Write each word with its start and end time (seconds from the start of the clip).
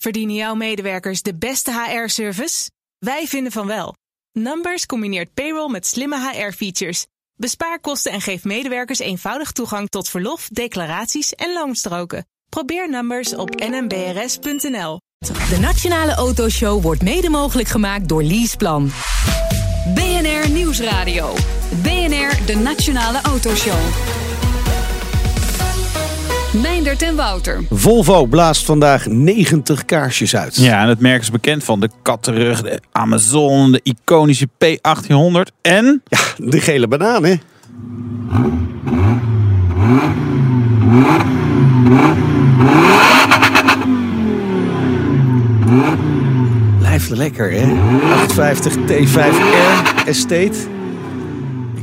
Verdienen 0.00 0.34
jouw 0.34 0.54
medewerkers 0.54 1.22
de 1.22 1.34
beste 1.34 1.72
HR-service? 1.72 2.70
Wij 2.98 3.26
vinden 3.26 3.52
van 3.52 3.66
wel. 3.66 3.94
Numbers 4.32 4.86
combineert 4.86 5.34
payroll 5.34 5.70
met 5.70 5.86
slimme 5.86 6.30
HR-features. 6.30 7.06
Bespaar 7.34 7.80
kosten 7.80 8.12
en 8.12 8.20
geef 8.20 8.44
medewerkers 8.44 8.98
eenvoudig 8.98 9.52
toegang 9.52 9.88
tot 9.88 10.08
verlof, 10.08 10.48
declaraties 10.48 11.34
en 11.34 11.52
loonstroken. 11.52 12.26
Probeer 12.48 12.90
Numbers 12.90 13.34
op 13.34 13.54
nmbrs.nl. 13.54 15.00
De 15.18 15.58
Nationale 15.60 16.14
Autoshow 16.14 16.82
wordt 16.82 17.02
mede 17.02 17.30
mogelijk 17.30 17.68
gemaakt 17.68 18.08
door 18.08 18.22
Leaseplan. 18.22 18.90
BNR 19.94 20.50
Nieuwsradio. 20.50 21.34
BNR, 21.82 22.46
de 22.46 22.60
Nationale 22.62 23.20
Autoshow. 23.20 24.19
Meindert 26.52 27.02
en 27.02 27.16
Wouter. 27.16 27.64
Volvo 27.70 28.26
blaast 28.26 28.64
vandaag 28.64 29.06
90 29.06 29.84
kaarsjes 29.84 30.36
uit. 30.36 30.56
Ja, 30.56 30.82
en 30.82 30.88
het 30.88 31.00
merk 31.00 31.20
is 31.20 31.30
bekend 31.30 31.64
van 31.64 31.80
de 31.80 31.90
kattenrug, 32.02 32.62
de 32.62 32.80
Amazon, 32.92 33.72
de 33.72 33.80
iconische 33.82 34.48
P1800 34.64 35.56
en... 35.62 36.02
Ja, 36.04 36.18
de 36.36 36.60
gele 36.60 36.88
banaan, 36.88 37.24
hè? 37.24 37.34
Blijft 46.78 47.08
lekker, 47.10 47.50
hè? 47.52 47.72
850 48.12 48.74
T5R 48.74 50.06
Estate. 50.06 50.58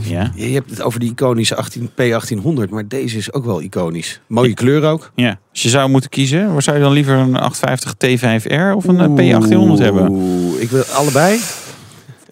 Ja. 0.10 0.32
Je 0.36 0.46
hebt 0.54 0.70
het 0.70 0.82
over 0.82 1.00
die 1.00 1.12
iconische 1.12 1.56
18, 1.56 1.90
P1800, 1.90 2.70
maar 2.70 2.88
deze 2.88 3.18
is 3.18 3.34
ook 3.34 3.46
wel 3.46 3.62
iconisch. 3.62 4.20
Mooie 4.28 4.54
kleur 4.54 4.84
ook. 4.84 5.12
ja. 5.16 5.40
Als 5.52 5.62
je 5.64 5.70
zou 5.70 5.90
moeten 5.90 6.10
kiezen, 6.10 6.54
waar 6.54 6.62
zou 6.62 6.78
je 6.78 6.84
dan 6.84 6.92
liever 6.92 7.16
een 7.16 7.36
850 7.36 7.94
T5R 7.94 8.76
of 8.76 8.86
een 8.88 9.00
eh, 9.00 9.40
P1800 9.40 9.82
hebben? 9.82 10.10
Oeh, 10.10 10.62
ik 10.62 10.70
wil 10.70 10.84
allebei. 10.84 11.40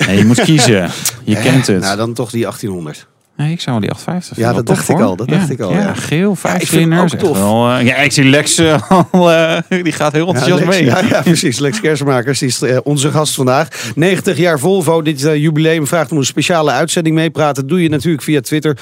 Nee, 0.08 0.18
je 0.18 0.26
moet 0.26 0.42
kiezen. 0.42 0.90
Je 1.24 1.36
Eh, 1.36 1.44
kent 1.44 1.68
het. 1.68 1.82
Nou, 1.82 1.98
dan 1.98 2.14
toch 2.14 2.30
die 2.32 2.42
1800. 2.42 3.08
Nee, 3.38 3.52
ik 3.52 3.62
zou 3.62 3.72
wel 3.72 3.80
die 3.80 3.92
850 3.92 4.38
Ja, 4.38 4.54
dat 4.54 4.66
dacht 4.66 4.90
ik 4.90 5.00
al, 5.00 5.16
dat 5.16 5.28
dacht 5.28 5.50
ik 5.50 5.60
al, 5.60 5.72
Ja, 5.72 5.80
ja. 5.80 5.94
geel, 5.94 6.36
vijf 6.36 6.70
tof. 7.18 7.38
wel, 7.38 7.70
eh, 7.70 7.86
ja, 7.86 7.96
ik 7.96 8.12
zie 8.12 8.24
Lex 8.24 8.58
eh, 8.58 8.92
al, 9.12 9.32
eh, 9.32 9.58
die 9.84 9.92
gaat 9.92 10.12
heel 10.12 10.28
enthousiast 10.28 10.66
mee. 10.66 10.86
Ja, 10.86 11.02
ja, 11.10 11.22
precies. 11.22 11.60
Lex 11.60 11.82
Kersenmakers 11.82 12.40
die 12.40 12.48
is 12.48 12.64
onze 12.84 13.12
gast 13.12 13.34
vandaag. 13.34 13.92
90 13.96 14.38
jaar 14.38 14.60
Volvo. 14.60 15.02
Dit 15.02 15.22
jubileum 15.22 15.88
vraagt 15.88 16.12
om 16.12 16.18
een 16.18 16.26
speciale 16.26 16.72
uitzending 16.72 17.16
meepraten. 17.16 17.68
Doe 17.68 17.84
je 17.84 17.90
natuurlijk 17.90 18.24
via 18.24 18.42
Twitter. 18.42 18.78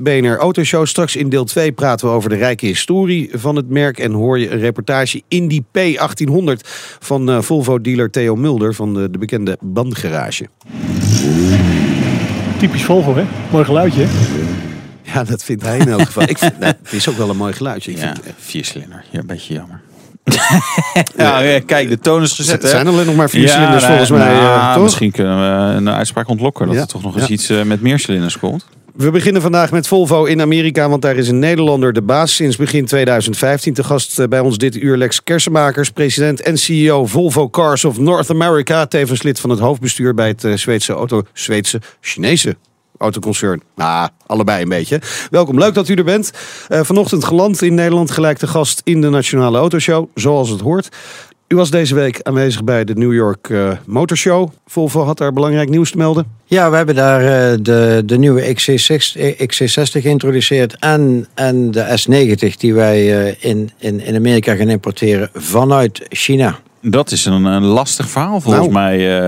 BNR 0.00 0.36
Autoshow. 0.36 0.86
Straks 0.86 1.16
in 1.16 1.28
deel 1.28 1.44
2 1.44 1.72
praten 1.72 2.08
we 2.08 2.14
over 2.14 2.28
de 2.28 2.36
rijke 2.36 2.66
historie 2.66 3.30
van 3.32 3.56
het 3.56 3.68
merk. 3.68 3.98
En 3.98 4.12
hoor 4.12 4.38
je 4.38 4.50
een 4.50 4.60
reportage 4.60 5.22
in 5.28 5.48
die 5.48 5.64
P1800 5.78 6.68
van 6.98 7.44
Volvo-dealer 7.44 8.10
Theo 8.10 8.36
Mulder 8.36 8.74
van 8.74 8.94
de, 8.94 9.10
de 9.10 9.18
bekende 9.18 9.58
bandgarage. 9.60 10.48
Typisch 12.62 12.84
Volvo, 12.84 13.14
hè? 13.16 13.24
Mooi 13.50 13.64
geluidje, 13.64 14.02
hè? 14.06 14.08
Ja, 15.12 15.24
dat 15.24 15.44
vindt 15.44 15.62
hij 15.62 15.78
in 15.78 15.88
elk 15.88 16.02
geval. 16.02 16.22
Ik 16.22 16.38
vind, 16.38 16.58
nou, 16.60 16.72
het 16.82 16.92
is 16.92 17.08
ook 17.08 17.16
wel 17.16 17.30
een 17.30 17.36
mooi 17.36 17.52
geluidje. 17.52 17.90
Ik 17.90 17.96
Ja, 17.98 18.02
vind, 18.02 18.20
eh, 18.22 18.32
viercilinder. 18.38 19.04
Ja, 19.10 19.18
een 19.18 19.26
beetje 19.26 19.54
jammer. 19.54 19.80
ja, 21.16 21.38
ja, 21.38 21.60
kijk, 21.66 21.88
de 21.88 21.98
toon 21.98 22.22
is 22.22 22.32
gezet. 22.32 22.62
hè? 22.62 22.68
zijn 22.68 22.86
alleen 22.86 23.06
nog 23.06 23.14
maar 23.14 23.30
vier 23.30 23.48
cilinders 23.48 23.82
nou, 23.82 23.86
volgens 23.86 24.10
mij. 24.10 24.32
eh, 24.34 24.42
nou, 24.42 24.74
toch? 24.74 24.82
Misschien 24.82 25.10
kunnen 25.10 25.36
we 25.38 25.74
een 25.76 25.88
uitspraak 25.90 26.28
ontlokken 26.28 26.66
dat 26.66 26.74
Ja, 26.74 26.80
er 26.80 26.86
toch 26.86 27.02
nog 27.02 27.14
eens 27.16 27.26
ja. 27.26 27.32
iets 27.32 27.48
eh, 27.48 27.62
met 27.62 27.80
meer 27.80 27.98
cilinders 27.98 28.38
komt. 28.38 28.66
We 28.92 29.10
beginnen 29.10 29.42
vandaag 29.42 29.70
met 29.70 29.86
Volvo 29.86 30.24
in 30.24 30.40
Amerika, 30.40 30.88
want 30.88 31.02
daar 31.02 31.16
is 31.16 31.28
een 31.28 31.38
Nederlander 31.38 31.92
de 31.92 32.02
baas 32.02 32.34
sinds 32.34 32.56
begin 32.56 32.86
2015. 32.86 33.74
Te 33.74 33.84
gast 33.84 34.18
eh, 34.18 34.28
bij 34.28 34.40
ons 34.40 34.58
dit 34.58 34.76
uur 34.76 34.96
Lex 34.96 35.22
Kersenmakers, 35.22 35.90
president 35.90 36.40
en 36.40 36.58
CEO 36.58 37.06
Volvo 37.06 37.50
Cars 37.50 37.84
of 37.84 37.98
North 37.98 38.30
America. 38.30 38.86
Tevens 38.86 39.22
lid 39.22 39.40
van 39.40 39.50
het 39.50 39.58
hoofdbestuur 39.58 40.14
bij 40.14 40.28
het 40.28 40.44
eh, 40.44 40.56
Zweedse 40.56 40.92
auto, 40.92 41.22
Zweedse, 41.32 41.80
Chinese 42.00 42.56
autoconcern. 42.98 43.62
Nou, 43.76 44.08
allebei 44.26 44.62
een 44.62 44.68
beetje. 44.68 45.00
Welkom, 45.30 45.58
leuk 45.58 45.74
dat 45.74 45.88
u 45.88 45.94
er 45.94 46.04
bent. 46.04 46.30
Eh, 46.68 46.80
vanochtend 46.82 47.24
geland 47.24 47.62
in 47.62 47.74
Nederland, 47.74 48.10
gelijk 48.10 48.38
de 48.38 48.46
gast 48.46 48.80
in 48.84 49.00
de 49.00 49.08
Nationale 49.08 49.58
Autoshow, 49.58 50.08
zoals 50.14 50.48
het 50.48 50.60
hoort. 50.60 50.88
U 51.52 51.56
was 51.56 51.70
deze 51.70 51.94
week 51.94 52.20
aanwezig 52.22 52.64
bij 52.64 52.84
de 52.84 52.94
New 52.94 53.14
York 53.14 53.48
eh, 53.50 53.70
Motor 53.86 54.16
Show. 54.16 54.50
Volvo 54.66 55.02
had 55.02 55.18
daar 55.18 55.32
belangrijk 55.32 55.68
nieuws 55.68 55.90
te 55.90 55.96
melden. 55.96 56.26
Ja, 56.44 56.70
we 56.70 56.76
hebben 56.76 56.94
daar 56.94 57.20
eh, 57.20 57.58
de, 57.62 58.02
de 58.06 58.18
nieuwe 58.18 58.54
XC60, 58.54 59.20
eh, 59.20 59.38
XC60 59.38 60.02
geïntroduceerd 60.02 60.76
en, 60.78 61.26
en 61.34 61.70
de 61.70 62.00
S90 62.00 62.56
die 62.56 62.74
wij 62.74 63.06
in, 63.40 63.70
in, 63.78 64.00
in 64.00 64.16
Amerika 64.16 64.54
gaan 64.54 64.68
importeren 64.68 65.30
vanuit 65.34 66.06
China. 66.08 66.58
Dat 66.84 67.10
is 67.10 67.24
een, 67.24 67.44
een 67.44 67.64
lastig 67.64 68.08
verhaal 68.08 68.40
volgens 68.40 68.68
Nou. 68.68 68.72
mij 68.72 69.20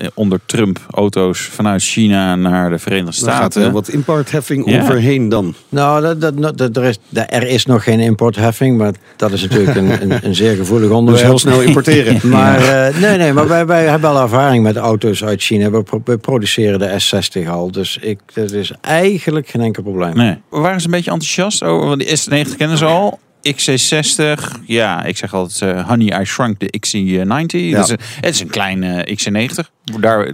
eh, 0.00 0.08
onder 0.14 0.40
Trump. 0.46 0.78
Auto's 0.90 1.40
vanuit 1.40 1.82
China 1.82 2.34
naar 2.36 2.70
de 2.70 2.78
Verenigde 2.78 3.24
Daar 3.24 3.34
gaat 3.34 3.52
Staten. 3.52 3.62
er 3.68 3.72
wat 3.74 3.88
importheffing 3.88 4.70
Ja. 4.70 4.82
overheen 4.82 5.28
dan. 5.28 5.54
Nou, 5.68 6.02
dat, 6.18 6.36
dat, 6.42 6.58
dat, 6.58 6.76
er, 6.76 6.84
is, 6.84 6.98
er 7.12 7.42
is 7.46 7.66
nog 7.66 7.84
geen 7.84 8.00
importheffing, 8.00 8.78
maar 8.78 8.92
dat 9.16 9.32
is 9.32 9.42
natuurlijk 9.42 9.76
een, 9.76 10.02
een, 10.10 10.18
een 10.22 10.34
zeer 10.34 10.56
gevoelig 10.56 10.88
Dus 10.88 10.96
onderwerp. 10.96 11.26
heel 11.26 11.38
snel 11.38 11.60
importeren. 11.62 12.20
Maar 12.30 12.58
eh, 12.88 13.00
nee, 13.00 13.16
nee, 13.18 13.32
maar 13.32 13.48
wij, 13.48 13.66
wij 13.66 13.84
hebben 13.86 14.10
al 14.10 14.20
ervaring 14.22 14.62
met 14.62 14.76
auto's 14.76 15.24
uit 15.24 15.42
China. 15.42 15.70
We, 15.70 15.82
pro- 15.82 16.00
we 16.04 16.18
produceren 16.18 16.78
de 16.78 16.98
S60 17.42 17.48
al, 17.48 17.70
dus 17.70 17.98
ik, 18.00 18.20
dat 18.34 18.50
is 18.52 18.72
eigenlijk 18.80 19.48
geen 19.48 19.62
enkel 19.62 19.82
probleem. 19.82 20.16
Nee. 20.16 20.38
We 20.50 20.58
waren 20.58 20.80
ze 20.80 20.86
een 20.86 20.92
beetje 20.92 21.10
enthousiast 21.10 21.62
over, 21.62 21.86
want 21.88 22.00
de 22.00 22.44
S90 22.46 22.56
kennen 22.56 22.78
ze 22.78 22.84
al. 22.84 23.18
XC60, 23.54 24.60
ja, 24.66 25.04
ik 25.04 25.16
zeg 25.16 25.34
altijd 25.34 25.76
eh, 25.76 25.88
Honey, 25.88 26.20
I 26.20 26.24
Shrunk 26.24 26.58
de 26.60 26.74
XC90. 26.86 27.26
Dat 27.72 27.84
is 27.84 27.90
een- 27.90 27.98
het 28.20 28.34
is 28.34 28.40
een 28.40 28.48
klein 28.50 28.82
eh, 28.82 29.16
XC90, 29.16 29.70
daar, 30.00 30.32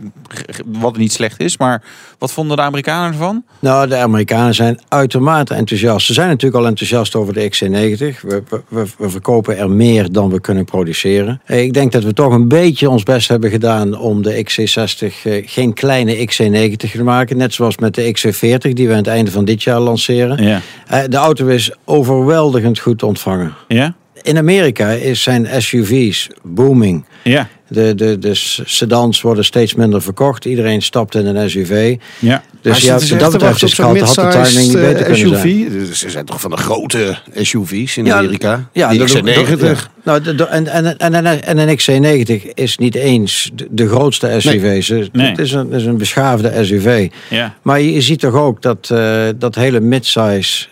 wat 0.67 0.97
niet 0.97 1.12
slecht 1.12 1.41
is. 1.41 1.56
Maar 1.56 1.83
wat 2.22 2.33
vonden 2.33 2.56
de 2.56 2.62
Amerikanen 2.62 3.12
ervan? 3.12 3.44
Nou, 3.59 3.88
de 3.88 3.97
Amerikanen 3.97 4.55
zijn 4.55 4.78
uitermate 4.88 5.55
enthousiast. 5.55 6.06
Ze 6.06 6.12
zijn 6.12 6.28
natuurlijk 6.28 6.62
al 6.62 6.69
enthousiast 6.69 7.15
over 7.15 7.33
de 7.34 7.50
XC90. 7.50 8.21
We, 8.27 8.43
we, 8.69 8.84
we 8.99 9.09
verkopen 9.10 9.59
er 9.59 9.71
meer 9.71 10.12
dan 10.12 10.31
we 10.31 10.41
kunnen 10.41 10.65
produceren. 10.65 11.41
Eh, 11.44 11.62
Ik 11.62 11.72
denk 11.72 11.93
dat 11.93 12.03
we 12.05 12.12
toch 12.12 12.33
een 12.33 12.49
beetje 12.49 12.91
ons 12.91 13.03
best 13.03 13.28
hebben 13.28 13.50
gedaan 13.50 13.99
om 13.99 14.22
de 14.22 14.44
XC60 14.44 15.22
eh, 15.25 15.43
geen 15.47 15.75
kleine 15.75 16.16
XC90 16.16 16.77
te 16.77 17.03
maken. 17.03 17.37
Net 17.37 17.55
zoals 17.55 17.78
met 17.78 17.94
de 17.94 18.15
XC40 18.19 18.71
die 18.72 18.87
we 18.87 18.93
aan 18.93 18.99
het 18.99 19.06
einde 19.06 19.31
van 19.31 19.44
dit 19.44 19.62
jaar 19.62 19.81
lanceren. 19.81 20.44
Ja. 20.44 20.60
Eh, 20.87 21.00
De 21.09 21.16
auto 21.16 21.47
is 21.47 21.72
overweldigend 21.84 22.78
goed 22.78 23.03
ontvangen. 23.03 23.54
Ja? 23.69 23.94
In 24.22 24.38
Amerika 24.38 24.91
is 24.91 25.22
zijn 25.22 25.49
SUV's 25.62 26.28
booming. 26.43 27.05
Ja. 27.25 27.49
De, 27.69 27.94
de, 27.94 28.19
de 28.19 28.31
sedans 28.65 29.21
worden 29.22 29.44
steeds 29.44 29.75
minder 29.75 30.03
verkocht. 30.03 30.44
Iedereen 30.44 30.83
stapt 30.83 31.15
in 31.15 31.27
een 31.27 31.50
SUV. 31.50 31.97
Ja. 32.19 32.43
Dus 32.60 32.78
ja, 32.84 32.93
wat 32.99 33.09
dat 33.19 33.33
betreft 33.33 33.62
is 33.62 33.77
had, 33.78 33.99
had 33.99 34.15
de 34.15 34.28
timing 34.43 34.66
niet 34.66 34.72
beter 34.72 35.05
kunnen 35.05 35.28
zijn. 35.28 35.38
SUV. 35.41 35.69
Dus 35.88 35.99
Ze 35.99 36.10
zijn 36.10 36.25
toch 36.25 36.41
van 36.41 36.50
de 36.50 36.56
grote 36.56 37.19
SUV's 37.34 37.97
in 37.97 38.05
Ja, 38.05 38.16
Amerika? 38.19 38.69
Ja, 38.72 38.88
die 38.88 38.99
dat- 38.99 39.09
XC90. 39.09 39.59
dat- 39.60 39.88
Nou, 40.05 40.21
de- 40.22 40.34
de- 40.34 40.44
en, 40.44 40.66
en, 40.66 40.97
en, 40.99 41.15
en, 41.27 41.43
en 41.44 41.59
een 41.59 41.78
XC90 41.78 42.49
is 42.54 42.78
niet 42.78 42.94
eens 42.94 43.50
de, 43.54 43.66
de 43.71 43.89
grootste 43.89 44.34
SUV. 44.39 44.83
Ze- 44.84 45.09
Nee. 45.12 45.28
Het 45.31 45.39
is 45.39 45.53
een, 45.53 45.72
is 45.72 45.84
een 45.84 45.97
beschaafde 45.99 46.65
SUV. 46.65 47.09
Ja. 47.31 47.54
Maar 47.62 47.81
je, 47.81 47.93
je 47.93 48.00
ziet 48.00 48.21
toch 48.21 48.34
ook 48.34 48.62
dat 48.62 48.91
eh, 48.93 49.25
dat 49.37 49.54
hele 49.54 49.81
midsize 49.81 50.66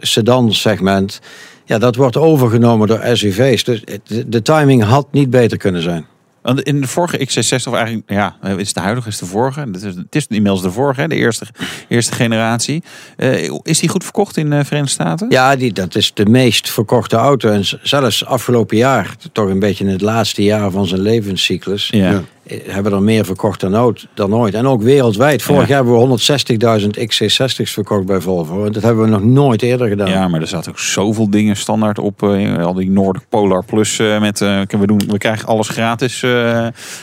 sedan 0.00 0.52
segment... 0.54 1.20
Ja, 1.66 1.78
dat 1.78 1.96
wordt 1.96 2.16
overgenomen 2.16 2.88
door 2.88 3.00
SUV's. 3.12 3.64
Dus 3.64 3.82
de, 4.04 4.28
de 4.28 4.42
timing 4.42 4.82
had 4.82 5.06
niet 5.10 5.30
beter 5.30 5.58
kunnen 5.58 5.82
zijn. 5.82 6.06
Want 6.46 6.60
In 6.60 6.80
de 6.80 6.86
vorige 6.86 7.18
XC60, 7.18 7.68
of 7.68 7.74
eigenlijk, 7.74 8.10
ja, 8.10 8.36
is 8.56 8.72
de 8.72 8.80
huidige, 8.80 9.08
is 9.08 9.18
de 9.18 9.26
vorige. 9.26 9.60
Het 9.60 9.82
is, 9.82 9.94
het 9.94 10.14
is 10.14 10.26
inmiddels 10.26 10.62
de 10.62 10.70
vorige, 10.70 11.08
de 11.08 11.14
eerste, 11.14 11.46
eerste 11.88 12.12
generatie. 12.12 12.82
Eh, 13.16 13.50
is 13.62 13.78
die 13.78 13.88
goed 13.88 14.04
verkocht 14.04 14.36
in 14.36 14.50
de 14.50 14.64
Verenigde 14.64 14.92
Staten? 14.92 15.30
Ja, 15.30 15.56
die, 15.56 15.72
dat 15.72 15.94
is 15.94 16.14
de 16.14 16.26
meest 16.26 16.70
verkochte 16.70 17.16
auto. 17.16 17.50
En 17.50 17.64
zelfs 17.82 18.24
afgelopen 18.24 18.76
jaar, 18.76 19.16
toch 19.32 19.48
een 19.48 19.58
beetje 19.58 19.84
in 19.84 19.90
het 19.90 20.00
laatste 20.00 20.42
jaar 20.42 20.70
van 20.70 20.86
zijn 20.86 21.00
levenscyclus... 21.00 21.88
Ja. 21.88 22.22
Eh, 22.46 22.58
hebben 22.66 22.92
er 22.92 23.02
meer 23.02 23.24
verkocht 23.24 23.60
dan 23.60 23.76
ooit. 23.76 24.06
Dan 24.14 24.34
ooit. 24.34 24.54
En 24.54 24.66
ook 24.66 24.82
wereldwijd. 24.82 25.42
Vorig 25.42 25.60
Ja. 25.60 25.66
jaar 25.68 25.76
hebben 25.76 25.92
we 25.94 25.98
160.000 25.98 26.96
XC60's 26.98 27.70
verkocht 27.72 28.06
bij 28.06 28.20
Volvo. 28.20 28.64
En 28.64 28.72
dat 28.72 28.82
hebben 28.82 29.04
we 29.04 29.10
nog 29.10 29.24
nooit 29.24 29.62
eerder 29.62 29.88
gedaan. 29.88 30.08
Ja, 30.08 30.28
maar 30.28 30.40
er 30.40 30.46
zaten 30.46 30.70
ook 30.70 30.78
zoveel 30.78 31.30
dingen 31.30 31.56
standaard 31.56 31.98
op. 31.98 32.22
eh, 32.22 32.64
al 32.64 32.74
die 32.74 32.90
Noord 32.90 33.28
Polar 33.28 33.64
Plus 33.64 33.98
eh, 33.98 34.20
met 34.20 34.40
eh, 34.40 34.60
we, 34.68 34.86
doen, 34.86 35.00
we 35.08 35.18
krijgen 35.18 35.48
alles 35.48 35.68
gratis 35.68 36.24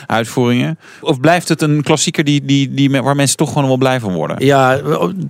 uitvoeringen. 0.06 0.78
Of 1.00 1.20
blijft 1.20 1.48
het 1.48 1.62
een 1.62 1.82
klassieker 1.82 2.24
die, 2.24 2.44
die, 2.44 2.74
die, 2.74 3.02
waar 3.02 3.16
mensen 3.16 3.36
toch 3.36 3.52
gewoon 3.52 3.68
wel 3.68 3.76
blij 3.76 4.00
van 4.00 4.12
worden? 4.14 4.44
Ja, 4.44 4.80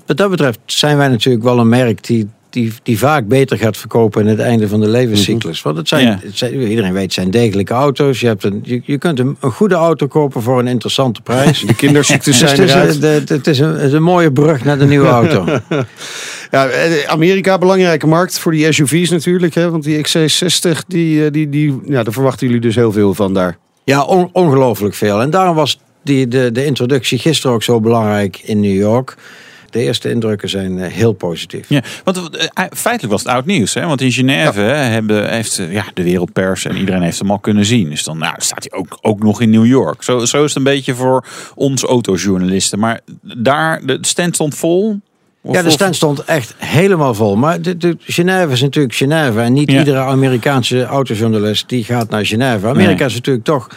wat 0.07 0.17
dat 0.17 0.31
betreft 0.31 0.59
zijn 0.67 0.97
wij 0.97 1.09
natuurlijk 1.09 1.45
wel 1.45 1.59
een 1.59 1.69
merk 1.69 2.07
die, 2.07 2.29
die, 2.55 2.73
die 2.83 2.99
vaak 2.99 3.27
beter 3.29 3.59
gaat 3.59 3.77
verkopen 3.77 4.23
in 4.23 4.27
het 4.29 4.39
einde 4.39 4.69
van 4.69 4.81
de 4.81 4.89
levenscyclus. 4.89 5.63
Want 5.63 5.77
het 5.77 5.89
zijn, 5.89 6.07
Ja. 6.07 6.19
het 6.23 6.39
zijn, 6.39 6.61
iedereen 6.69 6.93
weet, 6.93 7.03
het 7.03 7.13
zijn 7.13 7.31
degelijke 7.31 7.73
auto's. 7.73 8.21
Je, 8.21 8.27
hebt 8.27 8.45
een, 8.45 8.61
je, 8.63 8.81
je 8.85 8.99
kunt 8.99 9.19
een, 9.19 9.37
een 9.41 9.51
goede 9.51 9.75
auto 9.75 10.07
kopen 10.07 10.43
voor 10.43 10.59
een 10.59 10.67
interessante 10.67 11.21
prijs. 11.23 11.61
De 11.67 11.75
kinderziektes 11.75 12.39
Dus 12.39 12.49
zijn 12.51 12.61
het, 12.61 12.69
is, 12.69 12.75
eruit. 12.75 12.95
een- 12.95 13.01
de- 13.01 13.23
de- 13.25 13.35
het, 13.35 13.47
is 13.47 13.59
een, 13.59 13.73
het 13.73 13.83
is 13.83 13.93
een 13.93 14.03
mooie 14.03 14.33
brug 14.33 14.65
naar 14.65 14.79
de 14.79 14.87
nieuwe 14.87 15.09
auto. 15.09 15.45
Ja, 16.51 16.67
eh, 16.67 17.09
Amerika, 17.09 17.59
belangrijke 17.59 18.07
markt 18.07 18.39
voor 18.39 18.53
die 18.53 18.73
SUV's 18.73 19.11
natuurlijk. 19.11 19.55
Hè? 19.55 19.71
Want 19.71 19.85
die 19.85 19.99
XC60, 20.07 20.79
die, 20.87 21.25
eh, 21.25 21.31
die, 21.33 21.49
die, 21.49 21.81
ja, 21.87 22.03
daar 22.03 22.13
verwachten 22.13 22.47
jullie 22.47 22.61
dus 22.63 22.75
heel 22.75 22.93
veel 22.93 23.15
van 23.15 23.35
daar. 23.35 23.57
Ja, 23.85 24.03
on- 24.03 24.29
ongelooflijk 24.33 24.95
veel. 24.95 25.21
En 25.21 25.31
daarom 25.31 25.57
was 25.57 25.81
die, 26.05 26.29
de, 26.29 26.53
de 26.53 26.65
introductie 26.65 27.19
gisteren 27.19 27.55
ook 27.57 27.63
zo 27.63 27.81
belangrijk 27.81 28.41
in 28.45 28.61
New 28.61 28.75
York. 28.77 29.15
De 29.75 29.81
eerste 29.81 30.11
indrukken 30.11 30.49
zijn 30.49 30.79
eh, 30.79 30.93
heel 30.93 31.13
positief. 31.13 31.69
Ja, 31.69 31.83
want 32.05 32.37
eh, 32.37 32.65
feitelijk 32.71 33.13
was 33.13 33.23
het 33.23 33.33
oud 33.33 33.45
nieuws. 33.47 33.75
Hè? 33.75 33.87
Want 33.87 34.01
in 34.01 34.13
Genève 34.13 34.61
hebben, 34.61 35.31
heeft 35.31 35.59
eh, 35.59 35.73
ja, 35.73 35.85
de 35.95 36.03
wereldpers 36.03 36.65
en 36.65 36.77
iedereen 36.77 37.03
heeft 37.03 37.19
hem 37.19 37.31
al 37.31 37.39
kunnen 37.39 37.65
zien. 37.65 37.91
Dus 37.91 38.05
dan 38.05 38.19
nou, 38.19 38.35
staat 38.39 38.67
hij 38.69 38.79
ook, 38.79 38.99
ook 39.01 39.23
nog 39.23 39.41
in 39.41 39.51
New 39.51 39.67
York. 39.67 40.03
Zo, 40.03 40.25
zo 40.25 40.37
is 40.43 40.49
het 40.49 40.57
een 40.57 40.63
beetje 40.63 40.95
voor 40.95 41.25
ons 41.55 41.83
autojournalisten. 41.83 42.79
Maar 42.79 43.01
daar, 43.23 43.87
de 43.87 43.99
stand 44.01 44.35
stond 44.35 44.55
vol. 44.55 45.01
Of- 45.41 45.55
Ja, 45.55 45.63
de 45.63 45.71
stand 45.71 45.97
stond 45.97 46.25
echt 46.25 46.55
helemaal 46.59 47.15
vol. 47.15 47.37
Maar 47.37 47.63
de, 47.63 47.77
de, 47.77 47.97
Genève 48.01 48.53
is 48.53 48.61
natuurlijk 48.61 48.95
Genève. 48.95 49.41
En 49.41 49.53
niet 49.53 49.71
Ja. 49.71 49.79
iedere 49.79 49.99
Amerikaanse 49.99 50.85
autojournalist 50.85 51.69
die 51.69 51.85
gaat 51.85 52.11
naar 52.11 52.27
Genève. 52.27 52.67
Amerika 52.67 52.99
Nee. 52.99 53.07
is 53.09 53.15
natuurlijk 53.15 53.45
toch 53.45 53.69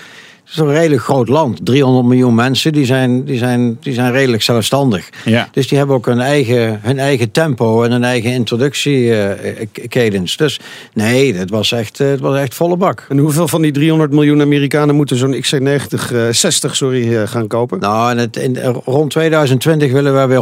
is 0.49 0.57
een 0.57 0.71
redelijk 0.71 1.01
groot 1.01 1.27
land. 1.27 1.65
300 1.65 2.05
miljoen 2.05 2.35
mensen, 2.35 2.73
die 2.73 2.85
zijn, 2.85 3.25
die 3.25 3.37
zijn, 3.37 3.77
die 3.81 3.93
zijn 3.93 4.11
redelijk 4.11 4.43
zelfstandig. 4.43 5.09
Ja. 5.25 5.49
Dus 5.51 5.67
die 5.67 5.77
hebben 5.77 5.95
ook 5.95 6.05
hun 6.05 6.19
eigen, 6.19 6.79
hun 6.81 6.99
eigen 6.99 7.31
tempo 7.31 7.83
en 7.83 7.91
hun 7.91 8.03
eigen 8.03 8.31
introductiecadence. 8.31 10.37
dus 10.37 10.59
nee, 10.93 11.35
het 11.35 11.49
was, 11.49 11.71
echt, 11.71 11.99
eh, 11.99 12.09
het 12.09 12.19
was 12.19 12.39
echt 12.39 12.55
volle 12.55 12.77
bak. 12.77 13.05
En 13.09 13.17
hoeveel 13.17 13.47
van 13.47 13.61
die 13.61 13.71
300 13.71 14.11
miljoen 14.11 14.41
Amerikanen 14.41 14.95
moeten 14.95 15.17
zo'n 15.17 15.41
XC90, 15.41 16.11
eh 16.11 16.27
60 16.31 16.75
sorry, 16.75 17.15
eh, 17.15 17.27
gaan 17.27 17.47
kopen? 17.47 17.79
Nou, 17.79 18.11
en 18.11 18.17
het, 18.17 18.37
in, 18.37 18.57
rond 18.85 19.11
2020 19.11 19.91
willen 19.91 20.21
we 20.21 20.27
weer 20.27 20.41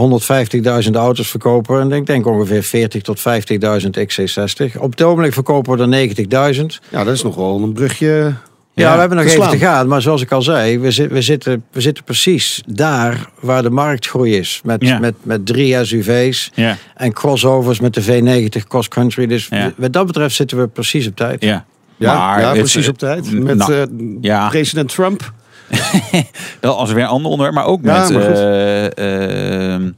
150.000 0.86 0.96
auto's 0.96 1.30
verkopen. 1.30 1.80
En 1.80 1.92
ik 1.92 2.06
denk 2.06 2.28
ongeveer 2.28 2.64
40 2.64 3.02
tot 3.02 3.20
50.000 3.20 3.98
XC60. 3.98 4.78
Op 4.80 4.92
het 4.92 5.02
ogenblik 5.02 5.34
verkopen 5.34 5.78
we 5.78 5.98
er 5.98 6.56
90.000. 6.56 6.66
Ja, 6.90 7.04
dat 7.04 7.14
is 7.14 7.24
nog 7.24 7.36
wel 7.36 7.64
een 7.64 7.74
brugje. 7.74 8.34
Ja, 8.76 8.94
we 8.94 9.00
hebben 9.00 9.18
nog 9.18 9.28
te 9.28 9.34
even 9.36 9.50
te 9.50 9.58
gaan. 9.58 9.88
Maar 9.88 10.02
zoals 10.02 10.22
ik 10.22 10.32
al 10.32 10.42
zei, 10.42 10.80
we, 10.80 10.92
zi- 10.92 11.08
we, 11.08 11.22
zitten, 11.22 11.64
we 11.72 11.82
zitten 11.82 12.04
precies 12.04 12.64
daar 12.68 13.30
waar 13.40 13.62
de 13.62 13.70
marktgroei 13.70 14.36
is. 14.38 14.62
Met, 14.64 14.82
Ja. 14.84 15.00
met, 15.00 15.16
met 15.24 15.46
drie 15.46 15.86
SUV's 15.86 16.52
Ja, 16.56 16.78
en 16.96 17.14
crossovers 17.14 17.80
met 17.80 17.94
de 17.94 18.04
V90 18.04 18.68
cross 18.68 18.88
country. 18.88 19.28
Dus 19.28 19.48
Ja. 19.50 19.72
wat 19.78 19.94
dat 19.94 20.06
betreft 20.06 20.36
zitten 20.36 20.58
we 20.58 20.68
precies 20.68 21.08
op 21.08 21.16
tijd. 21.16 21.42
ja. 21.44 21.66
Ja, 21.98 22.14
Maar 22.18 22.40
ja 22.40 22.48
het- 22.50 22.58
precies 22.58 22.88
op 22.88 22.98
tijd. 22.98 23.32
Met 23.32 23.58
nou, 23.58 23.74
eh, 23.74 23.84
ja. 24.22 24.48
president 24.50 24.90
Trump. 24.90 25.34
Dat 26.60 26.76
als 26.76 26.92
weer 26.92 27.04
een 27.04 27.10
ander 27.10 27.32
onderwerp, 27.32 27.56
maar 27.56 27.66
ook 27.66 27.82
met. 27.82 28.12
maar 28.12 28.22
eh, 28.22 29.74
ehm, 29.74 29.86
ik 29.88 29.94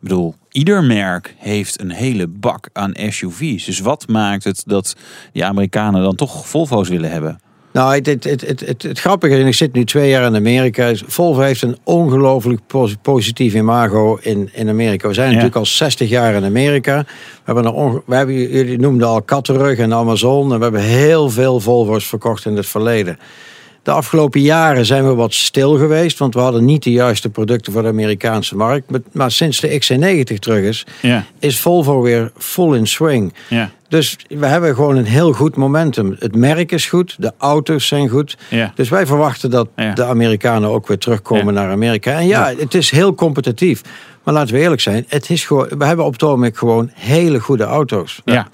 bedoel, 0.00 0.34
ieder 0.50 0.84
merk 0.84 1.34
heeft 1.38 1.80
een 1.80 1.90
hele 1.90 2.26
bak 2.26 2.68
aan 2.72 2.92
SUV's. 3.08 3.64
Dus 3.64 3.80
wat 3.80 4.08
maakt 4.08 4.44
het 4.44 4.62
dat 4.66 4.96
die 5.32 5.44
Amerikanen 5.44 6.02
dan 6.02 6.14
toch 6.14 6.46
Volvo's 6.48 6.88
willen 6.88 7.10
hebben? 7.10 7.38
Nou, 7.74 7.94
het, 7.94 8.06
het, 8.06 8.24
het, 8.24 8.60
het, 8.60 8.82
het, 8.82 8.98
grappige, 8.98 9.36
en 9.36 9.46
ik 9.46 9.54
zit 9.54 9.72
nu 9.72 9.84
twee 9.84 10.08
jaar 10.08 10.26
in 10.26 10.34
Amerika. 10.34 10.92
Volvo 11.06 11.40
heeft 11.40 11.62
een 11.62 11.76
ongelooflijk 11.84 12.60
pos- 12.66 12.96
positief 13.02 13.54
imago 13.54 14.18
in, 14.20 14.50
in 14.52 14.68
Amerika. 14.68 15.08
We 15.08 15.14
zijn 15.14 15.28
natuurlijk 15.28 15.56
al 15.56 15.66
60 15.66 16.08
jaar 16.08 16.34
in 16.34 16.44
Amerika. 16.44 17.04
We 17.06 17.42
hebben, 17.44 17.64
een 17.64 18.02
we 18.06 18.14
hebben, 18.14 18.34
jullie 18.34 18.78
noemden 18.78 19.08
al 19.08 19.22
Kattenrug 19.22 19.78
en 19.78 19.94
Amazon. 19.94 20.52
En 20.52 20.56
we 20.56 20.62
hebben 20.62 20.82
heel 20.82 21.30
veel 21.30 21.60
Volvo's 21.60 22.06
verkocht 22.06 22.44
in 22.44 22.56
het 22.56 22.66
verleden. 22.66 23.18
De 23.84 23.90
afgelopen 23.90 24.40
jaren 24.40 24.86
zijn 24.86 25.06
we 25.08 25.14
wat 25.14 25.34
stil 25.34 25.76
geweest, 25.78 26.18
want 26.18 26.34
we 26.34 26.40
hadden 26.40 26.64
niet 26.64 26.82
de 26.82 26.90
juiste 26.92 27.28
producten 27.28 27.72
voor 27.72 27.82
de 27.82 27.88
Amerikaanse 27.88 28.56
markt. 28.56 28.90
Maar, 29.12 29.30
sinds 29.30 29.60
de 29.60 29.68
XC90 29.80 30.38
terug 30.38 30.62
is, 30.64 30.86
Ja, 31.02 31.24
is 31.38 31.60
Volvo 31.60 32.00
weer 32.02 32.32
full 32.36 32.76
in 32.76 32.86
swing. 32.86 33.34
ja, 33.48 33.70
Dus 33.88 34.16
we 34.28 34.46
hebben 34.46 34.74
gewoon 34.74 34.96
een 34.96 35.04
heel 35.04 35.32
goed 35.32 35.56
momentum. 35.56 36.16
Het 36.18 36.34
merk 36.36 36.72
is 36.72 36.86
goed, 36.86 37.16
de 37.18 37.32
auto's 37.38 37.86
zijn 37.86 38.08
goed. 38.08 38.36
ja. 38.48 38.72
Dus 38.74 38.88
wij 38.88 39.06
verwachten 39.06 39.50
dat 39.50 39.68
de 39.94 40.04
Amerikanen 40.04 40.68
ook 40.70 40.88
weer 40.88 40.98
terugkomen 40.98 41.54
naar 41.54 41.70
Amerika. 41.70 42.12
En 42.18 42.26
ja, 42.26 42.52
het 42.58 42.74
is 42.74 42.90
heel 42.90 43.14
competitief. 43.14 43.82
Maar 44.22 44.34
laten 44.34 44.54
we 44.54 44.60
eerlijk 44.60 44.80
zijn, 44.80 45.04
het 45.08 45.30
is 45.30 45.44
gewoon, 45.44 45.68
we 45.78 45.84
hebben 45.84 46.04
op 46.04 46.20
het 46.20 46.56
gewoon 46.58 46.90
hele 46.94 47.40
goede 47.40 47.64
auto's. 47.64 48.20
ja. 48.24 48.48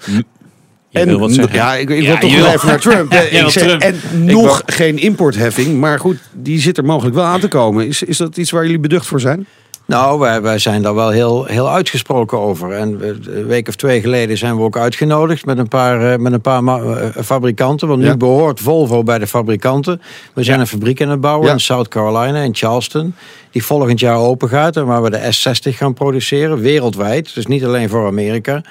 Je 0.91 0.99
En 0.99 1.07
wil 1.07 1.19
wat 1.19 1.31
zeggen. 1.31 1.53
ja, 1.55 1.75
ik, 1.75 1.89
ik 1.89 2.01
Ja, 2.01 2.07
wil 2.07 2.17
toch 2.29 2.35
wil- 2.35 2.45
even 2.45 2.67
naar 2.67 2.79
Trump. 2.89 3.11
Ja, 3.11 3.19
Ik 3.19 3.39
wil 3.41 3.49
zeg- 3.49 3.63
Trump. 3.67 3.81
En 3.81 3.95
nog 4.25 4.61
geen 4.65 4.97
importheffing. 4.97 5.79
Maar 5.79 5.99
goed, 5.99 6.17
die 6.33 6.59
zit 6.59 6.77
er 6.77 6.85
mogelijk 6.85 7.15
wel 7.15 7.23
aan 7.25 7.39
te 7.39 7.47
komen. 7.47 7.87
Is, 7.87 8.03
is 8.03 8.17
dat 8.17 8.37
iets 8.37 8.51
waar 8.51 8.63
jullie 8.63 8.79
beducht 8.79 9.05
voor 9.05 9.19
zijn? 9.19 9.47
Nou, 9.85 10.19
wij, 10.19 10.41
wij 10.41 10.57
zijn 10.57 10.81
daar 10.81 10.95
wel 10.95 11.09
heel, 11.09 11.45
heel 11.45 11.69
uitgesproken 11.69 12.39
over. 12.39 12.71
En 12.71 12.99
een 13.25 13.47
week 13.47 13.67
of 13.67 13.75
twee 13.75 14.01
geleden 14.01 14.37
zijn 14.37 14.55
we 14.55 14.61
ook 14.61 14.77
uitgenodigd 14.77 15.45
met 15.45 15.57
een 15.57 15.67
paar, 15.67 16.11
eh, 16.11 16.17
met 16.19 16.33
een 16.33 16.41
paar 16.41 16.63
eh, 16.67 17.23
fabrikanten. 17.23 17.87
Want 17.87 17.99
nu 17.99 18.05
Ja. 18.05 18.17
behoort 18.17 18.59
Volvo 18.59 19.03
bij 19.03 19.19
de 19.19 19.27
fabrikanten. 19.27 20.01
We 20.33 20.43
zijn 20.43 20.55
Ja. 20.55 20.61
een 20.61 20.67
fabriek 20.69 21.01
aan 21.01 21.09
het 21.09 21.21
bouwen 21.21 21.47
Ja. 21.47 21.53
in 21.53 21.59
South 21.59 21.87
Carolina, 21.87 22.41
in 22.41 22.55
Charleston. 22.55 23.15
Die 23.51 23.63
volgend 23.63 23.99
jaar 23.99 24.17
open 24.17 24.49
gaat 24.49 24.77
en 24.77 24.85
waar 24.85 25.01
we 25.01 25.09
de 25.09 25.19
S60 25.33 25.75
gaan 25.77 25.93
produceren, 25.93 26.59
wereldwijd. 26.59 27.33
Dus 27.33 27.45
niet 27.45 27.65
alleen 27.65 27.89
voor 27.89 28.07
Amerika. 28.07 28.61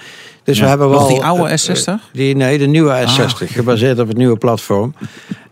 Dus 0.44 0.56
Ja. 0.56 0.62
we 0.62 0.68
hebben 0.68 0.88
wel... 0.88 0.98
Nog 0.98 1.08
die 1.08 1.22
oude 1.24 1.48
eh, 1.48 1.58
S60? 1.58 1.84
eh, 1.84 1.94
Die, 2.12 2.36
nee, 2.36 2.58
de 2.58 2.66
nieuwe 2.66 3.04
S60, 3.06 3.46
gebaseerd 3.52 3.98
op 3.98 4.08
het 4.08 4.16
nieuwe 4.16 4.36
platform. 4.36 4.94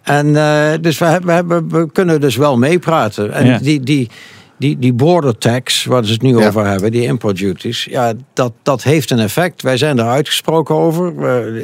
En 0.03 0.37
eh, 0.37 0.71
dus 0.81 0.99
we, 0.99 1.05
hebben- 1.05 1.27
we, 1.29 1.33
hebben, 1.35 1.69
we 1.71 1.93
kunnen 1.93 2.21
dus 2.21 2.37
wel 2.37 2.59
meepraten. 2.59 3.33
En 3.33 3.47
Ja. 3.47 3.59
die, 3.59 3.81
die, 3.81 4.09
die, 4.59 4.79
die 4.79 4.93
border 4.93 5.39
tax, 5.39 5.85
waar 5.85 6.05
ze 6.05 6.13
het 6.13 6.23
nu 6.23 6.39
Ja. 6.39 6.47
over 6.47 6.67
hebben, 6.67 6.91
die 6.91 7.03
import 7.03 7.37
duties, 7.39 7.85
ja, 7.85 8.13
dat, 8.33 8.53
dat 8.63 8.83
heeft 8.83 9.11
een 9.11 9.19
effect. 9.19 9.63
Wij 9.63 9.77
zijn 9.77 9.97
daar 9.97 10.09
uitgesproken 10.09 10.75
over. 10.75 11.13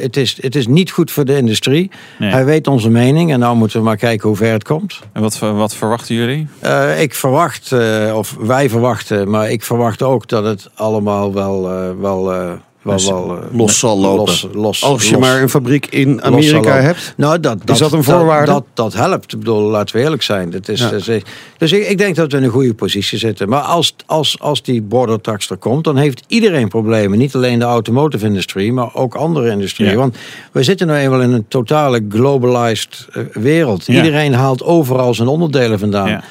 Het, 0.00 0.17
is, 0.17 0.38
het 0.41 0.56
is 0.56 0.67
niet 0.67 0.91
goed 0.91 1.11
voor 1.11 1.25
de 1.25 1.37
industrie. 1.37 1.91
Nee. 2.19 2.31
Hij 2.31 2.44
weet 2.44 2.67
onze 2.67 2.91
mening 2.91 3.32
en 3.32 3.38
nou 3.38 3.56
moeten 3.56 3.79
we 3.79 3.85
maar 3.85 3.97
kijken 3.97 4.29
hoe 4.29 4.37
ver 4.37 4.53
het 4.53 4.65
komt. 4.65 5.00
En 5.12 5.23
wat, 5.23 5.38
wat 5.38 5.75
verwachten 5.75 6.15
jullie? 6.15 6.47
Eh, 6.59 7.00
ik 7.03 7.15
verwacht, 7.15 7.73
eh, 7.73 8.12
of 8.17 8.37
wij 8.41 8.69
verwachten, 8.69 9.31
maar 9.31 9.50
ik 9.50 9.62
verwacht 9.62 10.03
ook 10.03 10.29
dat 10.29 10.44
het 10.44 10.71
allemaal 10.75 11.32
wel, 11.32 11.71
eh, 11.71 11.91
wel, 12.00 12.32
eh, 12.32 12.53
wel, 12.84 12.94
Dus 12.96 13.06
wel 13.08 13.36
eh, 13.50 13.58
los 13.58 13.78
zal 13.78 13.98
lopen. 13.98 14.25
Los, 14.25 14.46
los, 14.52 14.82
Als 14.84 15.04
je 15.04 15.10
los- 15.12 15.20
maar 15.20 15.42
een 15.42 15.48
fabriek 15.48 15.86
in 15.86 16.14
los 16.14 16.22
Amerika 16.22 16.81
hebt. 16.81 17.14
Nou, 17.16 17.40
dat, 17.40 17.58
dat, 17.66 17.78
dat 17.78 17.92
een 17.92 18.04
voorwaarde? 18.04 18.52
Dat, 18.52 18.64
dat, 18.75 18.94
helpt. 18.94 19.32
Ik 19.32 19.38
bedoel, 19.38 19.60
laten 19.70 19.96
we 19.96 20.02
eerlijk 20.02 20.22
zijn. 20.22 20.50
Dat 20.50 20.69
is, 20.69 20.81
Ja. 20.81 20.90
dat 20.90 21.08
is- 21.08 21.22
dus 21.58 21.72
ik, 21.72 21.88
ik 21.88 21.98
denk 21.98 22.16
dat 22.16 22.32
we 22.32 22.38
in 22.38 22.44
een 22.44 22.50
goede 22.50 22.75
positie 22.75 23.19
zitten. 23.19 23.48
Maar 23.48 23.60
als, 23.60 23.94
als, 24.06 24.36
als 24.40 24.62
die 24.62 24.82
border 24.82 25.20
tax 25.20 25.50
er 25.50 25.56
komt, 25.56 25.84
dan 25.84 25.96
heeft 25.96 26.22
iedereen 26.26 26.69
problemen. 26.69 27.19
Niet 27.19 27.34
alleen 27.34 27.58
de 27.58 27.64
automotive 27.64 28.26
industrie, 28.26 28.72
maar 28.72 28.94
ook 28.94 29.14
andere 29.14 29.50
industrie. 29.50 29.88
Ja. 29.88 29.94
Want 29.96 30.16
we 30.52 30.62
zitten 30.62 30.87
nou 30.87 30.98
eenmaal 30.98 31.20
in 31.22 31.32
een 31.32 31.48
totale 31.48 32.04
globalized 32.08 33.06
eh, 33.12 33.22
wereld. 33.32 33.87
Ja. 33.87 33.94
Iedereen 33.94 34.34
haalt 34.34 34.62
overal 34.62 35.14
zijn 35.14 35.28
onderdelen 35.28 35.78
vandaan. 35.78 36.23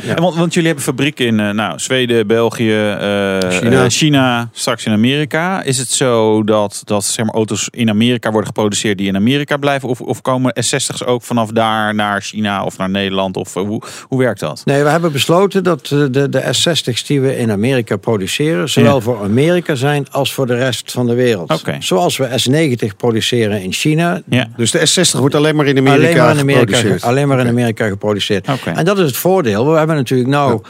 Ja. 0.00 0.14
En 0.16 0.22
Want, 0.22 0.34
want 0.36 0.52
jullie 0.52 0.68
hebben 0.68 0.84
fabrieken 0.86 1.26
in 1.26 1.40
eh, 1.40 1.50
nou, 1.50 1.78
Zweden, 1.78 2.26
België, 2.26 2.72
eh, 2.72 3.38
China. 3.50 3.82
eh, 3.84 3.88
China, 3.90 4.48
straks 4.52 4.84
in 4.86 4.92
Amerika. 4.92 5.62
Is 5.62 5.78
het 5.78 5.90
zo 5.90 6.44
dat, 6.44 6.82
dat 6.84 7.04
zeg 7.04 7.24
maar, 7.24 7.34
auto's 7.34 7.68
in 7.70 7.88
Amerika 7.88 8.28
worden 8.30 8.46
geproduceerd 8.46 8.98
die 8.98 9.06
in 9.08 9.16
Amerika 9.16 9.56
blijven? 9.56 9.88
Of, 9.88 10.00
of 10.00 10.20
komen 10.20 10.54
S60's 10.64 11.04
ook 11.06 11.22
vanaf 11.22 11.50
daar 11.50 11.94
naar 11.94 12.20
China 12.22 12.64
of 12.64 12.78
naar 12.78 12.90
Nederland? 12.90 13.36
Of 13.36 13.54
hoe, 13.54 13.82
hoe 14.08 14.18
werkt 14.18 14.40
dat? 14.40 14.62
Nee, 14.64 14.82
we 14.82 14.88
hebben 14.88 15.12
besloten 15.12 15.64
dat 15.64 15.86
de, 15.86 16.28
de 16.28 16.42
S60's 16.42 17.06
die 17.06 17.20
we 17.20 17.38
in 17.38 17.50
Amerika 17.50 17.96
produceren, 17.96 18.68
zowel 18.68 18.94
Ja. 18.94 19.00
voor 19.00 19.22
Amerika 19.22 19.74
zijn 19.74 20.06
als 20.10 20.32
voor 20.34 20.46
de 20.46 20.54
rest 20.56 20.90
van 20.92 21.06
de 21.06 21.14
wereld. 21.14 21.50
Oké. 21.52 21.76
Zoals 21.78 22.16
we 22.16 22.28
S90 22.48 22.96
produceren 22.96 23.62
in 23.62 23.72
China, 23.72 24.22
Ja. 24.28 24.48
Dus 24.56 24.70
de 24.70 24.78
S60 25.14 25.18
wordt 25.18 25.34
alleen 25.34 25.56
maar 25.56 25.66
in 25.66 25.78
Amerika, 25.78 26.06
alleen 26.06 26.16
maar 26.16 26.34
in 26.34 26.40
Amerika, 26.40 26.64
geproduceerd. 26.76 27.02
alleen 27.02 27.28
maar 27.28 27.40
in 27.40 27.48
Amerika 27.48 27.88
geproduceerd. 27.88 28.48
Oké. 28.48 28.70
En 28.70 28.84
dat 28.84 28.98
is 28.98 29.06
het 29.06 29.16
voordeel. 29.16 29.70
We 29.70 29.76
hebben 29.86 29.96
natuurlijk 29.96 30.30
nou, 30.30 30.60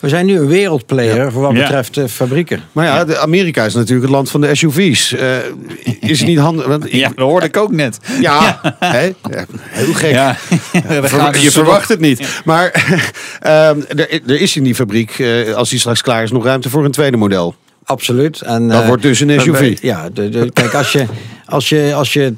we 0.00 0.08
zijn 0.08 0.26
nu 0.26 0.36
een 0.38 0.46
wereldplayer 0.46 1.32
voor 1.32 1.42
wat 1.42 1.52
betreft 1.54 1.96
eh, 1.96 2.04
fabrieken. 2.06 2.60
Maar 2.72 2.84
ja, 2.86 3.04
de 3.04 3.18
Amerika 3.18 3.64
is 3.64 3.74
natuurlijk 3.74 4.02
het 4.02 4.10
land 4.10 4.30
van 4.30 4.40
de 4.40 4.54
SUV's. 4.54 5.12
Eh, 5.14 5.36
is 6.00 6.18
het 6.18 6.28
niet 6.28 6.38
handig? 6.38 6.66
Want 6.66 6.84
ik- 6.86 6.92
Ja, 6.92 7.08
dat 7.08 7.18
hoorde 7.18 7.46
ik 7.46 7.56
ook 7.56 7.72
net. 7.72 7.98
ja, 8.20 8.60
hè? 8.78 9.04
Ja, 9.04 9.44
heel 9.68 9.94
gek. 9.94 10.10
Ja. 10.10 10.34
Ver- 11.02 11.40
je 11.42 11.50
verwacht 11.50 11.88
het 11.88 12.00
niet. 12.00 12.40
Maar 12.44 12.70
ehm, 13.40 13.80
er, 13.96 14.20
er 14.26 14.40
is 14.40 14.56
in 14.56 14.62
die 14.64 14.74
fabriek, 14.74 15.18
eh, 15.18 15.54
als 15.54 15.70
die 15.70 15.78
straks 15.78 16.02
klaar 16.02 16.22
is, 16.22 16.30
nog 16.30 16.44
ruimte 16.44 16.70
voor 16.70 16.84
een 16.84 16.90
tweede 16.90 17.16
model. 17.16 17.54
Absoluut. 17.84 18.40
En, 18.40 18.68
Dat 18.68 18.86
wordt 18.86 19.02
dus 19.02 19.20
een 19.20 19.26
we- 19.28 19.40
SUV. 19.40 19.58
we- 19.80 19.86
Ja, 19.86 20.08
de, 20.10 20.28
de, 20.28 20.50
kijk, 20.52 20.74
als 20.74 20.92
je, 20.92 21.04
Als, 21.52 21.68
je, 21.68 21.94
als, 21.94 22.12
je, 22.12 22.34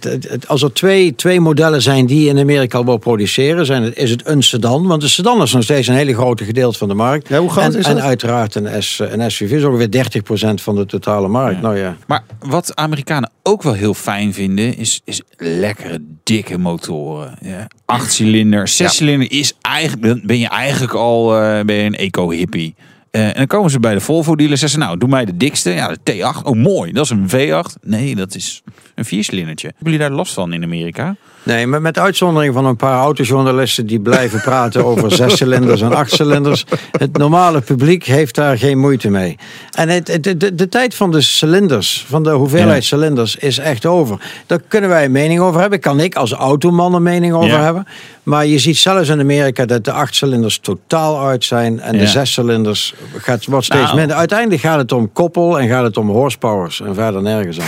als 0.47 0.62
er 0.62 0.73
twee, 0.73 1.14
twee 1.14 1.40
modellen 1.40 1.83
zijn 1.83 2.06
die 2.06 2.28
in 2.28 2.38
Amerika 2.38 2.78
al 2.78 2.85
wil 2.85 2.97
produceren, 2.97 3.66
zijn 3.66 3.83
het, 3.83 3.97
is 3.97 4.11
het 4.11 4.26
een 4.26 4.42
sedan. 4.42 4.87
Want 4.87 5.00
de 5.00 5.09
sedan 5.09 5.42
is 5.42 5.52
nog 5.52 5.62
steeds 5.62 5.88
een 5.88 5.94
hele 5.94 6.14
grote 6.14 6.44
gedeelte 6.44 6.78
van 6.78 6.88
de 6.88 6.94
markt. 6.94 7.28
Ja, 7.28 7.38
hoe 7.38 7.50
groot 7.50 7.64
en, 7.64 7.78
is 7.78 7.87
en 7.87 7.94
dat? 7.94 8.04
uiteraard 8.04 8.54
een, 8.54 8.83
S, 8.83 8.99
een 8.99 9.30
SUV 9.30 9.52
is 9.52 9.64
ongeveer 9.64 10.23
30% 10.59 10.62
van 10.62 10.75
de 10.75 10.87
totale 10.87 11.28
markt. 11.28 11.61
Nou 11.61 11.78
ja. 11.78 11.97
Maar 12.06 12.23
wat 12.38 12.76
Amerikanen 12.76 13.30
ook 13.42 13.62
wel 13.62 13.73
heel 13.73 13.94
fijn 13.94 14.33
vinden, 14.33 14.76
is, 14.76 15.00
is 15.04 15.23
lekkere, 15.37 15.99
dikke 16.23 16.59
motoren. 16.59 17.38
Ja. 17.40 17.68
Acht 17.85 18.12
cilinder, 18.12 18.68
zes 18.68 18.97
cilinder 18.97 19.33
is 19.33 19.52
eigenlijk, 19.61 20.02
dan 20.02 20.21
ben 20.25 20.38
je 20.38 20.49
eigenlijk 20.49 20.94
al 20.94 21.37
eh, 21.40 21.64
ben 21.64 21.76
je 21.76 21.83
een 21.83 21.97
eco-hippie. 21.97 22.75
Eh, 23.14 23.26
en 23.26 23.35
dan 23.35 23.47
komen 23.47 23.71
ze 23.71 23.80
bij 23.80 23.94
de 23.94 24.00
Volvo-dealer 24.00 24.52
en 24.52 24.59
zeggen 24.59 24.80
ze, 24.80 24.87
nou, 24.87 24.99
doe 24.99 25.09
mij 25.09 25.25
de 25.25 25.37
dikste. 25.37 25.71
Ja, 25.71 25.88
de 26.02 26.12
T8. 26.12 26.42
Oh, 26.42 26.56
mooi. 26.56 26.92
Dat 26.92 27.04
is 27.04 27.11
een 27.11 27.28
V8. 27.28 27.80
Nee, 27.83 28.14
dat 28.14 28.35
is 28.35 28.62
een 28.94 29.04
viercilindertje. 29.04 29.66
Hebben 29.66 29.92
jullie 29.92 30.08
daar 30.08 30.16
last 30.16 30.32
van 30.34 30.52
in 30.52 30.62
Amerika? 30.62 31.16
Nee, 31.42 31.66
maar 31.66 31.82
met 31.82 31.98
uitzondering 31.98 32.54
van 32.54 32.66
een 32.66 32.76
paar 32.76 32.98
autojournalisten 33.00 33.86
die 33.86 34.00
blijven 34.00 34.40
praten 34.50 34.84
over 34.84 35.12
zescilinders 35.12 35.80
en 35.80 35.92
achtcilinders. 35.94 36.64
Het 36.90 37.16
normale 37.16 37.60
publiek 37.60 38.04
heeft 38.04 38.34
daar 38.34 38.58
geen 38.58 38.78
moeite 38.78 39.10
mee. 39.10 39.36
En 39.72 39.88
het, 39.88 40.08
het- 40.08 40.58
de, 40.58 40.68
tijd 40.68 40.94
van 40.94 41.10
de 41.10 41.20
cilinders, 41.20 42.04
van 42.08 42.22
de 42.22 42.30
hoeveelheid 42.30 42.82
Ja. 42.82 42.88
cilinders, 42.88 43.36
is 43.36 43.58
echt 43.58 43.86
over. 43.86 44.20
Daar 44.46 44.60
kunnen 44.68 44.90
wij 44.90 45.04
een 45.04 45.10
mening 45.12 45.40
over 45.40 45.60
hebben. 45.60 45.80
Kan 45.80 46.00
ik 46.00 46.14
als 46.14 46.32
automan 46.32 46.94
een 46.94 47.02
mening 47.02 47.34
over 47.34 47.48
Ja. 47.48 47.62
hebben. 47.62 47.86
Maar 48.22 48.46
je 48.46 48.58
ziet 48.58 48.76
zelfs 48.76 49.08
in 49.08 49.20
Amerika 49.20 49.64
dat 49.66 49.84
de 49.84 49.92
achtcilinders 49.92 50.58
totaal 50.58 51.26
uit 51.26 51.44
zijn. 51.44 51.80
En 51.80 51.98
de 51.98 52.06
zescilinders 52.06 52.94
gaat, 53.16 53.44
wordt 53.44 53.64
steeds 53.64 53.82
Nou. 53.84 53.96
minder. 53.96 54.16
Uiteindelijk 54.16 54.60
gaat 54.60 54.78
het 54.78 54.92
om 54.92 55.12
koppel 55.12 55.60
en 55.60 55.68
gaat 55.68 55.84
het 55.84 55.96
om 55.96 56.08
horsepowers. 56.10 56.80
En 56.80 56.94
verder 56.94 57.22
nergens 57.22 57.58
om. 57.58 57.64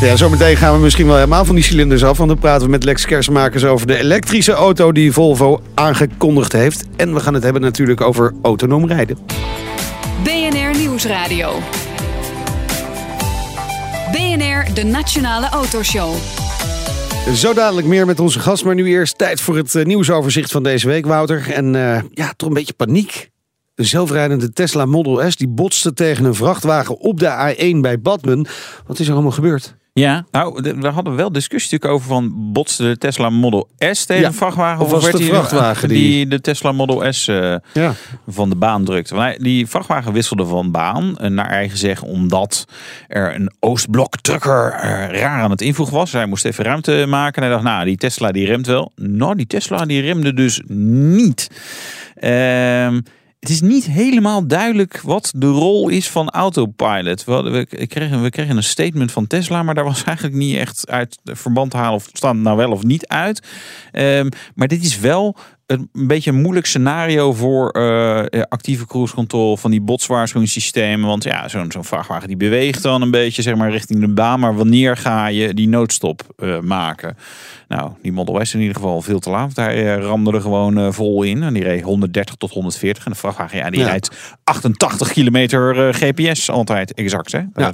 Ja, 0.00 0.16
zometeen 0.16 0.56
gaan 0.56 0.74
we 0.74 0.80
misschien 0.80 1.06
wel 1.06 1.14
helemaal 1.14 1.44
van 1.44 1.54
die 1.54 1.64
cilinders 1.64 2.04
af. 2.04 2.16
Want 2.16 2.28
dan 2.28 2.38
praten 2.38 2.64
we 2.64 2.70
met 2.70 2.84
Lex 2.84 3.06
Kersmakers 3.06 3.64
over 3.64 3.86
de 3.86 3.96
elektrische 3.96 4.52
auto 4.52 4.92
die 4.92 5.12
Volvo 5.12 5.62
aangekondigd 5.74 6.52
heeft. 6.52 6.84
En 6.96 7.14
we 7.14 7.20
gaan 7.20 7.34
het 7.34 7.42
hebben 7.42 7.62
natuurlijk 7.62 8.00
over 8.00 8.34
autonoom 8.42 8.86
rijden. 8.86 9.18
BNR 10.22 10.78
Nieuwsradio. 10.78 11.58
BNR, 14.12 14.74
de 14.74 14.84
Nationale 14.84 15.48
Autoshow. 15.48 16.14
Zo 17.34 17.54
dadelijk 17.54 17.86
meer 17.86 18.06
met 18.06 18.20
onze 18.20 18.40
gast, 18.40 18.64
maar 18.64 18.74
nu 18.74 18.86
eerst 18.86 19.18
tijd 19.18 19.40
voor 19.40 19.56
het 19.56 19.74
eh, 19.74 19.84
nieuwsoverzicht 19.84 20.50
van 20.50 20.62
deze 20.62 20.86
week, 20.86 21.06
Wouter. 21.06 21.50
En 21.52 21.74
eh, 21.74 22.02
ja, 22.12 22.32
toch 22.36 22.48
een 22.48 22.54
beetje 22.54 22.74
paniek. 22.74 23.30
Een 23.74 23.86
zelfrijdende 23.86 24.52
Tesla 24.52 24.84
Model 24.84 25.30
S 25.30 25.36
die 25.36 25.48
botste 25.48 25.92
tegen 25.92 26.24
een 26.24 26.34
vrachtwagen 26.34 26.98
op 26.98 27.20
de 27.20 27.54
A1 27.54 27.80
bij 27.80 28.00
Badmen. 28.00 28.46
Wat 28.86 28.98
is 28.98 29.06
er 29.06 29.12
allemaal 29.12 29.30
gebeurd? 29.30 29.78
Ja, 30.00 30.24
nou, 30.30 30.62
de- 30.62 30.74
we 30.74 30.88
hadden 30.88 31.16
wel 31.16 31.32
discussie 31.32 31.72
natuurlijk 31.72 32.00
over 32.00 32.14
van 32.14 32.52
botste 32.52 32.82
de 32.82 32.98
Tesla 32.98 33.30
Model 33.30 33.68
S 33.78 34.04
tegen 34.04 34.22
Ja, 34.22 34.28
een 34.28 34.34
vrachtwagen. 34.34 34.84
of 34.84 34.90
was 34.90 35.02
werd 35.02 35.12
het 35.12 35.22
de 35.22 35.28
die- 35.28 35.36
vrachtwagen 35.38 35.88
die, 35.88 35.98
die- 35.98 36.26
de 36.28 36.40
Tesla 36.40 36.72
Model 36.72 37.12
S 37.12 37.28
eh, 37.28 37.54
Ja. 37.72 37.94
van 38.28 38.48
de 38.50 38.56
baan 38.56 38.84
drukte? 38.84 39.14
Want 39.14 39.40
die 39.40 39.66
vrachtwagen 39.66 40.12
wisselde 40.12 40.44
van 40.46 40.70
baan, 40.70 41.18
eh, 41.18 41.30
naar 41.30 41.48
eigen 41.48 41.78
zeggen, 41.78 42.08
omdat 42.08 42.64
er 43.08 43.34
een 43.34 43.52
Oostblok 43.60 44.16
trucker 44.20 44.72
eh, 44.72 45.20
raar 45.20 45.42
aan 45.42 45.50
het 45.50 45.60
invoegen 45.60 45.94
was. 45.96 46.12
Hij 46.12 46.26
moest 46.26 46.44
even 46.44 46.64
ruimte 46.64 47.04
maken. 47.08 47.34
En 47.36 47.42
hij 47.42 47.50
dacht, 47.50 47.64
nou, 47.64 47.84
die 47.84 47.96
Tesla 47.96 48.32
die 48.32 48.46
remt 48.46 48.66
wel. 48.66 48.92
Nou, 48.96 49.34
die 49.36 49.46
Tesla 49.46 49.84
die 49.84 50.00
remde 50.00 50.34
dus 50.34 50.60
niet. 50.66 51.48
Ehm, 52.14 53.00
het 53.40 53.48
is 53.48 53.60
niet 53.60 53.84
helemaal 53.84 54.46
duidelijk 54.46 55.00
wat 55.00 55.32
de 55.36 55.46
rol 55.46 55.88
is 55.88 56.10
van 56.10 56.30
autopilot. 56.30 57.24
We, 57.24 57.86
kregen, 57.88 58.22
we 58.22 58.30
kregen 58.30 58.56
een 58.56 58.62
statement 58.62 59.12
van 59.12 59.26
Tesla, 59.26 59.62
maar 59.62 59.74
daar 59.74 59.84
was 59.84 60.04
eigenlijk 60.10 60.36
niet 60.36 60.56
echt 60.56 60.90
uit 60.90 61.18
verband 61.24 61.70
te 61.70 61.76
halen 61.76 61.94
of 61.94 62.08
staat 62.12 62.34
nou 62.34 62.56
wel 62.56 62.70
of 62.70 62.82
niet 62.82 63.06
uit. 63.06 63.46
Ehm, 63.92 64.28
maar 64.54 64.68
dit 64.68 64.84
is 64.84 64.98
wel 64.98 65.36
een 65.70 65.88
beetje 65.92 66.30
een 66.30 66.40
moeilijk 66.40 66.66
scenario 66.66 67.32
voor 67.32 67.70
eh, 67.70 68.42
actieve 68.48 68.86
cruise 68.86 69.14
control 69.14 69.56
van 69.56 69.70
die 69.70 69.80
botswaarschuwingssystemen. 69.80 71.08
Want 71.08 71.24
ja, 71.24 71.48
zo'n 71.48 71.72
zo'n 71.72 71.84
vrachtwagen 71.84 72.28
die 72.28 72.36
beweegt 72.36 72.82
dan 72.82 73.02
een 73.02 73.10
beetje 73.10 73.42
zeg 73.42 73.54
maar 73.54 73.70
richting 73.70 74.00
de 74.00 74.08
baan. 74.08 74.40
Maar 74.40 74.54
wanneer 74.56 74.96
ga 74.96 75.26
je 75.26 75.54
die 75.54 75.68
noodstop 75.68 76.22
eh, 76.36 76.60
maken? 76.60 77.16
Nou, 77.68 77.90
die 78.02 78.12
Model 78.12 78.44
S 78.44 78.54
in 78.54 78.60
ieder 78.60 78.74
geval 78.76 79.02
veel 79.02 79.18
te 79.18 79.30
laat. 79.30 79.56
Hij 79.56 79.94
eh, 79.96 80.02
ramde 80.02 80.32
er 80.32 80.40
gewoon 80.40 80.78
eh, 80.78 80.92
vol 80.92 81.22
in. 81.22 81.42
En 81.42 81.54
die 81.54 81.62
reed 81.62 81.82
130 81.82 82.34
tot 82.34 82.50
140. 82.50 83.04
En 83.04 83.10
de 83.12 83.18
vrachtwagen, 83.18 83.58
ja, 83.58 83.70
die 83.70 83.80
Ja. 83.80 83.86
rijdt 83.86 84.10
88 84.44 85.12
kilometer 85.12 85.88
eh, 85.88 85.94
GPS 85.94 86.50
altijd 86.50 86.94
exact, 86.94 87.32
hè? 87.32 87.40
Eh, 87.54 87.66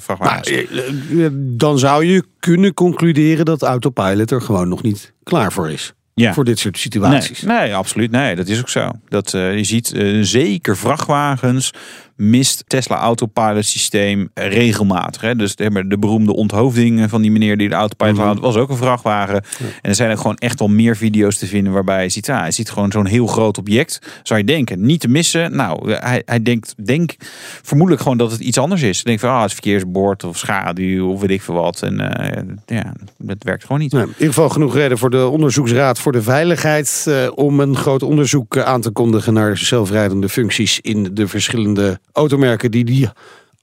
eh, 1.25 1.31
dan 1.33 1.79
zou 1.79 2.05
je 2.05 2.25
kunnen 2.39 2.75
concluderen 2.75 3.45
dat 3.45 3.63
autopilot 3.63 4.31
er 4.31 4.41
gewoon 4.43 4.69
nog 4.69 4.83
niet 4.83 5.13
klaar 5.23 5.53
voor 5.53 5.71
is. 5.71 5.95
Ja. 6.21 6.33
Voor 6.35 6.45
dit 6.45 6.59
soort 6.59 6.79
situaties. 6.79 7.43
Nee, 7.43 7.59
nee, 7.59 7.75
absoluut. 7.75 8.11
Nee, 8.11 8.37
dat 8.37 8.49
is 8.49 8.59
ook 8.59 8.69
zo. 8.69 8.91
Dat, 9.09 9.35
eh, 9.35 9.57
je 9.57 9.65
ziet 9.65 9.93
eh, 9.93 10.19
zeker 10.21 10.77
vrachtwagens 10.77 11.73
mist 12.17 12.65
Tesla 12.67 12.97
autopilot 12.97 13.65
systeem 13.65 14.31
regelmatig. 14.35 15.21
Hè? 15.21 15.37
Dus 15.37 15.57
de, 15.57 15.87
de 15.89 15.99
beroemde 15.99 16.35
onthoofding 16.35 17.11
van 17.11 17.23
die 17.23 17.31
meneer 17.31 17.57
die 17.57 17.69
de 17.69 17.75
autopilot 17.75 18.19
had, 18.19 18.41
was 18.41 18.57
ook 18.57 18.71
een 18.71 18.77
vrachtwagen. 18.77 19.35
En 19.59 19.91
er 19.91 19.95
zijn 19.95 20.11
er 20.11 20.17
gewoon 20.17 20.37
echt 20.37 20.59
wel 20.59 20.69
meer 20.69 20.97
video's 20.97 21.39
te 21.39 21.47
vinden 21.47 21.73
waarbij 21.73 22.03
je 22.03 22.09
ziet, 22.09 22.31
ah, 22.31 22.41
hij 22.41 22.51
ziet 22.51 22.71
gewoon 22.71 22.93
zo'n 22.93 23.07
heel 23.07 23.27
groot 23.27 23.59
object. 23.59 24.21
Zou 24.23 24.41
je 24.41 24.47
denken, 24.47 24.81
niet 24.81 25.01
te 25.01 25.09
missen. 25.09 25.57
Nou, 25.57 25.93
hij, 25.93 26.23
hij 26.25 26.43
denkt, 26.43 26.75
denk 26.85 27.15
vermoedelijk 27.63 28.03
gewoon 28.03 28.19
dat 28.19 28.31
het 28.31 28.41
iets 28.41 28.59
anders 28.59 28.83
is. 28.83 28.95
Hij 28.95 29.05
denkt 29.05 29.21
van, 29.21 29.31
ah, 29.31 29.41
het 29.41 29.47
is 29.47 29.53
verkeersbord 29.53 30.25
of 30.25 30.39
schaduw 30.39 31.11
of 31.11 31.21
weet 31.21 31.31
ik 31.31 31.43
veel 31.43 31.55
wat. 31.55 31.83
En 31.83 32.01
eh, 32.01 32.43
ja, 32.67 32.93
dat 33.19 33.37
werkt 33.43 33.63
gewoon 33.63 33.81
niet. 33.81 33.93
In 33.93 34.01
ieder 34.01 34.27
geval 34.27 34.49
genoeg 34.49 34.75
reden 34.75 34.99
voor 34.99 35.11
de 35.11 35.27
Onderzoeksraad 35.27 35.99
voor 35.99 36.13
de 36.13 36.23
Veiligheid 36.23 37.05
eh, 37.09 37.29
om 37.35 37.61
een 37.61 37.77
groot 37.77 38.03
onderzoek 38.03 38.59
aan 38.59 38.81
te 38.81 38.91
kondigen 38.91 39.33
naar 39.33 39.57
zelfrijdende 39.57 40.29
functies 40.29 40.81
in 40.81 41.11
de 41.15 41.29
verschillende 41.29 41.99
automerken 42.17 42.71
die 42.71 42.85
die 42.85 43.09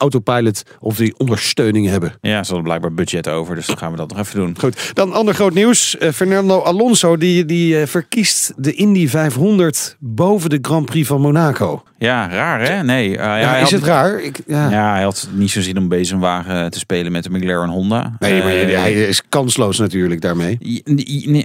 autopilot 0.04 0.62
of 0.80 0.96
die 0.96 1.14
ondersteuning 1.18 1.88
hebben. 1.88 2.12
Ja, 2.20 2.42
ze 2.42 2.46
hadden 2.46 2.62
blijkbaar 2.62 2.94
budget 2.94 3.28
over, 3.28 3.54
dus 3.54 3.66
dan 3.66 3.78
gaan 3.78 3.90
we 3.90 3.96
dat 3.96 4.08
nog 4.08 4.18
even 4.18 4.40
doen. 4.40 4.56
Goed, 4.58 4.90
dan 4.94 5.12
ander 5.12 5.34
groot 5.34 5.54
nieuws. 5.54 5.98
Eh, 5.98 6.10
Fernando 6.10 6.60
Alonso 6.60 7.16
die, 7.16 7.44
die 7.44 7.80
eh, 7.80 7.86
verkiest 7.86 8.52
de 8.56 8.72
Indy 8.72 9.08
500 9.08 9.96
boven 9.98 10.50
de 10.50 10.58
Grand 10.62 10.86
Prix 10.86 11.06
van 11.06 11.20
Monaco. 11.20 11.82
Ja, 11.98 12.28
raar 12.28 12.60
hè? 12.60 12.82
Nee. 12.82 13.08
eh, 13.10 13.24
ja, 13.24 13.36
Ja, 13.38 13.56
is 13.56 13.62
had, 13.62 13.70
het 13.70 13.84
raar? 13.84 14.20
Ik, 14.20 14.40
ja. 14.46 14.70
Ja, 14.70 14.92
hij 14.92 15.02
had 15.02 15.28
niet 15.32 15.50
zo 15.50 15.60
zin 15.60 15.78
om 15.78 15.88
bezemwagen 15.88 16.70
te 16.70 16.78
spelen 16.78 17.12
met 17.12 17.24
de 17.24 17.30
McLaren 17.30 17.68
Honda. 17.68 18.16
Nee, 18.18 18.42
maar 18.42 18.80
hij 18.80 18.92
is 18.92 19.22
kansloos 19.28 19.78
natuurlijk 19.78 20.20
daarmee. 20.20 20.58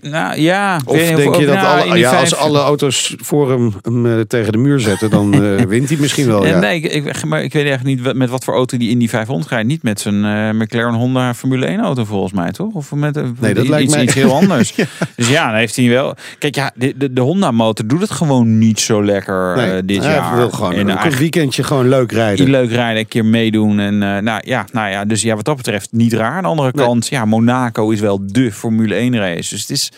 nou, 0.01 0.39
ja. 0.39 0.79
Of 0.85 0.97
denk 0.97 1.35
je 1.35 1.45
dat 1.45 1.55
nou, 1.55 1.81
alle, 1.81 1.97
ja, 1.97 2.19
als 2.19 2.35
alle 2.35 2.59
auto's 2.59 3.15
voor 3.17 3.49
hem, 3.49 3.73
hem 3.81 4.27
tegen 4.27 4.51
de 4.51 4.57
muur 4.57 4.79
zetten, 4.79 5.09
dan 5.09 5.29
wint 5.67 5.89
hij 5.89 5.97
misschien 5.97 6.27
wel. 6.27 6.45
Ja. 6.45 6.59
Nee, 6.59 6.81
ik, 6.81 7.05
ik, 7.05 7.25
maar 7.25 7.43
ik 7.43 7.53
weet 7.53 7.65
echt 7.65 7.83
niet 7.83 8.13
met 8.13 8.29
wat 8.29 8.43
voor 8.43 8.48
auto 8.53 8.77
die 8.77 8.89
in 8.89 8.99
die 8.99 9.09
500 9.09 9.49
rijdt. 9.51 9.67
Niet 9.67 9.83
met 9.83 9.99
zijn 9.99 10.25
eh, 10.25 10.49
McLaren 10.59 10.93
Honda 10.93 11.33
Formule 11.33 11.65
1 11.65 11.79
auto 11.79 12.05
volgens 12.05 12.33
mij, 12.33 12.51
toch? 12.51 12.73
Of 12.73 12.91
met 12.91 13.15
een- 13.15 13.35
Nee, 13.39 13.53
dat 13.53 13.63
iets, 13.63 13.71
lijkt 13.73 13.91
mij- 13.91 14.03
iets 14.03 14.13
heel 14.13 14.33
anders. 14.35 14.73
Dus 15.15 15.29
ja, 15.29 15.47
dan 15.47 15.55
heeft 15.55 15.75
hij 15.75 15.89
wel... 15.89 16.15
Kijk, 16.39 16.55
ja, 16.55 16.71
de, 16.75 16.93
de, 16.97 17.13
de 17.13 17.21
Honda 17.21 17.51
motor 17.51 17.87
doet 17.87 18.01
het 18.01 18.11
gewoon 18.11 18.57
niet 18.57 18.79
zo 18.79 19.03
lekker 19.03 19.55
Nee, 19.55 19.71
eh, 19.71 19.81
dit 19.85 20.03
hij 20.03 20.13
jaar. 20.13 20.35
wil 20.35 20.49
gewoon 20.49 20.73
En 20.73 20.79
een 20.79 20.87
eigenlijk- 20.87 21.17
weekendje 21.19 21.63
gewoon 21.63 21.89
leuk 21.89 22.11
rijden. 22.11 22.49
leuk 22.49 22.71
rijden, 22.71 22.99
een 22.99 23.07
keer 23.07 23.25
meedoen. 23.25 23.79
En 23.79 24.03
eh, 24.03 24.17
nou, 24.17 24.41
ja, 24.45 24.65
nou 24.71 24.89
ja, 24.89 25.05
dus 25.05 25.21
ja, 25.21 25.35
wat 25.35 25.45
dat 25.45 25.57
betreft 25.57 25.89
niet 25.91 26.13
raar. 26.13 26.31
Aan 26.35 26.41
de 26.43 26.47
andere 26.49 26.71
Nee. 26.75 26.85
kant, 26.85 27.07
ja, 27.07 27.25
Monaco 27.25 27.89
is 27.89 27.99
wel 27.99 28.19
de 28.27 28.51
Formule 28.51 28.95
1 28.95 29.17
race. 29.17 29.49
Dus 29.49 29.61
het 29.61 29.69
is, 29.69 29.91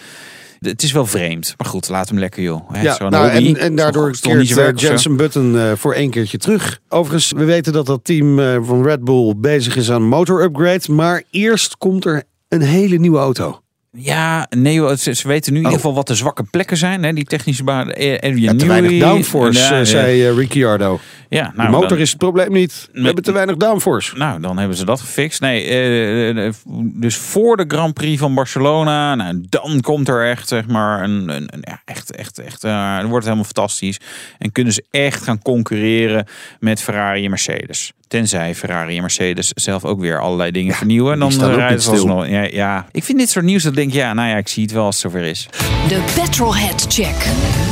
het 0.62 0.84
is 0.84 0.92
wel 0.92 1.06
vreemd. 1.06 1.54
Maar 1.58 1.68
goed, 1.68 1.90
laat 1.90 2.10
hem 2.10 2.20
lekker, 2.20 2.44
joh. 2.44 2.70
Ja, 2.82 3.10
nou, 3.10 3.30
en, 3.30 3.58
en 3.58 3.76
daardoor 3.76 4.12
keert 4.22 4.48
zo? 4.48 4.72
Jensen 4.72 5.16
Button 5.16 5.58
eh, 5.60 5.72
voor 5.76 5.94
één 5.94 6.10
keertje 6.10 6.38
terug. 6.38 6.80
Overigens, 6.90 7.32
we 7.32 7.44
weten 7.44 7.74
dat 7.74 7.86
dat 7.86 8.00
team 8.04 8.40
eh, 8.40 8.58
van 8.62 8.84
Red 8.84 9.04
Bull 9.04 9.34
bezig 9.38 9.76
is 9.76 9.92
aan 9.92 10.04
motor 10.04 10.44
upgrade. 10.44 10.92
Maar 10.92 11.24
eerst 11.30 11.78
komt 11.78 12.06
er 12.06 12.24
een 12.48 12.62
hele 12.62 12.98
nieuwe 12.98 13.18
auto. 13.18 13.61
Ja, 13.98 14.48
nee, 14.50 14.98
ze, 14.98 15.14
ze 15.14 15.28
weten 15.28 15.54
nu 15.54 15.60
in 15.60 15.66
Oh. 15.66 15.72
ieder 15.72 15.86
geval 15.86 15.94
wat 15.96 16.08
de 16.08 16.16
zwakke 16.16 16.44
plekken 16.44 16.78
zijn. 16.78 17.04
Hè? 17.04 17.14
Die 17.14 17.24
technische 17.26 17.64
baan, 17.64 17.92
eh, 17.92 18.36
Ja, 18.36 18.54
te 18.56 18.66
weinig 18.66 19.00
downforce, 19.00 19.60
Ja, 19.60 19.72
eh, 19.72 19.78
ja. 19.78 19.84
zei 19.86 20.26
eh, 20.28 20.36
Ricciardo. 20.36 21.00
Ja, 21.30 21.44
De 21.48 21.52
nou, 21.56 21.70
motor 21.70 21.88
dan- 21.88 21.98
is 21.98 22.10
het 22.10 22.18
probleem 22.18 22.52
niet. 22.52 22.90
We 22.94 23.02
hebben 23.04 23.24
te 23.24 23.32
weinig 23.32 23.56
downforce. 23.56 24.18
Nou, 24.18 24.42
dan 24.42 24.58
hebben 24.58 24.78
ze 24.78 24.86
dat 24.86 25.00
gefixt. 25.02 25.42
Nee, 25.42 25.64
eh, 25.68 26.46
eh, 26.48 26.54
dus 26.84 27.16
voor 27.16 27.58
de 27.58 27.66
Grand 27.68 27.94
Prix 27.94 28.20
van 28.20 28.36
Barcelona, 28.36 29.16
nou, 29.16 29.44
dan 29.50 29.82
komt 29.82 30.08
er 30.08 30.30
echt, 30.30 30.48
zeg 30.48 30.68
maar, 30.68 31.04
een, 31.04 31.30
een, 31.30 31.50
een- 31.54 31.62
ja, 31.62 31.82
echt, 31.86 32.16
echt, 32.16 32.40
echt, 32.40 32.64
eh, 32.64 32.72
dan 32.98 33.10
wordt 33.10 33.26
het 33.26 33.34
helemaal 33.34 33.44
fantastisch. 33.54 34.00
En 34.38 34.52
kunnen 34.52 34.74
ze 34.74 34.84
echt 34.92 35.24
gaan 35.24 35.42
concurreren 35.42 36.26
met 36.60 36.82
Ferrari 36.82 37.24
en 37.24 37.30
Mercedes. 37.30 37.94
Tenzij 38.12 38.56
Ferrari 38.56 38.96
en 38.96 39.02
Mercedes 39.02 39.52
zelf 39.56 39.86
ook 39.86 40.00
weer 40.00 40.20
allerlei 40.20 40.52
dingen 40.52 40.74
vernieuwen. 40.76 41.20
die 41.20 41.38
Dan 41.38 41.50
ook 41.52 41.56
rijden 41.58 41.82
ze 41.82 41.90
alsnog. 41.92 42.28
Ja, 42.28 42.42
ja, 42.52 42.86
ik 42.92 43.04
vind 43.04 43.18
dit 43.18 43.30
soort 43.30 43.46
nieuws 43.46 43.64
dat 43.64 43.72
ik 43.72 43.78
denk, 43.78 43.94
ja, 43.94 44.14
nou 44.14 44.30
ja, 44.30 44.36
ik 44.36 44.48
zie 44.48 44.64
het 44.64 44.72
wel 44.72 44.86
als 44.86 45.02
het 45.04 45.12
zover 45.12 45.28
is. 45.28 45.48
De 45.88 46.00
Petrolhead 46.16 46.86
Check. 46.90 47.16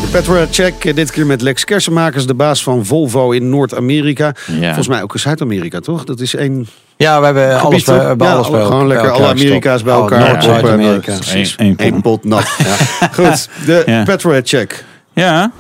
De 0.02 0.08
Petrolhead 0.12 0.56
Check, 0.56 0.86
eh, 0.86 0.96
dit 0.96 1.12
keer 1.12 1.26
met 1.26 1.42
Lex 1.42 1.64
Kersenmakers, 1.64 2.26
de 2.28 2.34
baas 2.34 2.64
van 2.64 2.86
Volvo 2.86 3.32
in 3.32 3.50
Noord-Amerika. 3.50 4.34
Ja. 4.48 4.64
Volgens 4.66 4.88
mij 4.88 5.02
ook 5.02 5.14
in 5.14 5.20
Zuid-Amerika, 5.20 5.80
toch? 5.80 6.04
Dat 6.04 6.20
is 6.20 6.36
één 6.36 6.68
Ja, 6.98 7.20
we 7.20 7.26
hebben 7.26 7.60
alles 7.60 7.84
bij, 7.84 7.96
hebben 7.98 8.28
Ja, 8.28 8.34
alles 8.34 8.48
alle- 8.48 8.58
bij 8.58 8.66
gewoon 8.66 8.88
bij 8.88 8.96
lekker 8.96 9.12
alle. 9.12 9.28
Amerika's 9.28 9.84
bij 9.84 9.94
Al 9.94 10.00
elkaar. 10.02 10.44
Zuid-Amerika. 10.44 11.12
eh, 11.12 11.18
precies. 11.18 11.54
Eén- 11.58 11.78
één 11.78 11.94
Eén 11.94 12.02
pot 12.02 12.24
nat. 12.24 12.44
Goed, 13.16 13.50
de 13.66 13.84
Ja. 13.86 14.04
petrolhead 14.04 14.48
check. 14.50 14.86
Ja, 15.14 15.52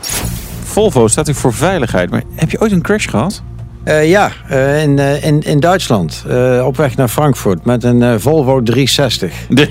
Volvo 0.63 1.07
staat 1.07 1.25
natuurlijk 1.25 1.55
voor 1.55 1.67
veiligheid. 1.67 2.09
Maar 2.09 2.23
heb 2.35 2.51
je 2.51 2.61
ooit 2.61 2.71
een 2.71 2.81
crash 2.81 3.09
gehad? 3.09 3.41
Eh, 3.89 4.09
ja, 4.09 4.31
eh, 4.47 4.83
in, 4.83 4.99
eh, 4.99 5.23
in, 5.23 5.41
in 5.41 5.59
Duitsland. 5.59 6.23
eh, 6.27 6.65
op 6.65 6.77
weg 6.77 6.95
naar 6.95 7.07
Frankfurt 7.07 7.65
met 7.65 7.83
een 7.83 8.03
eh, 8.03 8.13
Volvo 8.17 8.63
360. 8.63 9.33
De, 9.49 9.69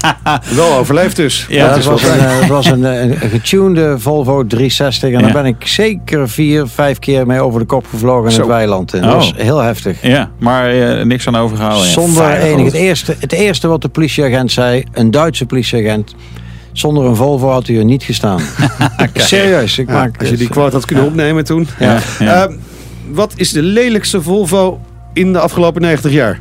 Wel 0.54 0.76
overleefd 0.76 1.16
dus. 1.16 1.46
Ja, 1.48 1.68
dat 1.68 1.76
is 1.78 1.84
was, 1.86 2.02
wel 2.02 2.12
een, 2.12 2.18
het 2.20 2.48
was 2.48 2.66
een, 2.66 3.16
getunede 3.16 3.98
Volvo 3.98 4.46
360. 4.46 5.02
En 5.12 5.18
Ja. 5.18 5.24
daar 5.24 5.32
ben 5.42 5.44
ik 5.46 5.66
zeker 5.66 6.28
vier, 6.28 6.66
vijf 6.66 6.98
keer 6.98 7.26
mee 7.26 7.40
over 7.40 7.60
de 7.60 7.66
kop 7.66 7.86
gevlogen 7.90 8.24
in 8.24 8.30
Zo. 8.34 8.40
het 8.40 8.48
weiland. 8.48 8.94
En 8.94 8.98
Oh. 9.04 9.06
dat 9.06 9.14
was 9.14 9.32
heel 9.36 9.58
heftig. 9.58 10.02
ja, 10.02 10.30
maar 10.38 10.70
eh, 10.70 11.04
niks 11.04 11.26
aan 11.26 11.36
overgehouden. 11.36 11.88
Zonder 11.90 12.30
enig. 12.32 12.64
Het 12.64 12.74
eerste, 12.74 13.16
het 13.18 13.32
eerste 13.32 13.68
wat 13.68 13.82
de 13.82 13.88
politieagent 13.88 14.52
zei, 14.52 14.84
een 14.92 15.10
Duitse 15.10 15.46
politieagent. 15.46 16.14
Zonder 16.72 17.04
een 17.04 17.16
Volvo 17.16 17.48
had 17.50 17.68
u 17.68 17.78
er 17.78 17.84
niet 17.84 18.02
gestaan. 18.02 18.40
Serieus. 19.14 19.78
Ik 19.78 19.88
Ja, 19.88 19.94
maak, 19.94 20.18
als 20.20 20.28
je 20.28 20.36
die 20.36 20.48
quote 20.48 20.74
had 20.76 20.84
kunnen 20.84 21.04
opnemen 21.04 21.44
toen. 21.44 21.68
Ja, 21.78 21.98
ja. 22.18 22.48
Wat 23.10 23.32
is 23.36 23.52
de 23.52 23.62
lelijkste 23.62 24.22
Volvo 24.22 24.80
in 25.12 25.32
de 25.32 25.40
afgelopen 25.40 25.82
90 25.82 26.12
jaar? 26.12 26.40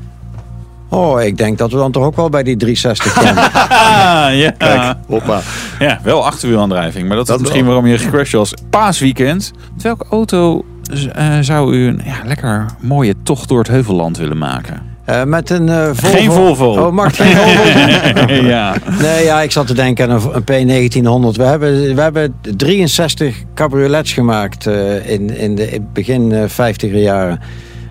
Oh, 0.89 1.21
ik 1.21 1.37
denk 1.37 1.57
dat 1.57 1.71
we 1.71 1.77
dan 1.77 1.91
toch 1.91 2.03
ook 2.03 2.15
wel 2.15 2.29
bij 2.29 2.43
die 2.43 2.57
360 2.57 3.13
komen. 3.13 3.51
Ah, 3.53 4.37
ja. 4.37 4.51
Kijk, 4.57 4.95
hoppa. 5.07 5.41
ja, 5.79 5.99
wel 6.03 6.25
achterwielaandrijving. 6.25 7.07
Maar 7.07 7.17
dat, 7.17 7.27
Dat 7.27 7.35
is 7.35 7.41
misschien 7.41 7.65
wel. 7.65 7.73
waarom 7.73 7.91
je 7.91 7.97
gecrashed 7.97 8.31
was. 8.33 8.53
Paasweekend. 8.69 9.51
Met 9.73 9.83
welke 9.83 10.05
auto 10.09 10.65
eh, 11.13 11.37
zou 11.41 11.75
u 11.75 11.87
een 11.87 12.01
ja, 12.05 12.15
lekker 12.25 12.65
mooie 12.79 13.13
tocht 13.23 13.47
door 13.49 13.57
het 13.59 13.67
Heuvelland 13.67 14.17
willen 14.17 14.37
maken? 14.37 14.81
Eh, 15.07 15.23
met 15.23 15.49
een 15.49 15.69
eh, 15.69 15.89
Volvo. 15.93 16.17
Geen 16.17 16.31
Volvo. 16.31 16.71
Oh, 16.85 16.91
mag 16.91 17.15
geen 17.15 17.35
Volvo 17.35 18.33
ja. 18.55 18.75
Nee, 19.01 19.23
ja, 19.23 19.41
ik 19.41 19.51
zat 19.51 19.67
te 19.67 19.73
denken 19.73 20.09
aan 20.11 20.21
een, 20.33 20.43
een 20.67 21.31
P1900. 21.33 21.37
We 21.37 21.43
hebben, 21.43 21.95
we 21.95 22.01
hebben 22.01 22.35
63 22.57 23.43
cabriolets 23.55 24.13
gemaakt 24.13 24.67
eh, 24.67 25.09
in, 25.09 25.37
in 25.37 25.55
de 25.55 25.69
in 25.69 25.87
begin 25.93 26.31
eh, 26.31 26.43
50er 26.49 26.91
jaren. 26.91 27.39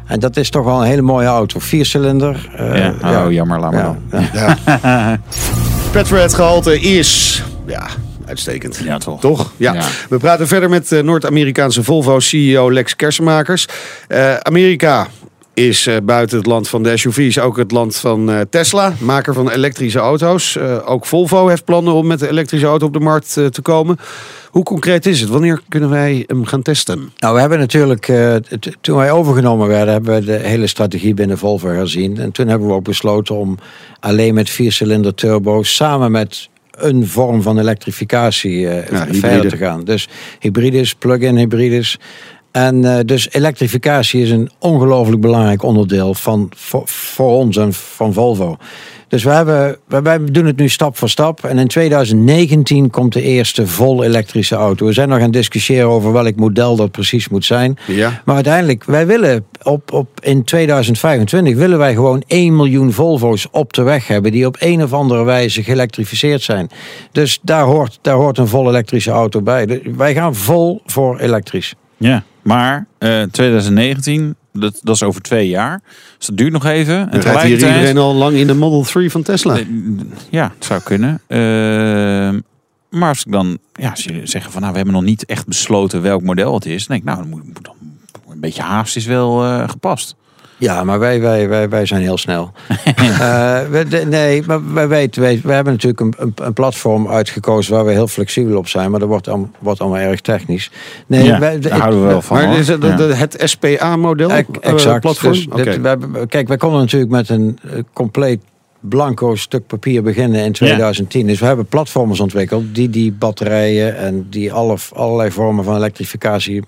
En 0.06 0.20
dat 0.20 0.36
is 0.36 0.50
toch 0.50 0.64
wel 0.64 0.80
een 0.80 0.86
hele 0.86 1.02
mooie 1.02 1.26
auto. 1.26 1.58
Viercilinder. 1.60 2.48
eh, 2.56 2.90
ja. 3.00 3.24
Oh, 3.24 3.32
jammer, 3.32 3.60
laat 3.60 3.72
maar 3.72 3.80
ja, 3.82 3.96
dan. 4.10 4.26
ja. 4.32 5.18
Petrolhead 5.92 6.34
gehalte 6.34 6.80
is... 6.80 7.42
Ja, 7.66 7.86
uitstekend. 8.26 8.80
Ja, 8.84 8.98
toch. 8.98 9.20
Toch? 9.20 9.52
Ja. 9.56 9.72
Ja. 9.74 9.82
We 10.08 10.16
praten 10.18 10.46
verder 10.48 10.68
met 10.68 10.92
eh, 10.92 11.02
Noord-Amerikaanse 11.02 11.82
Volvo-CEO 11.82 12.72
Lex 12.72 12.96
Kersenmakers. 12.96 13.68
Eh, 14.08 14.36
Amerika 14.36 15.06
is 15.56 15.86
eh, 15.86 15.96
buiten 16.02 16.36
het 16.36 16.46
land 16.46 16.68
van 16.68 16.82
de 16.82 16.96
SUV's 16.96 17.38
ook 17.38 17.56
het 17.56 17.70
land 17.70 17.96
van 17.96 18.30
eh, 18.30 18.40
Tesla, 18.50 18.94
maker 18.98 19.34
van 19.34 19.50
elektrische 19.50 19.98
auto's. 19.98 20.56
Eh, 20.56 20.90
ook 20.90 21.06
Volvo 21.06 21.48
heeft 21.48 21.64
plannen 21.64 21.92
om 21.92 22.06
met 22.06 22.18
de 22.18 22.28
elektrische 22.28 22.66
auto 22.66 22.86
op 22.86 22.92
de 22.92 23.00
markt 23.00 23.32
te 23.32 23.62
komen. 23.62 23.96
Hoe 24.50 24.64
concreet 24.64 25.06
is 25.06 25.20
het? 25.20 25.30
Wanneer 25.30 25.60
kunnen 25.68 25.90
wij 25.90 26.24
hem 26.26 26.44
gaan 26.44 26.62
testen? 26.62 27.12
Nou, 27.18 27.34
we 27.34 27.40
hebben 27.40 27.58
natuurlijk, 27.58 28.12
toen 28.80 28.96
wij 28.96 29.10
overgenomen 29.10 29.68
werden, 29.68 29.92
hebben 29.92 30.14
we 30.14 30.24
de 30.24 30.32
hele 30.32 30.66
strategie 30.66 31.14
binnen 31.14 31.38
Volvo 31.38 31.68
herzien. 31.68 32.18
En 32.18 32.32
toen 32.32 32.48
hebben 32.48 32.68
we 32.68 32.74
ook 32.74 32.84
besloten 32.84 33.34
om 33.34 33.58
alleen 34.00 34.34
met 34.34 34.50
viercilinder 34.50 35.14
turbo's 35.14 35.74
samen 35.74 36.10
met 36.10 36.48
een 36.70 37.06
vorm 37.06 37.42
van 37.42 37.58
elektrificatie 37.58 38.66
hybride. 38.66 39.14
verder 39.14 39.50
te 39.50 39.56
gaan. 39.56 39.84
Dus 39.84 40.08
hybrides, 40.40 40.94
plug-in 40.94 41.36
hybrides. 41.36 41.98
En 42.56 42.84
eh, 42.84 42.98
dus 43.04 43.28
elektrificatie 43.32 44.22
is 44.22 44.30
een 44.30 44.50
ongelooflijk 44.58 45.20
belangrijk 45.20 45.62
onderdeel 45.62 46.14
van, 46.14 46.50
voor, 46.56 46.82
voor 46.84 47.30
ons 47.30 47.56
en 47.56 47.72
van 47.72 48.12
Volvo. 48.12 48.56
Dus 49.08 49.24
we 49.24 49.30
hebben, 49.30 49.76
wij- 49.88 50.02
wij 50.02 50.18
doen 50.24 50.46
het 50.46 50.56
nu 50.56 50.68
stap 50.68 50.96
voor 50.96 51.08
stap. 51.08 51.44
En 51.44 51.58
in 51.58 51.68
2019 51.68 52.90
komt 52.90 53.12
de 53.12 53.22
eerste 53.22 53.66
vol 53.66 54.04
elektrische 54.04 54.54
auto. 54.54 54.86
We 54.86 54.92
zijn 54.92 55.08
nog 55.08 55.16
aan 55.18 55.24
het 55.24 55.32
discussiëren 55.32 55.88
over 55.88 56.12
welk 56.12 56.36
model 56.36 56.76
dat 56.76 56.90
precies 56.90 57.28
moet 57.28 57.44
zijn. 57.44 57.76
Ja. 57.86 58.22
Maar 58.24 58.34
uiteindelijk, 58.34 58.84
wij 58.84 59.06
willen 59.06 59.44
op, 59.62 59.92
op, 59.92 60.08
in 60.22 60.44
2025 60.44 61.54
willen 61.54 61.78
wij 61.78 61.94
gewoon 61.94 62.22
1 62.26 62.56
miljoen 62.56 62.92
Volvo's 62.92 63.46
op 63.50 63.72
de 63.72 63.82
weg 63.82 64.06
hebben 64.06 64.32
die 64.32 64.46
op 64.46 64.56
een 64.58 64.82
of 64.82 64.92
andere 64.92 65.24
wijze 65.24 65.62
geëlektrificeerd 65.62 66.42
zijn. 66.42 66.68
Dus 67.12 67.38
daar 67.42 67.64
hoort, 67.64 67.98
daar 68.02 68.14
hoort 68.16 68.38
een 68.38 68.48
vol 68.48 68.68
elektrische 68.68 69.10
auto 69.10 69.40
bij. 69.42 69.66
Dus 69.66 69.78
wij 69.96 70.14
gaan 70.14 70.34
vol 70.34 70.82
voor 70.86 71.18
elektrisch. 71.18 71.74
Ja, 71.96 72.22
maar 72.46 72.86
eh 72.98 73.22
2019, 73.22 74.36
dat, 74.52 74.80
dat 74.82 74.94
is 74.94 75.02
over 75.02 75.20
twee 75.22 75.48
jaar. 75.48 75.82
Dus 76.18 76.26
dat 76.26 76.36
duurt 76.36 76.52
nog 76.52 76.64
even. 76.64 77.10
En 77.10 77.20
rijdt 77.20 77.42
hier 77.42 77.50
iedereen 77.52 77.98
al 77.98 78.14
lang 78.14 78.36
in 78.36 78.46
de 78.46 78.54
Model 78.54 78.82
3 78.82 79.10
van 79.10 79.22
Tesla. 79.22 79.58
Eh, 79.58 79.66
Ja, 80.30 80.52
het 80.54 80.64
zou 80.64 80.80
kunnen. 80.82 81.20
Ehm, 81.26 82.40
maar 82.90 83.08
als 83.08 83.24
ik 83.24 83.32
dan 83.32 83.58
ja, 83.72 83.90
als 83.90 84.04
jullie 84.04 84.26
zeggen 84.26 84.52
van 84.52 84.60
nou, 84.60 84.72
we 84.72 84.78
hebben 84.78 84.96
nog 84.96 85.04
niet 85.04 85.24
echt 85.24 85.46
besloten 85.46 86.02
welk 86.02 86.22
model 86.22 86.54
het 86.54 86.66
is. 86.66 86.86
Dan 86.86 86.96
denk 86.96 87.00
ik, 87.00 87.06
nou, 87.06 87.18
dan 87.18 87.28
moet, 87.28 87.54
moet 87.54 87.64
dan, 87.64 87.74
een 88.30 88.40
beetje 88.40 88.62
haast 88.62 88.96
is 88.96 89.06
wel 89.06 89.44
eh, 89.44 89.68
gepast. 89.68 90.16
Ja, 90.58 90.84
maar 90.84 90.98
wij, 90.98 91.20
wij, 91.20 91.48
wij, 91.48 91.68
wij 91.68 91.86
zijn 91.86 92.00
heel 92.02 92.18
snel. 92.18 92.52
Eh, 92.96 93.58
we, 93.70 93.84
de- 93.88 94.04
nee, 94.06 94.42
maar 94.46 94.72
wij 94.74 94.88
weten, 94.88 95.22
wij, 95.22 95.40
wij 95.44 95.54
hebben 95.54 95.72
natuurlijk 95.72 96.00
een, 96.00 96.14
een, 96.18 96.32
een 96.46 96.52
platform 96.52 97.08
uitgekozen 97.08 97.74
waar 97.74 97.84
we 97.84 97.90
heel 97.92 98.06
flexibel 98.08 98.56
op 98.58 98.68
zijn. 98.68 98.90
Maar 98.90 99.00
dat 99.00 99.08
wordt, 99.08 99.28
allemaal- 99.28 99.50
wordt 99.58 99.80
allemaal 99.80 99.98
erg 99.98 100.20
technisch. 100.20 100.70
Nee, 101.06 101.24
ja, 101.24 101.38
wij- 101.38 101.58
daar 101.60 101.72
ik- 101.74 101.78
houden 101.80 102.00
we 102.00 102.06
wel 102.06 102.22
van. 102.22 102.36
maar 102.36 102.58
is 102.58 102.68
het 102.68 102.80
de- 102.80 102.86
Ja. 102.86 102.96
de- 102.96 103.14
het 103.14 103.36
SPA-model? 103.44 104.30
Ec- 104.30 104.56
exact. 104.60 105.00
platform? 105.00 105.32
Dus 105.32 105.46
dit- 105.64 106.28
kijk, 106.28 106.48
wij 106.48 106.56
konden 106.56 106.80
natuurlijk 106.80 107.10
met 107.10 107.28
een 107.28 107.58
eh, 107.62 107.70
compleet 107.92 108.40
blanco 108.88 109.34
stuk 109.34 109.66
papier 109.66 110.02
beginnen 110.02 110.44
in 110.44 110.52
2010. 110.52 111.26
Dus 111.26 111.40
we 111.40 111.46
hebben 111.46 111.66
platforms 111.66 112.20
ontwikkeld 112.20 112.74
die 112.74 112.90
die 112.90 113.12
batterijen 113.12 113.96
en 113.96 114.26
die 114.30 114.52
alle, 114.52 114.76
allerlei 114.94 115.30
vormen 115.30 115.64
van 115.64 115.76
elektrificatie 115.76 116.62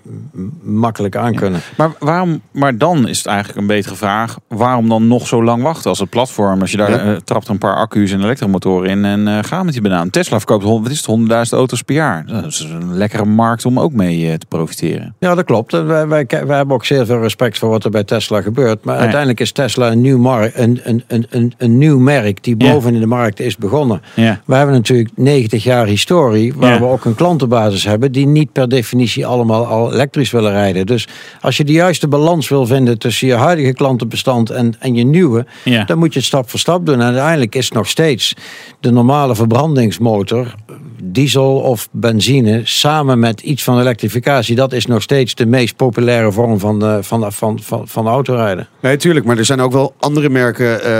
makkelijk 0.61 1.15
aankunnen. 1.15 1.59
Maar, 1.77 1.91
waarom, 1.99 2.41
maar 2.51 2.77
dan 2.77 3.07
is 3.07 3.17
het 3.17 3.27
eigenlijk 3.27 3.57
een 3.59 3.67
betere 3.67 3.95
vraag. 3.95 4.37
Waarom 4.47 4.89
dan 4.89 5.07
nog 5.07 5.27
zo 5.27 5.43
lang 5.43 5.63
wachten 5.63 5.89
als 5.89 5.99
het 5.99 6.09
platform? 6.09 6.61
Als 6.61 6.71
je 6.71 6.77
daar 6.77 6.87
Ja. 6.91 7.13
eh, 7.13 7.15
trapt 7.23 7.47
een 7.47 7.57
paar 7.57 7.75
accu's 7.75 8.11
en 8.11 8.21
elektromotoren 8.23 8.89
in 8.89 9.05
en 9.05 9.27
eh 9.27 9.37
ga 9.41 9.63
met 9.63 9.73
die 9.73 9.81
banaan. 9.81 10.09
Tesla 10.09 10.37
verkoopt 10.37 10.63
wat 10.63 10.89
is 10.89 10.97
het, 10.97 11.05
100.000 11.05 11.57
auto's 11.57 11.81
per 11.81 11.95
jaar. 11.95 12.25
Dat 12.27 12.45
is 12.45 12.59
een 12.59 12.93
lekkere 12.97 13.25
markt 13.25 13.65
om 13.65 13.79
ook 13.79 13.93
mee 13.93 14.27
eh, 14.27 14.33
te 14.33 14.45
profiteren. 14.45 15.15
Ja, 15.19 15.35
dat 15.35 15.45
klopt. 15.45 15.71
Wij, 15.71 16.07
wij, 16.07 16.25
wij 16.27 16.57
hebben 16.57 16.75
ook 16.75 16.85
zeer 16.85 17.05
veel 17.05 17.21
respect 17.21 17.57
voor 17.57 17.69
wat 17.69 17.83
er 17.83 17.91
bij 17.91 18.03
Tesla 18.03 18.41
gebeurt. 18.41 18.83
Maar 18.83 18.97
uiteindelijk 18.97 19.39
is 19.39 19.51
Tesla 19.51 19.91
een 19.91 20.01
nieuw, 20.01 20.17
mar 20.17 20.51
een, 20.53 20.79
een, 20.83 21.03
een, 21.07 21.25
een, 21.29 21.53
een 21.57 21.77
nieuw 21.77 21.99
merk 22.09 22.43
die 22.43 22.55
Ja. 22.57 22.71
boven 22.73 22.93
in 22.93 22.99
de 22.99 23.05
markt 23.05 23.39
is 23.39 23.57
begonnen. 23.57 24.01
Ja. 24.15 24.41
We 24.45 24.55
hebben 24.55 24.75
natuurlijk 24.75 25.09
90 25.15 25.63
jaar 25.63 25.85
historie, 25.87 26.53
waar 26.55 26.73
Ja. 26.73 26.79
we 26.79 26.85
ook 26.85 27.05
een 27.05 27.15
klantenbasis 27.15 27.83
hebben 27.85 28.11
die 28.11 28.25
niet 28.27 28.51
per 28.51 28.69
definitie 28.69 29.25
allemaal 29.25 29.65
al 29.65 29.93
elektrisch 29.93 30.31
willen 30.31 30.51
rijden. 30.51 30.85
Dus 30.85 31.07
als 31.41 31.57
je 31.57 31.63
de 31.63 31.71
juiste 31.71 32.07
balans 32.07 32.49
wil 32.49 32.65
vinden 32.65 32.97
tussen 32.99 33.27
je 33.27 33.33
huidige 33.35 33.73
klantenbestand 33.73 34.49
en, 34.49 34.73
en 34.79 34.95
je 34.95 35.03
nieuwe, 35.03 35.45
Ja. 35.63 35.83
dan 35.83 35.97
moet 35.97 36.13
je 36.13 36.19
het 36.19 36.27
stap 36.27 36.49
voor 36.49 36.59
stap 36.59 36.85
doen. 36.85 36.95
En 36.95 37.01
uiteindelijk 37.05 37.55
is 37.55 37.65
het 37.65 37.73
nog 37.73 37.87
steeds 37.87 38.33
de 38.79 38.91
normale 38.91 39.35
verbrandingsmotor, 39.35 40.55
diesel 41.03 41.55
of 41.55 41.87
benzine, 41.91 42.61
samen 42.63 43.19
met 43.19 43.41
iets 43.41 43.63
van 43.63 43.79
elektrificatie, 43.79 44.55
dat 44.55 44.73
is 44.73 44.85
nog 44.85 45.01
steeds 45.01 45.35
de 45.35 45.45
meest 45.45 45.75
populaire 45.75 46.31
vorm 46.31 46.59
van, 46.59 46.83
eh, 46.83 46.97
van, 47.01 47.31
van, 47.33 47.59
van, 47.61 47.87
van 47.87 48.07
autorijden. 48.07 48.67
Nee, 48.81 48.97
tuurlijk. 48.97 49.25
Maar 49.25 49.37
er 49.37 49.45
zijn 49.45 49.59
ook 49.61 49.71
wel 49.71 49.93
andere 49.99 50.29
merken 50.29 50.83
eh, 50.83 50.91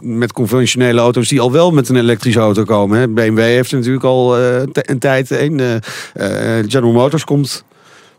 met 0.00 0.32
conventionele 0.32 1.00
auto's 1.00 1.28
die 1.28 1.40
al 1.40 1.52
wel 1.52 1.70
met 1.70 1.88
een 1.88 1.96
elektrische 1.96 2.40
auto 2.40 2.64
komen. 2.64 2.98
Hè. 2.98 3.08
BMW 3.08 3.38
heeft 3.38 3.72
natuurlijk 3.72 4.04
al 4.04 4.38
eh, 4.38 4.62
een 4.72 4.98
tijd 4.98 5.30
een. 5.30 5.60
eh, 5.60 6.58
eh, 6.58 6.64
General 6.68 6.92
Motors 6.92 7.24
komt 7.24 7.64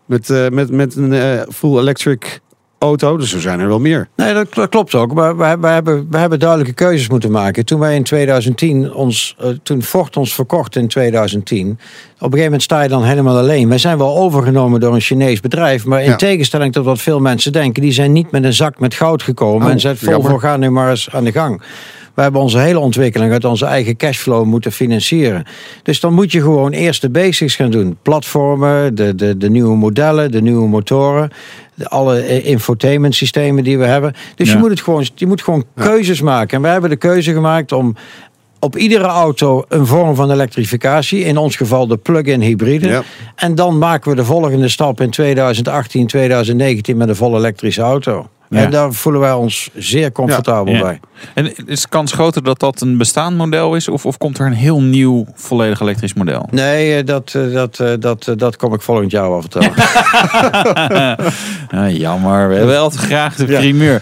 met, 0.06 0.50
met, 0.52 0.72
met 0.72 0.96
een 0.96 1.46
full 1.54 1.78
electric 1.78 2.42
auto. 2.82 3.18
Dus 3.18 3.34
er 3.34 3.42
zijn 3.42 3.60
er 3.60 3.68
wel 3.68 3.80
meer. 3.80 4.08
Nee, 4.16 4.34
dat, 4.34 4.54
dat 4.54 4.70
klopt 4.70 4.96
ook. 4.96 5.14
Maar 5.14 5.38
wij, 5.38 5.60
wij, 5.60 5.74
hebben, 5.74 6.08
wij 6.10 6.20
hebben 6.20 6.40
duidelijke 6.40 6.74
keuzes 6.74 7.10
moeten 7.10 7.32
maken. 7.32 7.66
Toen 7.66 7.80
wij 7.80 7.96
in 7.96 8.04
2010 8.04 8.94
ons, 8.94 9.36
eh, 9.40 9.48
toen 9.64 9.84
Ford 9.84 10.18
ons 10.18 10.34
verkocht 10.34 10.76
in 10.76 10.88
2010. 10.88 11.68
Op 11.70 11.78
een 11.78 11.78
gegeven 12.24 12.44
moment 12.44 12.64
sta 12.64 12.82
je 12.82 12.90
dan 12.90 13.04
helemaal 13.04 13.38
alleen. 13.38 13.70
Wij 13.70 13.78
zijn 13.78 13.98
wel 13.98 14.18
overgenomen 14.18 14.80
door 14.80 14.94
een 14.94 15.02
Chinees 15.02 15.40
bedrijf. 15.40 15.86
Maar 15.86 16.02
in 16.02 16.10
Ja. 16.10 16.16
tegenstelling 16.16 16.74
tot 16.74 16.86
wat 16.86 17.02
veel 17.02 17.20
mensen 17.20 17.52
denken, 17.52 17.82
die 17.82 17.92
zijn 17.92 18.12
niet 18.12 18.32
met 18.32 18.44
een 18.44 18.54
zak 18.54 18.80
met 18.80 18.94
goud 18.94 19.24
gekomen. 19.24 19.66
Oh, 19.66 19.72
en 19.72 19.80
zegt 19.80 20.04
Volvo, 20.04 20.38
ga 20.38 20.58
nu 20.58 20.70
maar 20.70 20.90
eens 20.90 21.10
aan 21.12 21.24
de 21.24 21.32
gang. 21.32 21.62
We 22.14 22.22
hebben 22.22 22.42
onze 22.42 22.58
hele 22.60 22.80
ontwikkeling 22.80 23.32
uit 23.32 23.46
onze 23.46 23.66
eigen 23.66 23.96
cashflow 23.98 24.46
moeten 24.46 24.72
financieren. 24.72 25.46
Dus 25.84 26.00
dan 26.00 26.14
moet 26.14 26.32
je 26.32 26.42
gewoon 26.42 26.72
eerst 26.72 27.02
de 27.02 27.10
basics 27.10 27.56
gaan 27.56 27.72
doen. 27.72 27.98
Platformen, 28.02 28.96
de, 28.96 29.16
de, 29.16 29.38
de 29.38 29.50
nieuwe 29.50 29.76
modellen, 29.76 30.32
de 30.32 30.42
nieuwe 30.42 30.68
motoren. 30.68 31.30
Alle 31.90 32.42
infotainment 32.44 33.16
systemen 33.16 33.64
die 33.64 33.78
we 33.78 33.86
hebben. 33.86 34.14
Dus 34.36 34.48
Ja. 34.48 34.54
je 34.54 34.60
moet 34.60 34.70
het 34.70 34.82
gewoon, 34.82 35.08
je 35.16 35.28
moet 35.28 35.42
gewoon 35.42 35.66
keuzes 35.76 36.22
maken. 36.22 36.56
En 36.56 36.62
wij 36.62 36.72
hebben 36.72 36.90
de 36.90 36.96
keuze 36.96 37.34
gemaakt 37.34 37.72
om 37.72 37.96
op 38.60 38.78
iedere 38.78 39.04
auto 39.06 39.66
een 39.68 39.86
vorm 39.86 40.16
van 40.16 40.32
elektrificatie. 40.32 41.24
In 41.24 41.38
ons 41.38 41.56
geval 41.56 41.88
de 41.88 41.98
plug-in 41.98 42.42
hybride. 42.42 42.88
Ja. 42.88 43.04
En 43.36 43.56
dan 43.56 43.78
maken 43.78 44.10
we 44.10 44.16
de 44.16 44.26
volgende 44.26 44.68
stap 44.68 45.02
in 45.02 45.10
2018, 45.10 46.08
2019 46.08 46.98
met 46.98 47.10
een 47.10 47.16
volle 47.16 47.38
elektrische 47.38 47.82
auto. 47.82 48.30
Ja. 48.52 48.64
En 48.64 48.72
daar 48.72 48.94
voelen 48.94 49.22
wij 49.22 49.34
ons 49.34 49.70
zeer 49.74 50.12
comfortabel 50.12 50.74
Ja. 50.74 50.82
bij. 50.82 51.00
En 51.34 51.68
is 51.68 51.82
de 51.82 51.88
kans 51.90 52.12
groter 52.12 52.44
dat 52.44 52.60
dat 52.60 52.82
een 52.82 52.98
bestaand 52.98 53.38
model 53.38 53.76
is? 53.76 53.88
Of, 53.88 54.06
of 54.06 54.18
komt 54.18 54.40
er 54.40 54.46
een 54.46 54.54
heel 54.54 54.82
nieuw, 54.82 55.26
volledig 55.36 55.80
elektrisch 55.80 56.14
model? 56.14 56.48
Nee, 56.52 56.96
eh, 56.98 57.06
dat, 57.06 57.34
eh, 57.36 57.54
dat, 57.54 57.80
eh, 57.80 57.94
dat, 58.00 58.34
dat 58.36 58.56
kom 58.56 58.74
ik 58.74 58.82
volgend 58.82 59.12
jaar 59.12 59.30
wel 59.30 59.42
vertellen. 59.42 59.74
Ah, 61.70 61.98
jammer, 62.06 62.50
we 62.50 62.56
hebben 62.56 62.80
altijd 62.80 63.02
graag 63.02 63.36
de 63.36 63.46
primeur. 63.46 64.02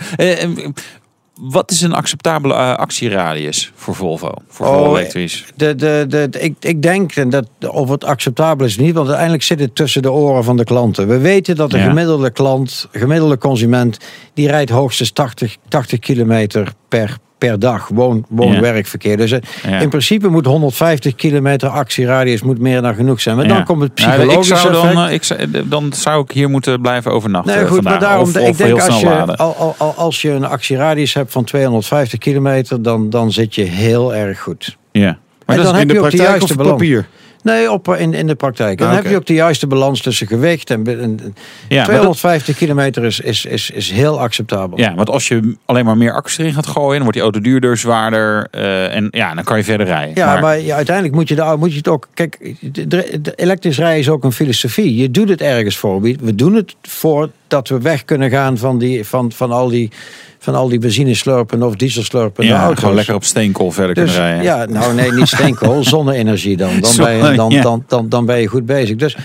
Wat 1.41 1.71
is 1.71 1.81
een 1.81 1.93
acceptabele 1.93 2.53
eh, 2.53 2.75
actieradius 2.75 3.71
voor 3.75 3.95
Volvo? 3.95 4.31
Voor 4.47 4.67
Oh, 4.67 4.73
Volvo 4.73 4.95
elektrisch? 4.97 5.45
De, 5.55 5.75
de, 5.75 6.05
de, 6.07 6.29
de- 6.29 6.39
ik, 6.39 6.55
ik 6.59 6.81
denk 6.81 7.15
en 7.15 7.29
dat 7.29 7.47
of 7.69 7.89
het 7.89 8.03
acceptabel 8.03 8.65
is 8.65 8.77
niet, 8.77 8.93
want 8.93 9.05
uiteindelijk 9.05 9.43
zit 9.43 9.59
het 9.59 9.75
tussen 9.75 10.01
de 10.01 10.11
oren 10.11 10.43
van 10.43 10.57
de 10.57 10.63
klanten. 10.63 11.07
We 11.07 11.17
weten 11.17 11.55
dat 11.55 11.71
de 11.71 11.77
Ja. 11.77 11.83
gemiddelde 11.87 12.31
klant, 12.31 12.87
gemiddelde 12.91 13.37
consument, 13.37 13.97
die 14.33 14.47
rijdt 14.47 14.69
hoogstens 14.69 15.11
80, 15.11 15.57
80 15.67 15.99
kilometer 15.99 16.71
per, 16.87 17.17
per 17.39 17.59
dag. 17.59 17.87
Woon, 17.93 18.25
woon-werkverkeer. 18.29 19.17
Dus 19.17 19.31
eh, 19.31 19.81
in 19.81 19.89
principe 19.89 20.27
moet 20.27 20.45
150 20.45 21.15
kilometer 21.15 21.69
actieradius 21.69 22.41
moet 22.41 22.59
meer 22.59 22.81
dan 22.81 22.95
genoeg 22.95 23.21
zijn. 23.21 23.35
Maar 23.35 23.47
dan 23.47 23.63
komt 23.65 23.81
het 23.81 23.93
psychologische 23.93 24.53
ik 24.53 24.59
zou 24.59 24.73
dan, 24.73 24.85
effect. 24.87 25.07
eh, 25.07 25.13
ik 25.13 25.23
zou, 25.23 25.39
eh, 25.39 25.61
dan 25.65 25.93
zou 25.93 26.23
ik 26.23 26.31
hier 26.31 26.49
moeten 26.49 26.81
blijven 26.81 27.11
overnachten 27.11 27.55
Nee, 27.55 27.65
goed, 27.65 27.75
vandaag. 27.75 27.91
maar 27.93 28.01
daarom, 28.01 28.27
of, 28.29 28.35
ik 28.37 28.49
of 28.49 28.57
denk 28.57 28.81
als 28.81 28.99
je, 28.99 29.09
al, 29.09 29.55
al, 29.55 29.75
al- 29.77 29.93
als 29.97 30.21
je 30.21 30.29
een 30.31 30.45
actieradius 30.45 31.13
hebt 31.13 31.31
van 31.31 31.43
250 31.43 32.19
kilometer, 32.19 32.81
dan, 32.81 33.09
dan 33.09 33.31
zit 33.31 33.55
je 33.55 33.63
heel 33.63 34.15
erg 34.15 34.39
goed. 34.39 34.77
Ja. 34.91 35.07
En 35.07 35.17
Maar 35.45 35.55
dan 35.55 35.65
dat 35.65 35.73
is 35.73 35.79
heb 35.79 35.89
je 35.91 35.97
ook 35.97 36.03
de 36.03 36.07
praktijk 36.09 36.37
juiste 36.37 36.55
balans. 36.55 36.77
papier? 36.77 37.07
Nee, 37.43 37.71
op, 37.71 37.87
in, 37.95 38.13
in 38.13 38.27
de 38.27 38.35
praktijk. 38.35 38.79
En 38.79 38.85
dan 38.85 38.95
Ah, 38.95 39.01
heb 39.01 39.11
je 39.11 39.15
ook 39.17 39.25
de 39.25 39.33
juiste 39.33 39.67
balans 39.67 40.01
tussen 40.01 40.27
gewicht 40.27 40.69
en... 40.69 40.85
en- 40.87 40.99
en- 40.99 41.35
Ja, 41.67 41.75
maar 41.75 41.85
250 41.85 42.57
kilometer 42.57 43.03
is, 43.03 43.19
is, 43.19 43.45
is, 43.45 43.69
is 43.69 43.91
heel 43.91 44.19
acceptabel. 44.19 44.77
Ja, 44.79 44.95
want 44.95 45.09
als 45.09 45.27
je 45.27 45.55
alleen 45.65 45.85
maar 45.85 45.97
meer 45.97 46.13
accu's 46.13 46.37
erin 46.37 46.53
gaat 46.53 46.67
gooien, 46.67 46.89
dan 46.91 46.99
wordt 47.01 47.13
die 47.13 47.21
auto 47.21 47.39
duurder, 47.41 47.77
zwaarder. 47.77 48.47
eh, 48.51 48.95
en 48.95 49.07
ja, 49.11 49.33
dan 49.33 49.43
kan 49.43 49.57
je 49.57 49.63
verder 49.63 49.85
rijden. 49.85 50.15
Ja, 50.15 50.39
maar, 50.39 50.59
ja, 50.59 50.75
uiteindelijk 50.75 51.15
moet 51.15 51.27
je, 51.27 51.35
de, 51.35 51.55
moet 51.59 51.71
je 51.71 51.77
het 51.77 51.87
ook... 51.87 52.07
Kijk, 52.13 52.55
de, 52.61 52.87
de- 52.87 53.19
de 53.21 53.33
elektrisch 53.35 53.77
rijden 53.77 53.99
is 53.99 54.09
ook 54.09 54.23
een 54.23 54.31
filosofie. 54.31 54.95
Je 54.95 55.11
doet 55.11 55.29
het 55.29 55.41
ergens 55.41 55.77
voor. 55.77 56.01
We 56.01 56.15
we 56.21 56.35
doen 56.35 56.55
het 56.55 56.75
voor 56.81 57.29
dat 57.47 57.67
we 57.67 57.79
weg 57.81 58.05
kunnen 58.05 58.29
gaan 58.29 58.57
van, 58.57 58.77
die, 58.77 59.05
van, 59.05 59.31
van 59.31 59.51
al 59.51 59.67
die... 59.69 59.91
Van 60.41 60.55
al 60.55 60.69
die 60.69 60.79
benzineslurpen 60.79 61.63
of 61.63 61.75
dieselslurpende 61.75 62.51
ja, 62.51 62.61
auto's. 62.61 62.79
gewoon 62.79 62.95
lekker 62.95 63.15
op 63.15 63.23
steenkool 63.23 63.71
verder 63.71 63.95
Dus, 63.95 64.03
kunnen 64.03 64.29
rijden. 64.29 64.43
ja, 64.43 64.65
nou 64.65 64.93
nee, 64.93 65.11
niet 65.11 65.27
steenkool, 65.27 65.83
zonne-energie 65.93 66.57
dan. 66.57 66.79
Dan, 66.79 66.95
ben 66.97 67.29
je, 67.31 67.35
dan, 67.35 67.61
dan, 67.61 67.83
dan, 67.87 68.09
dan 68.09 68.25
ben 68.25 68.39
je 68.39 68.47
goed 68.47 68.65
bezig. 68.65 68.95
Dus 68.95 69.17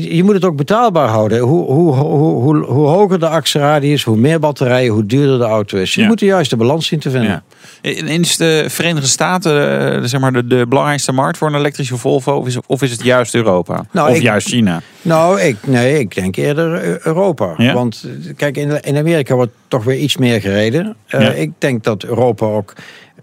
je 0.00 0.22
moet 0.24 0.34
het 0.34 0.44
ook 0.44 0.56
betaalbaar 0.56 1.08
houden. 1.08 1.38
Hoe, 1.38 1.64
hoe, 1.72 1.94
hoe, 1.94 2.40
hoe, 2.42 2.64
hoe 2.64 2.86
hoger 2.86 3.18
de 3.18 3.28
actieradius, 3.28 4.04
hoe 4.04 4.16
meer 4.16 4.38
batterijen, 4.38 4.92
hoe 4.92 5.06
duurder 5.06 5.38
de 5.38 5.44
auto 5.44 5.78
is. 5.78 5.94
Je 5.94 6.00
Ja. 6.00 6.06
moet 6.06 6.18
de 6.18 6.26
juiste 6.26 6.56
balans 6.56 6.86
zien 6.86 6.98
te 6.98 7.10
vinden. 7.10 7.30
Ja. 7.30 7.42
In- 7.90 8.08
Is 8.20 8.36
de 8.36 8.64
Verenigde 8.68 9.08
Staten 9.08 9.80
eh, 10.02 10.08
zeg 10.08 10.20
maar 10.20 10.32
de, 10.32 10.46
de 10.46 10.66
belangrijkste 10.68 11.12
markt 11.12 11.38
voor 11.38 11.48
een 11.48 11.54
elektrische 11.54 11.96
Volvo? 11.96 12.32
Of 12.36 12.46
is, 12.46 12.56
of 12.66 12.82
is 12.82 12.90
het 12.90 13.02
juist 13.02 13.34
Europa? 13.34 13.84
Nou, 13.92 14.10
of 14.10 14.16
ik- 14.16 14.22
juist 14.22 14.48
China? 14.48 14.80
Nou, 15.02 15.40
ik, 15.40 15.56
nee, 15.66 15.98
ik 15.98 16.14
denk 16.14 16.36
eerder 16.36 16.84
Eu- 16.84 16.98
Europa. 17.02 17.54
Ja? 17.56 17.72
Want 17.72 18.04
eh, 18.26 18.32
kijk, 18.36 18.56
in, 18.56 18.80
in 18.82 18.96
Amerika 18.96 19.34
wordt 19.34 19.52
toch 19.68 19.84
weer 19.84 19.96
iets 19.98 20.16
meer 20.16 20.40
gereden. 20.40 20.96
Eh. 21.06 21.40
Ik 21.40 21.50
denk 21.58 21.84
dat 21.84 22.04
Europa 22.04 22.46
ook 22.46 22.72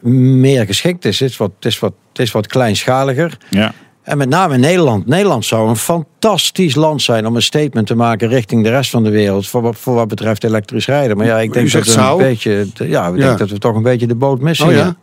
meer 0.02 0.66
geschikt 0.66 1.06
is. 1.06 1.20
Het 1.20 1.30
is 1.30 1.38
wat, 1.38 1.52
het 1.56 1.66
is 1.66 1.80
wat, 1.80 1.94
het 2.12 2.20
is 2.20 2.32
wat 2.32 2.48
kleinschaliger. 2.48 3.38
Ja. 3.50 3.74
En 4.10 4.18
met 4.18 4.30
name 4.30 4.58
Nederland. 4.58 5.06
Nederland 5.06 5.46
zou 5.46 5.70
een 5.70 5.76
fantastisch 5.76 6.76
land 6.76 7.02
zijn 7.02 7.28
om 7.28 7.36
een 7.36 7.42
statement 7.42 7.88
te 7.88 7.96
maken 7.96 8.28
richting 8.28 8.64
de 8.64 8.70
rest 8.70 8.90
van 8.90 9.04
de 9.04 9.10
wereld. 9.10 9.48
Voor 9.48 9.62
wat, 9.62 9.76
voor 9.76 9.94
wat 9.94 10.08
betreft 10.08 10.44
elektrisch 10.44 10.86
rijden. 10.86 11.18
Maar 11.18 11.26
ja, 11.26 11.40
ik 11.40 11.54
denk 11.54 11.72
dat 11.72 11.86
we 11.86 12.02
een 12.02 12.18
beetje. 12.18 12.68
Ja, 12.74 13.08
ik 13.08 13.18
Ja. 13.18 13.26
denk 13.26 13.38
dat 13.38 13.50
we 13.50 13.58
toch 13.58 13.76
een 13.76 13.84
beetje 13.84 14.08
de 14.08 14.16
boot 14.16 14.42
missen. 14.42 14.68
Oh 14.68 14.74
ja? 14.74 14.96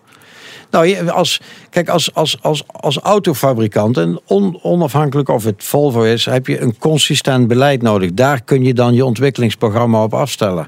Nou, 0.70 1.08
als, 1.10 1.40
kijk, 1.70 1.88
als, 1.88 2.14
als, 2.14 2.38
als, 2.42 2.64
als 2.66 2.98
autofabrikant, 2.98 3.96
en 3.96 4.20
on, 4.26 4.58
onafhankelijk 4.62 5.28
of 5.28 5.44
het 5.44 5.64
Volvo 5.64 6.02
is, 6.02 6.24
heb 6.24 6.46
je 6.46 6.60
een 6.60 6.78
consistent 6.78 7.48
beleid 7.48 7.82
nodig. 7.82 8.12
Daar 8.12 8.42
kun 8.42 8.64
je 8.64 8.74
dan 8.74 8.94
je 8.94 9.04
ontwikkelingsprogramma 9.04 10.02
op 10.02 10.14
afstellen. 10.14 10.66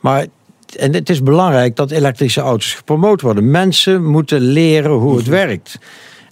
Maar 0.00 0.26
en 0.78 0.94
het 0.94 1.10
is 1.10 1.22
belangrijk 1.22 1.76
dat 1.76 1.90
elektrische 1.90 2.40
auto's 2.40 2.74
gepromoot 2.74 3.20
worden. 3.20 3.50
Mensen 3.50 4.04
moeten 4.04 4.40
leren 4.40 4.90
hoe 4.90 5.16
het 5.16 5.26
werkt. 5.42 5.78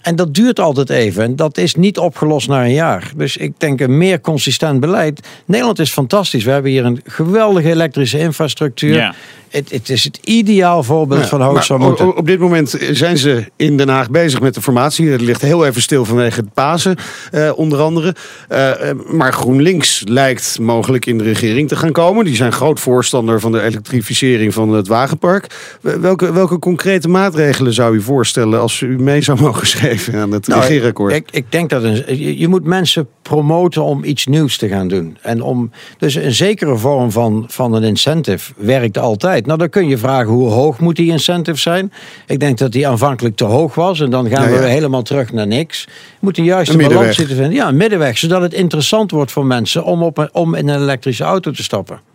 En 0.03 0.15
dat 0.15 0.33
duurt 0.33 0.59
altijd 0.59 0.89
even. 0.89 1.23
En 1.23 1.35
dat 1.35 1.57
is 1.57 1.75
niet 1.75 1.97
opgelost 1.97 2.47
na 2.47 2.63
een 2.63 2.73
jaar. 2.73 3.11
Dus 3.15 3.37
ik 3.37 3.53
denk 3.57 3.81
een 3.81 3.97
meer 3.97 4.21
consistent 4.21 4.79
beleid. 4.79 5.27
Nederland 5.45 5.79
is 5.79 5.91
fantastisch. 5.91 6.43
We 6.43 6.51
hebben 6.51 6.71
hier 6.71 6.85
een 6.85 7.01
geweldige 7.05 7.69
elektrische 7.69 8.19
infrastructuur. 8.19 8.93
Ja. 8.95 9.13
Het, 9.53 9.71
het 9.71 9.89
is 9.89 10.03
het 10.03 10.19
ideaal 10.23 10.83
voorbeeld 10.83 11.25
van 11.25 11.43
o- 11.43 11.77
moeten. 11.77 12.05
o- 12.05 12.09
Op 12.09 12.27
dit 12.27 12.39
moment 12.39 12.77
zijn 12.91 13.17
ze 13.17 13.45
in 13.55 13.77
Den 13.77 13.89
Haag 13.89 14.09
bezig 14.09 14.41
met 14.41 14.53
de 14.53 14.61
formatie. 14.61 15.09
Het 15.09 15.21
ligt 15.21 15.41
heel 15.41 15.65
even 15.65 15.81
stil 15.81 16.05
vanwege 16.05 16.39
het 16.39 16.53
Pasen, 16.53 16.95
eh, 17.31 17.51
onder 17.55 17.79
andere. 17.79 18.15
Eh, 18.47 18.89
eh, 18.89 18.97
maar 19.11 19.33
GroenLinks 19.33 20.03
lijkt 20.07 20.59
mogelijk 20.59 21.05
in 21.05 21.17
de 21.17 21.23
regering 21.23 21.67
te 21.67 21.75
gaan 21.75 21.91
komen. 21.91 22.25
Die 22.25 22.35
zijn 22.35 22.51
groot 22.51 22.79
voorstander 22.79 23.39
van 23.39 23.51
de 23.51 23.61
elektrificering 23.61 24.53
van 24.53 24.69
het 24.69 24.87
wagenpark. 24.87 25.47
Wel- 25.81 25.99
Welke, 25.99 26.33
welke 26.33 26.59
concrete 26.59 27.07
maatregelen 27.09 27.73
zou 27.73 27.95
u 27.95 28.01
voorstellen 28.01 28.59
als 28.59 28.81
u 28.81 28.99
mee 28.99 29.21
zou 29.21 29.41
mogen 29.47 29.67
schrijven 29.67 30.15
aan 30.15 30.31
het 30.31 30.47
Nou, 30.47 30.61
regeerakkoord? 30.61 31.13
Ik, 31.13 31.27
ik 31.31 31.45
denk 31.51 31.69
dat 31.69 31.83
een, 31.83 32.03
je, 32.19 32.39
je 32.39 32.47
moet 32.47 32.63
mensen 32.63 33.07
promoten 33.23 33.83
om 33.83 34.03
iets 34.03 34.25
nieuws 34.25 34.57
te 34.57 34.67
gaan 34.67 34.87
doen. 34.87 35.17
En 35.21 35.41
om, 35.41 35.71
dus 35.97 36.15
een 36.15 36.33
zekere 36.33 36.77
vorm 36.77 37.11
van, 37.11 37.45
van 37.47 37.73
een 37.73 37.83
incentive 37.83 38.53
werkt 38.57 38.97
altijd. 38.97 39.45
Nou, 39.45 39.57
dan 39.57 39.69
kun 39.69 39.87
je 39.87 39.97
vragen 39.97 40.31
hoe 40.31 40.49
hoog 40.49 40.79
moet 40.79 40.95
die 40.95 41.11
incentive 41.11 41.59
zijn. 41.59 41.91
Ik 42.27 42.39
denk 42.39 42.57
dat 42.57 42.71
die 42.71 42.87
aanvankelijk 42.87 43.35
te 43.35 43.43
hoog 43.43 43.75
was. 43.75 43.99
En 43.99 44.09
dan 44.09 44.29
gaan 44.29 44.49
Ja, 44.49 44.55
ja. 44.55 44.61
we 44.61 44.67
helemaal 44.67 45.01
terug 45.01 45.31
naar 45.31 45.47
niks. 45.47 45.81
Je 45.89 46.17
moet 46.19 46.37
een 46.37 46.43
juiste 46.43 46.79
Een 46.79 46.87
balans 46.87 47.15
te 47.15 47.27
vinden. 47.27 47.51
Ja, 47.51 47.67
een 47.67 47.77
middenweg. 47.77 48.17
Zodat 48.17 48.41
het 48.41 48.53
interessant 48.53 49.11
wordt 49.11 49.31
voor 49.31 49.45
mensen 49.45 49.83
om, 49.83 50.03
op 50.03 50.29
om 50.31 50.55
in 50.55 50.67
een 50.67 50.81
elektrische 50.81 51.23
auto 51.23 51.51
te 51.51 51.63
stappen. 51.63 52.12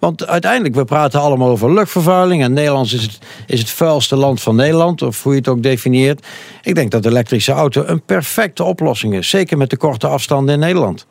Want 0.00 0.26
uiteindelijk, 0.26 0.74
we 0.74 0.84
praten 0.84 1.20
allemaal 1.20 1.48
over 1.48 1.72
luchtvervuiling. 1.72 2.42
En 2.42 2.52
Nederland 2.52 2.92
is 2.92 3.02
het, 3.02 3.18
is 3.46 3.58
het 3.58 3.70
vuilste 3.70 4.16
land 4.16 4.40
van 4.40 4.56
Nederland, 4.56 5.02
of 5.02 5.22
hoe 5.22 5.32
je 5.32 5.38
het 5.38 5.48
ook 5.48 5.62
definieert. 5.62 6.26
Ik 6.62 6.74
denk 6.74 6.90
dat 6.90 7.02
de 7.02 7.08
elektrische 7.08 7.52
auto 7.52 7.84
een 7.86 8.02
perfecte 8.02 8.64
oplossing 8.64 9.14
is. 9.14 9.28
Zeker 9.28 9.56
met 9.56 9.70
de 9.70 9.76
korte 9.76 10.06
afstanden 10.06 10.54
in 10.54 10.60
Nederland. 10.60 11.06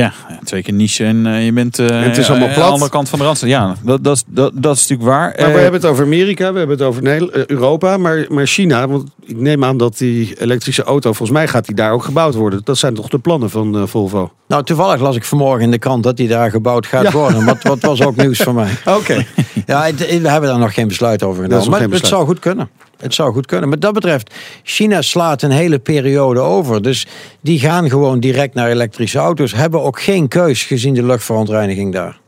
Ja, 0.00 0.12
twee 0.44 0.62
keer 0.62 0.74
niche 0.74 1.04
en 1.04 1.26
eh, 1.26 1.44
je 1.44 1.52
bent 1.52 1.78
eh, 1.78 2.00
het 2.02 2.16
is 2.16 2.30
allemaal 2.30 2.48
aan 2.48 2.54
de 2.54 2.60
andere 2.60 2.90
kant 2.90 3.08
van 3.08 3.18
de 3.18 3.24
randstad. 3.24 3.48
Ja, 3.48 3.74
dat, 3.82 4.04
dat, 4.04 4.16
is- 4.16 4.24
dat, 4.26 4.52
dat 4.54 4.76
is 4.76 4.80
natuurlijk 4.80 5.08
waar. 5.08 5.34
Maar 5.38 5.46
we 5.46 5.52
Eh, 5.54 5.62
hebben 5.62 5.80
het 5.80 5.90
over 5.90 6.04
Amerika, 6.04 6.52
we 6.52 6.58
hebben 6.58 6.76
het 6.78 6.86
over 6.86 7.02
Nederland, 7.02 7.46
Europa, 7.50 7.96
maar, 7.96 8.26
maar 8.28 8.46
China. 8.46 8.88
Want 8.88 9.10
ik 9.24 9.36
neem 9.36 9.64
aan 9.64 9.76
dat 9.76 9.98
die 9.98 10.40
elektrische 10.40 10.82
auto, 10.82 11.12
volgens 11.12 11.38
mij 11.38 11.48
gaat 11.48 11.66
die 11.66 11.74
daar 11.74 11.92
ook 11.92 12.04
gebouwd 12.04 12.34
worden. 12.34 12.60
Dat 12.64 12.78
zijn 12.78 12.94
toch 12.94 13.08
de 13.08 13.18
plannen 13.18 13.50
van 13.50 13.88
Volvo? 13.88 14.32
Nou, 14.48 14.64
toevallig 14.64 15.00
las 15.00 15.16
ik 15.16 15.24
vanmorgen 15.24 15.62
in 15.64 15.70
de 15.70 15.78
krant 15.78 16.02
dat 16.02 16.16
die 16.16 16.28
daar 16.28 16.50
gebouwd 16.50 16.86
gaat 16.86 17.02
Ja. 17.02 17.10
worden. 17.10 17.44
Wat, 17.44 17.62
wat 17.62 17.80
was 17.80 18.02
ook 18.02 18.16
nieuws 18.16 18.38
voor 18.38 18.54
mij. 18.54 18.70
Oké. 18.98 19.24
Ja, 19.66 19.90
we 19.96 20.28
hebben 20.28 20.48
daar 20.50 20.58
nog 20.58 20.74
geen 20.74 20.88
besluit 20.88 21.22
over 21.22 21.42
genomen. 21.44 21.70
Maar 21.70 21.80
het 21.80 22.06
zou 22.06 22.26
goed 22.26 22.38
kunnen. 22.38 22.68
Het 22.98 23.14
zou 23.14 23.32
goed 23.32 23.46
kunnen. 23.46 23.68
Maar 23.68 23.78
dat 23.78 23.92
betreft, 23.92 24.34
China 24.62 25.02
slaat 25.02 25.42
een 25.42 25.50
hele 25.50 25.78
periode 25.78 26.40
over. 26.40 26.82
Dus 26.82 27.06
die 27.40 27.58
gaan 27.58 27.88
gewoon 27.90 28.20
direct 28.20 28.54
naar 28.54 28.68
elektrische 28.70 29.18
auto's. 29.18 29.52
Hebben 29.52 29.82
ook 29.82 30.00
geen 30.02 30.28
keus 30.28 30.62
gezien 30.64 30.94
de 30.94 31.02
luchtverontreiniging 31.02 31.92
daar. 31.92 32.20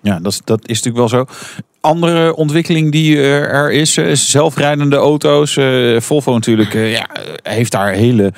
Ja, 0.00 0.18
dat, 0.20 0.32
is- 0.32 0.40
dat 0.44 0.60
is 0.68 0.82
natuurlijk 0.82 0.96
wel 1.12 1.26
zo. 1.26 1.34
Andere 1.80 2.34
ontwikkeling 2.36 2.92
die 2.92 3.20
er 3.22 3.72
is, 3.72 3.96
eh, 3.96 4.14
zelfrijdende 4.14 4.96
auto's. 4.96 5.56
Eh, 5.56 6.00
Volvo 6.00 6.32
natuurlijk 6.32 6.74
eh, 6.74 6.92
ja, 6.92 7.08
heeft 7.42 7.72
daar 7.72 7.92
hele 7.92 8.32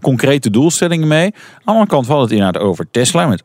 concrete 0.00 0.50
doelstellingen 0.50 1.08
mee. 1.08 1.24
Aan 1.24 1.32
de 1.64 1.70
andere 1.70 1.86
kant 1.86 2.06
valt 2.06 2.22
het 2.22 2.30
inderdaad 2.30 2.62
over 2.62 2.86
Tesla 2.90 3.26
met 3.26 3.42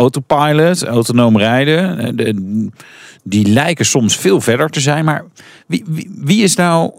autopilot, 0.00 0.84
autonoom 0.84 1.38
rijden. 1.38 1.98
Eh, 1.98 2.10
de- 2.14 2.68
die 3.22 3.46
lijken 3.48 3.86
soms 3.86 4.16
veel 4.16 4.40
verder 4.40 4.68
te 4.68 4.80
zijn. 4.80 5.04
Maar 5.04 5.24
wie, 5.66 5.84
wie, 5.86 6.10
wie 6.20 6.42
is 6.42 6.56
nou 6.56 6.90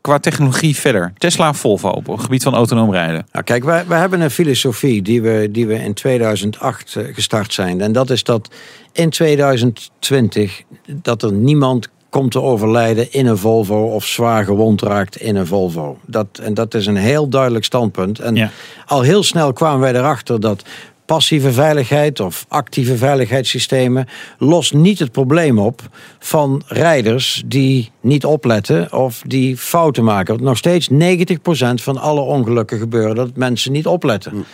qua 0.00 0.18
technologie 0.18 0.76
verder? 0.76 1.12
Tesla 1.18 1.48
of 1.48 1.56
Volvo 1.56 1.88
op 1.88 2.06
het 2.06 2.20
gebied 2.20 2.42
van 2.42 2.54
autonoom 2.54 2.92
rijden? 2.92 3.26
Nou, 3.32 3.44
kijk, 3.44 3.64
wij, 3.64 3.84
wij 3.86 3.98
hebben 3.98 4.20
een 4.20 4.30
filosofie 4.30 5.02
die 5.02 5.22
we, 5.22 5.48
die 5.52 5.66
we 5.66 5.74
in 5.74 5.94
2008 5.94 6.96
eh, 6.96 7.04
gestart 7.14 7.52
zijn. 7.52 7.80
En 7.80 7.92
dat 7.92 8.10
is 8.10 8.22
dat 8.24 8.48
in 8.92 9.10
2020 9.10 10.62
dat 11.02 11.22
er 11.22 11.32
niemand 11.32 11.88
komt 12.10 12.30
te 12.30 12.40
overlijden 12.40 13.12
in 13.12 13.26
een 13.26 13.38
Volvo 13.38 13.84
of 13.84 14.04
zwaar 14.06 14.44
gewond 14.44 14.82
raakt 14.82 15.16
in 15.16 15.36
een 15.36 15.46
Volvo. 15.46 15.98
Dat, 16.06 16.26
en 16.42 16.54
dat 16.54 16.74
is 16.74 16.86
een 16.86 16.96
heel 16.96 17.28
duidelijk 17.28 17.64
standpunt. 17.64 18.18
En 18.18 18.34
Ja. 18.36 18.50
al 18.86 19.00
heel 19.00 19.22
snel 19.22 19.52
kwamen 19.52 19.80
wij 19.80 19.94
erachter 19.94 20.40
dat 20.40 20.64
passieve 21.06 21.52
veiligheid 21.52 22.20
of 22.20 22.44
actieve 22.48 22.96
veiligheidssystemen 22.96 24.08
lost 24.38 24.74
niet 24.74 24.98
het 24.98 25.12
probleem 25.12 25.58
op 25.58 25.80
van 26.18 26.62
rijders 26.66 27.42
die 27.46 27.90
niet 28.00 28.24
opletten 28.24 28.92
of 28.92 29.22
die 29.26 29.56
fouten 29.56 30.04
maken. 30.04 30.34
Want 30.34 30.46
nog 30.46 30.56
steeds 30.56 30.90
90% 30.90 30.94
van 31.74 31.98
alle 31.98 32.20
ongelukken 32.20 32.78
gebeuren 32.78 33.14
dat 33.14 33.36
mensen 33.36 33.72
niet 33.72 33.86
opletten. 33.86 34.44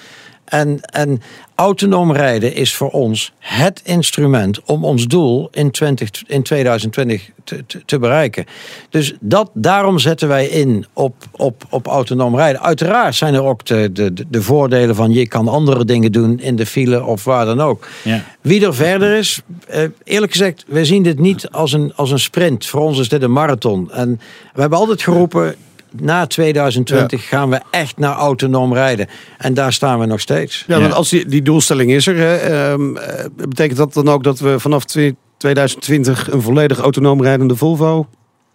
En, 0.51 0.81
en 0.81 1.23
autonoom 1.55 2.13
rijden 2.13 2.55
is 2.55 2.75
voor 2.75 2.91
ons 2.91 3.33
het 3.39 3.81
instrument 3.85 4.61
om 4.65 4.85
ons 4.85 5.07
doel 5.07 5.49
in, 5.53 5.71
20, 5.71 6.11
in 6.27 6.43
2020 6.43 7.31
te, 7.45 7.67
te, 7.67 7.85
te 7.85 7.99
bereiken. 7.99 8.45
Dus 8.89 9.15
dat, 9.21 9.51
daarom 9.55 9.99
zetten 9.99 10.29
wij 10.29 10.47
in 10.47 10.87
op, 10.93 11.15
op, 11.31 11.65
op 11.71 11.87
autonoom 11.87 12.37
rijden. 12.37 12.63
Uiteraard 12.63 13.15
zijn 13.15 13.35
er 13.35 13.43
ook 13.43 13.65
de, 13.65 13.93
de, 13.93 14.13
de 14.29 14.43
voordelen 14.43 14.95
van 14.95 15.13
je 15.13 15.29
kan 15.29 15.49
andere 15.49 15.85
dingen 15.85 16.13
doen 16.13 16.41
in 16.41 16.57
de 16.57 16.67
file 16.67 17.05
of 17.05 17.25
waar 17.25 17.45
dan 17.45 17.61
ook. 17.61 17.89
Ja. 18.03 18.25
Wie 18.41 18.67
er 18.67 18.75
verder 18.75 19.17
is, 19.17 19.41
eh, 19.69 19.83
eerlijk 20.05 20.33
gezegd, 20.33 20.65
wij 20.69 20.85
zien 20.85 21.03
dit 21.03 21.19
niet 21.19 21.51
als 21.51 21.73
een, 21.73 21.93
als 21.95 22.11
een 22.11 22.19
sprint. 22.19 22.67
Voor 22.67 22.81
ons 22.81 22.99
is 22.99 23.09
dit 23.09 23.23
een 23.23 23.33
marathon. 23.33 23.93
En 23.93 24.21
we 24.55 24.61
hebben 24.61 24.79
altijd 24.79 25.03
geroepen, 25.03 25.55
na 25.93 26.27
2020 26.27 27.29
gaan 27.29 27.51
we 27.51 27.61
echt 27.71 27.99
naar 27.99 28.15
autonoom 28.15 28.75
rijden. 28.75 29.07
En 29.39 29.55
daar 29.55 29.73
staan 29.73 29.99
we 29.99 30.07
nog 30.07 30.21
steeds. 30.21 30.65
Ja, 30.67 30.81
want 30.81 30.93
als 30.93 31.09
die, 31.09 31.27
die 31.27 31.43
doelstelling 31.43 31.91
is 31.91 32.07
er, 32.07 32.17
hè, 32.17 32.37
ehm, 32.37 32.97
eh, 32.97 33.25
betekent 33.35 33.79
dat 33.79 33.95
dan 33.95 34.09
ook 34.09 34.25
dat 34.25 34.39
we 34.39 34.61
vanaf 34.61 34.85
twe- 34.85 35.15
2020 35.37 36.31
een 36.33 36.43
volledig 36.43 36.79
autonoom 36.79 37.23
rijdende 37.23 37.57
Volvo 37.57 38.09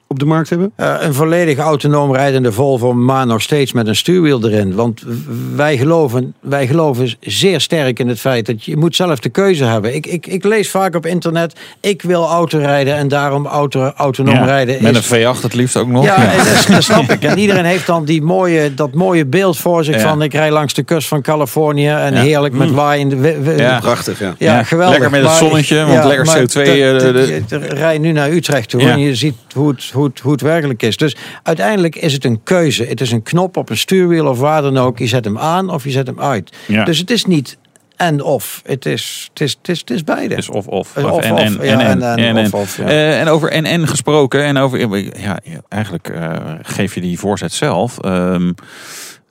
op 0.07 0.19
de 0.19 0.25
markt 0.25 0.49
hebben? 0.49 0.71
Eh, 0.75 0.93
een 0.99 1.13
volledig 1.13 1.57
autonoom 1.57 2.13
rijdende 2.15 2.51
Volvo, 2.51 2.93
maar 2.93 3.25
nog 3.27 3.41
steeds 3.41 3.73
met 3.73 3.87
een 3.87 3.95
stuurwiel 3.95 4.45
erin. 4.45 4.75
Want 4.75 5.03
wij 5.55 5.77
geloven, 5.77 6.33
wij 6.39 6.67
geloven 6.67 7.13
zeer 7.19 7.61
sterk 7.61 7.99
in 7.99 8.07
het 8.07 8.19
feit 8.19 8.45
dat 8.45 8.63
je 8.63 8.77
moet 8.77 8.95
zelf 8.95 9.19
de 9.19 9.29
keuze 9.29 9.63
hebben. 9.63 9.95
Ik, 9.95 10.05
ik, 10.05 10.27
ik 10.27 10.43
lees 10.43 10.69
vaak 10.69 10.95
op 10.95 11.05
internet, 11.05 11.59
ik 11.81 12.01
wil 12.01 12.27
autorijden 12.27 12.95
en 12.95 13.07
daarom 13.07 13.45
auto, 13.45 13.91
autonoom 13.95 14.35
Ja, 14.35 14.45
rijden 14.45 14.83
Met 14.83 14.95
is... 14.97 15.09
een 15.09 15.35
V8 15.35 15.41
het 15.41 15.53
liefst 15.53 15.77
ook 15.77 15.87
nog. 15.87 16.03
Ja, 16.05 16.31
en 16.31 16.37
dat, 16.37 16.65
dat 16.69 16.83
snap 16.83 17.09
ik. 17.11 17.23
En 17.35 17.37
iedereen 17.39 17.65
heeft 17.65 17.85
dan 17.85 18.05
die 18.05 18.21
mooie, 18.21 18.73
dat 18.73 18.93
mooie 18.93 19.25
beeld 19.25 19.57
voor 19.57 19.83
zich 19.83 19.95
Ja. 19.95 20.01
van 20.01 20.21
ik 20.21 20.33
rij 20.33 20.51
langs 20.51 20.73
de 20.73 20.83
kust 20.83 21.07
van 21.07 21.21
Californië 21.21 21.87
en 21.89 22.13
Ja. 22.13 22.21
heerlijk 22.21 22.53
met 22.53 22.71
waaiende... 22.71 23.15
we- 23.15 23.39
we- 23.41 23.57
Ja. 23.57 23.79
Prachtig, 23.79 24.19
ja. 24.19 24.35
Ja, 24.37 24.57
Ja, 24.57 24.63
geweldig. 24.63 24.99
lekker 24.99 25.19
met 25.19 25.29
het 25.29 25.37
zonnetje, 25.37 25.85
want 25.85 26.03
lekker 26.05 26.25
maar 26.25 26.39
CO2, 26.39 26.51
de- 26.51 26.61
eh, 26.61 26.99
de- 26.99 27.11
de- 27.13 27.43
de- 27.47 27.57
Rij 27.75 27.97
nu 27.97 28.11
naar 28.11 28.29
Utrecht 28.29 28.69
toe 28.69 28.81
Ja. 28.81 28.91
en 28.91 28.99
je 28.99 29.15
ziet 29.15 29.35
hoe 29.53 29.69
het, 29.69 29.89
hoe, 29.95 30.05
het, 30.05 30.19
hoe 30.19 30.31
het 30.31 30.41
werkelijk 30.41 30.83
is. 30.83 30.97
Dus 30.97 31.15
uiteindelijk 31.43 31.95
is 31.95 32.13
het 32.13 32.25
een 32.25 32.43
keuze. 32.43 32.83
Het 32.83 33.01
is 33.01 33.11
een 33.11 33.23
knop 33.23 33.57
op 33.57 33.69
een 33.69 33.77
stuurwiel 33.77 34.27
of 34.27 34.39
waar 34.39 34.61
dan 34.61 34.77
ook. 34.77 34.99
Je 34.99 35.07
zet 35.07 35.25
hem 35.25 35.37
aan 35.37 35.69
of 35.69 35.83
je 35.83 35.91
zet 35.91 36.07
hem 36.07 36.19
uit. 36.19 36.55
Ja. 36.67 36.83
Dus 36.83 36.97
het 36.97 37.11
is 37.11 37.25
niet 37.25 37.57
en 37.95 38.21
of. 38.23 38.61
Het 38.65 38.85
is, 38.85 39.29
het 39.29 39.41
is, 39.41 39.55
het 39.57 39.69
is, 39.69 39.79
het 39.79 39.89
is 39.89 40.03
beide. 40.03 40.35
Dus 40.35 40.49
of 40.49 40.67
of. 40.67 40.97
Of 40.97 41.11
of, 41.11 41.21
en 41.23 41.37
en. 41.37 41.61
Eh, 42.77 43.19
En 43.19 43.27
over 43.27 43.51
en 43.51 43.65
en 43.65 43.87
gesproken. 43.87 44.43
En 44.43 44.57
over. 44.57 45.19
Ja, 45.19 45.39
ja, 45.43 45.59
eigenlijk 45.69 46.09
eh, 46.09 46.35
geef 46.61 46.95
je 46.95 47.01
die 47.01 47.19
voorzet 47.19 47.53
zelf. 47.53 47.99
Ehm, 47.99 48.51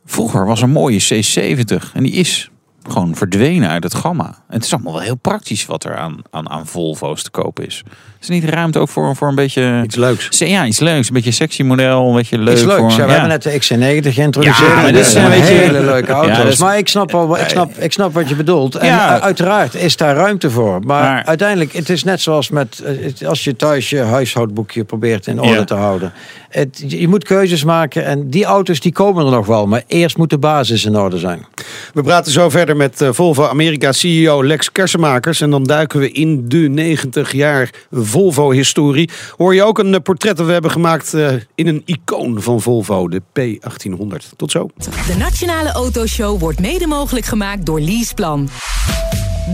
vroeger 0.05 0.47
was 0.47 0.63
een 0.63 0.71
mooie 0.71 1.03
C70. 1.03 1.93
En 1.93 2.03
die 2.03 2.13
is 2.13 2.51
gewoon 2.83 3.17
verdwenen 3.17 3.69
uit 3.69 3.83
het 3.83 3.95
gamma. 3.95 4.27
En 4.27 4.55
het 4.55 4.65
is 4.65 4.73
allemaal 4.73 4.93
wel 4.93 5.03
heel 5.03 5.17
praktisch 5.17 5.67
wat 5.67 5.85
er 5.85 5.97
aan, 5.97 6.23
aan, 6.31 6.51
aan 6.51 6.67
Volvo's 6.67 7.23
te 7.23 7.31
koop 7.31 7.61
is. 7.61 7.83
Is 8.25 8.31
er 8.31 8.37
niet 8.41 8.51
ruimte 8.51 8.79
ook 8.79 8.89
voor, 8.89 9.17
voor 9.17 9.29
een 9.29 9.35
beetje... 9.35 9.81
Iets 9.85 9.97
leuks. 9.97 10.29
Ja, 10.39 10.67
iets 10.67 10.79
leuks. 10.81 11.09
Een 11.09 11.15
beetje 11.15 11.31
sexy 11.31 11.63
model. 11.63 12.09
Een 12.09 12.15
beetje 12.17 12.39
leuk. 12.39 12.55
Is 12.55 12.63
leuk. 12.65 12.79
Voor, 12.79 12.91
Ja, 12.91 13.05
we 13.07 13.11
hebben 13.13 13.29
net 13.29 13.43
de 13.43 13.51
XC90 13.51 14.09
geïntroduceerd. 14.15 14.69
Ja, 14.69 14.75
maar 14.75 14.85
En 14.87 14.93
dit 14.93 15.01
is 15.07 15.15
een 15.15 15.21
zijn 15.21 15.31
beetje- 15.41 15.55
hele 15.55 15.81
leuke 15.85 16.13
auto's. 16.13 16.37
Ja, 16.37 16.43
dat 16.43 16.53
is- 16.53 16.59
Maar 16.59 16.79
ik 16.79 16.89
snap, 16.89 17.13
wel, 17.13 17.39
ik, 17.39 17.49
snap, 17.49 17.77
ik 17.79 17.93
snap 17.93 18.15
wat 18.15 18.29
je 18.29 18.35
bedoelt. 18.37 18.75
En 18.77 18.99
uiteraard 19.21 19.75
is 19.75 19.97
daar 19.97 20.15
ruimte 20.17 20.51
voor. 20.51 20.81
Maar, 20.81 21.03
Maar- 21.03 21.25
uiteindelijk, 21.25 21.73
het 21.73 21.89
is 21.89 22.05
net 22.05 22.21
zoals 22.21 22.51
met... 22.51 22.81
eh, 22.85 23.05
het- 23.05 23.25
als 23.27 23.45
je 23.45 23.57
thuis 23.57 23.91
je 23.91 23.99
huishoudboekje 24.01 24.85
probeert 24.85 25.27
in 25.27 25.41
orde 25.41 25.53
Ja. 25.55 25.65
te 25.65 25.75
houden. 25.75 26.13
Het, 26.49 26.85
je 26.87 27.09
moet 27.09 27.25
keuzes 27.25 27.65
maken 27.65 28.05
en 28.05 28.31
die 28.31 28.45
auto's 28.45 28.81
die 28.81 28.93
komen 28.93 29.25
er 29.25 29.31
nog 29.31 29.47
wel. 29.47 29.67
Maar 29.67 29.83
eerst 29.87 30.17
moet 30.17 30.31
de 30.31 30.39
basis 30.39 30.85
in 30.85 30.97
orde 30.97 31.19
zijn. 31.19 31.47
We 31.95 32.03
praten 32.03 32.33
zo 32.33 32.49
verder 32.51 32.77
met 32.77 33.01
eh, 33.01 33.09
Volvo 33.13 33.47
Amerika 33.47 33.93
CEO 33.93 34.45
Lex 34.45 34.73
Kersenmakers. 34.73 35.41
En 35.41 35.51
dan 35.51 35.65
duiken 35.65 36.01
we 36.01 36.11
in 36.13 36.49
de 36.49 36.57
90 36.59 37.33
jaar 37.33 37.71
Volvo-historie. 38.15 39.11
Hoor 39.37 39.55
je 39.55 39.63
ook 39.63 39.79
een 39.79 39.95
eh, 39.95 40.01
portret 40.01 40.37
dat 40.37 40.47
we 40.47 40.53
hebben 40.53 40.71
gemaakt 40.71 41.15
eh, 41.15 41.33
in 41.55 41.67
een 41.67 41.83
icoon 41.85 42.43
van 42.43 42.61
Volvo, 42.61 43.09
de 43.09 43.21
P1800. 43.21 44.37
Tot 44.37 44.51
zo. 44.51 44.71
De 45.07 45.17
Nationale 45.19 45.73
Autoshow 45.73 46.41
wordt 46.41 46.61
mede 46.61 46.87
mogelijk 46.87 47.27
gemaakt 47.27 47.67
door 47.67 47.81
Leaseplan. 47.81 48.49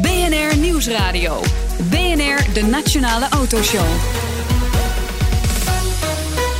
BNR 0.03 0.57
Nieuwsradio. 0.57 1.41
BNR, 1.91 2.53
de 2.55 2.63
Nationale 2.71 3.27
Autoshow. 3.29 4.30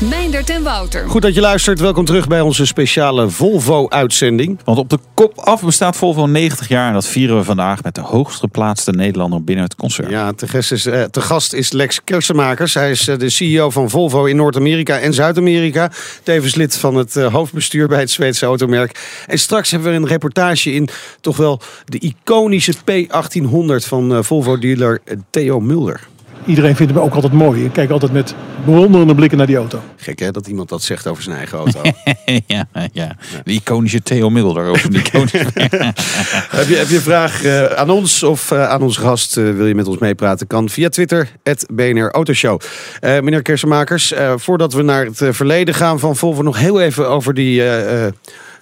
Meindert 0.09 0.51
en 0.51 0.63
Wouter. 0.63 1.09
Goed 1.09 1.23
dat 1.23 1.35
je 1.35 1.41
luistert. 1.41 1.81
Welkom 1.81 2.05
terug 2.05 2.29
bij 2.29 2.41
onze 2.41 2.67
speciale 2.67 3.29
Volvo-uitzending. 3.29 4.59
Want 4.65 4.79
op 4.79 4.91
de 4.91 4.99
kop 5.15 5.39
af 5.39 5.63
bestaat 5.63 5.97
Volvo 5.97 6.27
90 6.27 6.69
jaar. 6.69 6.87
En 6.87 6.93
dat 6.93 7.07
vieren 7.07 7.37
we 7.37 7.45
vandaag 7.45 7.83
met 7.83 7.95
de 7.95 8.01
hoogst 8.01 8.41
geplaatste 8.41 8.93
Nederlander 8.93 9.45
binnen 9.45 9.65
het 9.65 9.75
concern. 9.75 10.11
Ja, 10.11 10.33
te 10.33 10.49
gast 10.49 10.73
is, 10.73 10.87
eh, 10.87 11.03
te 11.03 11.21
gast 11.21 11.53
is 11.53 11.73
Lex 11.73 12.05
Kersenmakers. 12.05 12.75
Hij 12.75 12.91
is 12.91 13.09
eh, 13.09 13.19
de 13.19 13.29
CEO 13.29 13.71
van 13.71 13.91
Volvo 13.91 14.25
in 14.25 14.37
Noord-Amerika 14.37 14.99
en 14.99 15.15
Zuid-Amerika. 15.15 15.91
Tevens 16.23 16.55
lid 16.55 16.77
van 16.77 16.95
het 16.95 17.17
eh, 17.17 17.33
hoofdbestuur 17.33 17.89
bij 17.89 18.01
het 18.01 18.11
Zweedse 18.11 18.47
automerk. 18.47 19.25
En 19.27 19.39
straks 19.39 19.71
hebben 19.71 19.91
we 19.91 19.97
een 19.97 20.07
reportage 20.07 20.73
in 20.73 20.89
toch 21.21 21.37
wel 21.37 21.61
de 21.85 21.99
iconische 21.99 22.75
P1800 22.75 23.87
van 23.87 24.25
Volvo-dealer 24.25 25.01
Theo 25.31 25.61
Mulder. 25.61 26.09
Iedereen 26.47 26.77
vindt 26.77 26.93
hem 26.93 27.03
ook 27.03 27.15
altijd 27.15 27.33
mooi. 27.33 27.65
Ik 27.65 27.73
kijk 27.73 27.91
altijd 27.91 28.13
met 28.13 28.35
bewonderende 28.65 29.15
blikken 29.15 29.39
naar 29.39 29.47
die 29.47 29.57
auto. 29.57 29.81
Gek 29.97 30.19
hè, 30.19 30.31
dat 30.31 30.47
iemand 30.47 30.69
dat 30.69 30.83
zegt 30.83 31.07
over 31.07 31.23
zijn 31.23 31.37
eigen 31.37 31.59
auto. 31.59 31.81
ja, 32.47 32.67
ja, 32.93 33.17
de 33.45 33.53
iconische 33.53 34.03
Theo 34.03 34.31
de 34.31 34.99
iconische... 34.99 35.39
heb, 36.59 36.69
je, 36.69 36.75
heb 36.77 36.89
je 36.89 36.95
een 36.95 37.01
vraag 37.01 37.45
eh, 37.45 37.65
aan 37.65 37.91
ons 37.91 38.23
of 38.23 38.51
eh, 38.51 38.69
aan 38.69 38.83
onze 38.83 39.01
gast? 39.01 39.37
eh, 39.37 39.45
wil 39.55 39.67
je 39.67 39.75
met 39.75 39.87
ons 39.87 39.99
meepraten? 39.99 40.47
Kan 40.47 40.69
via 40.69 40.89
Twitter, 40.89 41.29
het 41.43 41.67
BNR 41.73 42.11
Autoshow. 42.11 42.61
Eh, 43.01 43.21
meneer 43.21 43.43
Kersenmakers, 43.43 44.13
eh, 44.13 44.33
voordat 44.37 44.73
we 44.73 44.83
naar 44.83 45.05
het 45.05 45.23
verleden 45.31 45.75
gaan 45.75 45.99
van 45.99 46.17
Volvo... 46.17 46.43
nog 46.43 46.59
heel 46.59 46.81
even 46.81 47.09
over 47.09 47.35
die 47.35 47.63
eh, 47.63 48.07
eh, 48.07 48.13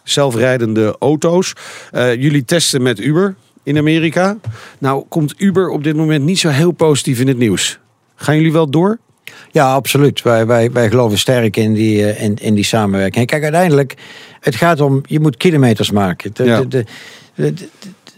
zelfrijdende 0.04 0.96
auto's. 0.98 1.52
Eh, 1.90 2.14
jullie 2.14 2.44
testen 2.44 2.82
met 2.82 3.00
Uber 3.00 3.34
in 3.68 3.78
Amerika. 3.78 4.36
Nou 4.78 5.04
komt 5.08 5.34
Uber 5.36 5.68
op 5.68 5.84
dit 5.84 5.96
moment 5.96 6.24
niet 6.24 6.38
zo 6.38 6.48
heel 6.48 6.70
positief 6.70 7.20
in 7.20 7.28
het 7.28 7.38
nieuws. 7.38 7.78
Gaan 8.14 8.36
jullie 8.36 8.52
wel 8.52 8.70
door? 8.70 8.98
Ja, 9.50 9.72
absoluut. 9.72 10.22
Wij, 10.22 10.46
wij, 10.46 10.72
wij 10.72 10.88
geloven 10.88 11.18
sterk 11.18 11.56
in 11.56 11.72
die, 11.74 12.04
eh, 12.12 12.22
in, 12.24 12.36
in 12.36 12.54
die 12.54 12.64
samenwerking. 12.64 13.26
Kijk, 13.26 13.42
uiteindelijk, 13.42 13.94
het 14.40 14.56
gaat 14.56 14.80
om, 14.80 15.00
je 15.06 15.20
moet 15.20 15.36
kilometers 15.36 15.90
maken. 15.90 16.30
De, 16.34 16.44
Ja. 16.44 16.60
de, 16.62 16.84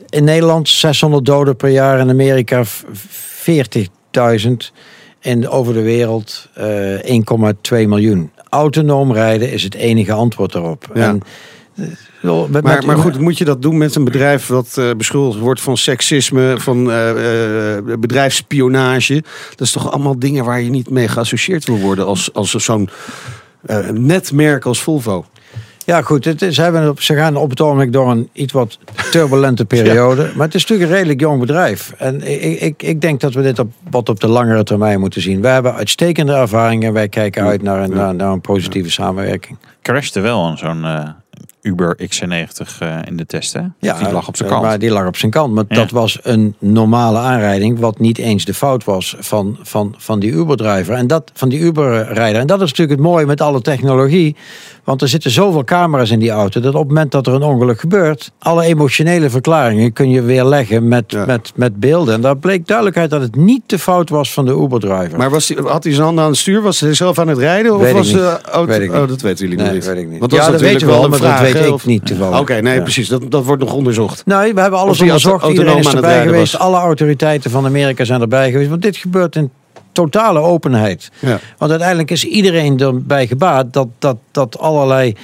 in 0.08 0.24
Nederland 0.24 0.68
600 0.68 1.24
doden 1.24 1.56
per 1.56 1.68
jaar, 1.70 1.98
in 2.00 2.10
Amerika 2.10 2.64
v- 2.64 2.82
40.000. 3.42 4.50
En 5.20 5.48
over 5.48 5.74
de 5.74 5.82
wereld 5.82 6.48
eh 6.54 7.18
1,2 7.82 7.86
miljoen. 7.88 8.30
Autonoom 8.48 9.12
rijden 9.12 9.52
is 9.52 9.62
het 9.62 9.74
enige 9.74 10.12
antwoord 10.12 10.52
daarop. 10.52 10.90
Ja. 10.94 11.08
En, 11.08 11.22
met- 12.22 12.62
Maar, 12.62 12.84
maar 12.86 12.96
goed, 12.98 13.18
moet 13.18 13.38
je 13.38 13.44
dat 13.44 13.62
doen 13.62 13.78
met 13.78 13.94
een 13.94 14.04
bedrijf 14.04 14.46
dat 14.46 14.76
eh, 14.78 14.90
beschuldigd 14.96 15.38
wordt 15.40 15.60
van 15.60 15.76
seksisme, 15.76 16.54
van 16.58 16.90
eh, 16.90 17.76
eh, 17.76 17.84
bedrijfsspionage? 17.98 19.22
Dat 19.50 19.60
is 19.66 19.72
toch 19.72 19.92
allemaal 19.92 20.18
dingen 20.18 20.44
waar 20.44 20.60
je 20.60 20.70
niet 20.70 20.90
mee 20.90 21.08
geassocieerd 21.08 21.64
wil 21.66 21.78
worden 21.78 22.06
als, 22.06 22.32
als 22.32 22.50
zo'n 22.50 22.88
eh, 23.66 23.88
netmerk 23.88 24.64
als 24.64 24.82
Volvo. 24.82 25.24
Ja, 25.84 26.02
goed. 26.02 26.24
Het 26.24 26.42
is, 26.42 26.54
ze, 26.54 26.62
hebben 26.62 26.94
ze 26.98 27.14
gaan 27.14 27.36
op 27.36 27.50
het 27.50 27.60
ogenblik 27.60 27.92
door 27.92 28.10
een 28.10 28.28
iets 28.32 28.52
wat 28.52 28.78
turbulente 29.10 29.64
periode. 29.74 30.30
Maar 30.34 30.46
het 30.46 30.54
is 30.54 30.60
natuurlijk 30.60 30.90
een 30.90 30.96
redelijk 30.96 31.20
jong 31.20 31.40
bedrijf. 31.40 31.92
En 31.98 32.22
ik, 32.32 32.60
ik, 32.60 32.82
ik 32.82 33.00
denk 33.00 33.20
dat 33.20 33.34
we 33.34 33.42
dit 33.42 33.58
op, 33.58 33.72
wat 33.90 34.08
op 34.08 34.20
de 34.20 34.28
langere 34.28 34.62
termijn 34.64 35.00
moeten 35.00 35.20
zien. 35.22 35.40
Wij 35.40 35.52
hebben 35.52 35.74
uitstekende 35.74 36.32
ervaringen. 36.32 36.92
Wij 36.92 37.08
kijken 37.08 37.44
uit 37.44 37.62
naar 37.62 37.82
een, 37.82 37.90
naar, 37.90 38.14
naar 38.14 38.32
een 38.32 38.40
positieve 38.40 38.90
samenwerking. 38.90 39.58
crashte 39.82 40.20
wel 40.20 40.44
aan 40.46 40.58
zo'n 40.58 40.84
eh, 40.84 41.08
Uber 41.62 41.96
XC90 41.96 42.78
eh, 42.78 42.98
in 43.04 43.16
de 43.16 43.26
test, 43.26 43.52
hè? 43.52 43.60
die 43.78 44.12
lag 44.12 44.28
op 44.28 44.36
zijn 44.36 44.48
eh, 44.48 44.54
kant. 44.54 44.66
Maar 44.66 44.78
die 44.78 44.90
lag 44.90 45.06
op 45.06 45.16
zijn 45.16 45.30
kant. 45.30 45.54
Maar 45.54 45.64
Ja. 45.68 45.74
dat 45.74 45.90
was 45.90 46.18
een 46.22 46.54
normale 46.58 47.18
aanrijding. 47.18 47.78
Wat 47.78 47.98
niet 47.98 48.18
eens 48.18 48.44
de 48.44 48.54
fout 48.54 48.84
was 48.84 49.16
van, 49.18 49.58
van, 49.62 49.94
van 49.98 50.20
die 50.20 50.30
Uber-driver. 50.30 50.94
En 50.94 51.06
dat 51.06 51.30
van 51.34 51.48
die 51.48 51.58
Uber-rijder. 51.60 52.40
En 52.40 52.46
dat 52.46 52.60
is 52.60 52.68
natuurlijk 52.68 52.98
het 53.00 53.08
mooie 53.08 53.26
met 53.26 53.40
alle 53.40 53.60
technologie. 53.60 54.36
Want 54.84 55.02
er 55.02 55.08
zitten 55.08 55.30
zoveel 55.30 55.64
camera's 55.64 56.10
in 56.10 56.18
die 56.18 56.30
auto. 56.30 56.60
Dat 56.60 56.74
op 56.74 56.78
het 56.80 56.88
moment 56.88 57.10
dat 57.12 57.26
er 57.26 57.32
een 57.34 57.42
ongeluk 57.42 57.80
gebeurt. 57.80 58.32
Alle 58.38 58.64
emotionele 58.64 59.30
verklaringen 59.30 59.92
kun 59.92 60.10
je 60.10 60.22
weer 60.22 60.44
leggen 60.44 60.88
met, 60.88 61.04
Ja. 61.06 61.24
met, 61.24 61.52
met 61.54 61.80
beelden. 61.80 62.14
En 62.14 62.20
daar 62.20 62.36
bleek 62.36 62.66
duidelijkheid 62.66 63.10
dat 63.10 63.20
het 63.20 63.36
niet 63.36 63.62
de 63.66 63.78
fout 63.78 64.08
was 64.10 64.32
van 64.32 64.44
de 64.44 64.52
Uber-driver. 64.62 65.18
Maar 65.18 65.30
was 65.30 65.46
die, 65.46 65.56
had 65.64 65.84
hij 65.84 65.92
zijn 65.92 66.04
handen 66.04 66.24
aan 66.24 66.30
het 66.30 66.38
stuur? 66.38 66.62
Was 66.62 66.80
hij 66.80 66.94
zelf 66.94 67.18
aan 67.18 67.28
het 67.28 67.38
rijden? 67.38 67.74
Of 67.74 67.80
Weet 67.80 67.92
was 67.92 68.06
niet. 68.06 68.16
de 68.16 68.38
auto... 68.50 68.66
Weet 68.72 68.80
ik 68.80 68.92
niet. 68.92 69.00
Oh, 69.00 69.08
dat 69.08 69.20
weten 69.20 69.48
jullie 69.48 69.64
Nee, 69.64 69.72
niet. 69.74 69.86
weet 69.86 69.96
ik 69.98 70.08
niet. 70.08 70.18
Want 70.20 70.32
Ja, 70.32 70.38
is 70.40 70.46
dat 70.50 70.60
weten 70.60 70.86
we 70.86 70.92
wel, 70.92 71.08
maar 71.08 71.20
dat 71.20 71.40
weet 71.40 71.54
ik 71.66 71.72
of- 71.72 71.86
niet 71.86 72.06
toevallig. 72.06 72.40
Oké, 72.40 72.60
nee, 72.60 72.74
Ja. 72.74 72.82
precies. 72.82 73.08
Dat, 73.08 73.30
dat 73.30 73.44
wordt 73.44 73.62
nog 73.62 73.72
onderzocht. 73.72 74.26
Nee, 74.26 74.54
we 74.54 74.60
hebben 74.60 74.78
alles 74.78 75.00
onderzocht. 75.00 75.48
Iedereen 75.48 75.78
is 75.78 75.94
erbij 75.94 76.22
geweest. 76.22 76.52
was. 76.52 76.60
Alle 76.60 76.76
autoriteiten 76.76 77.50
van 77.50 77.64
Amerika 77.66 78.04
zijn 78.04 78.20
erbij 78.20 78.50
geweest. 78.50 78.68
Want 78.70 78.82
dit 78.82 78.96
gebeurt 78.96 79.36
in 79.36 79.50
totale 79.92 80.38
openheid. 80.40 81.10
Ja. 81.18 81.38
Want 81.58 81.70
uiteindelijk 81.70 82.10
is 82.10 82.24
iedereen 82.24 82.78
erbij 82.80 83.26
gebaat 83.26 83.72
dat, 83.72 83.88
dat, 83.98 84.16
dat 84.30 84.58
allerlei 84.58 85.14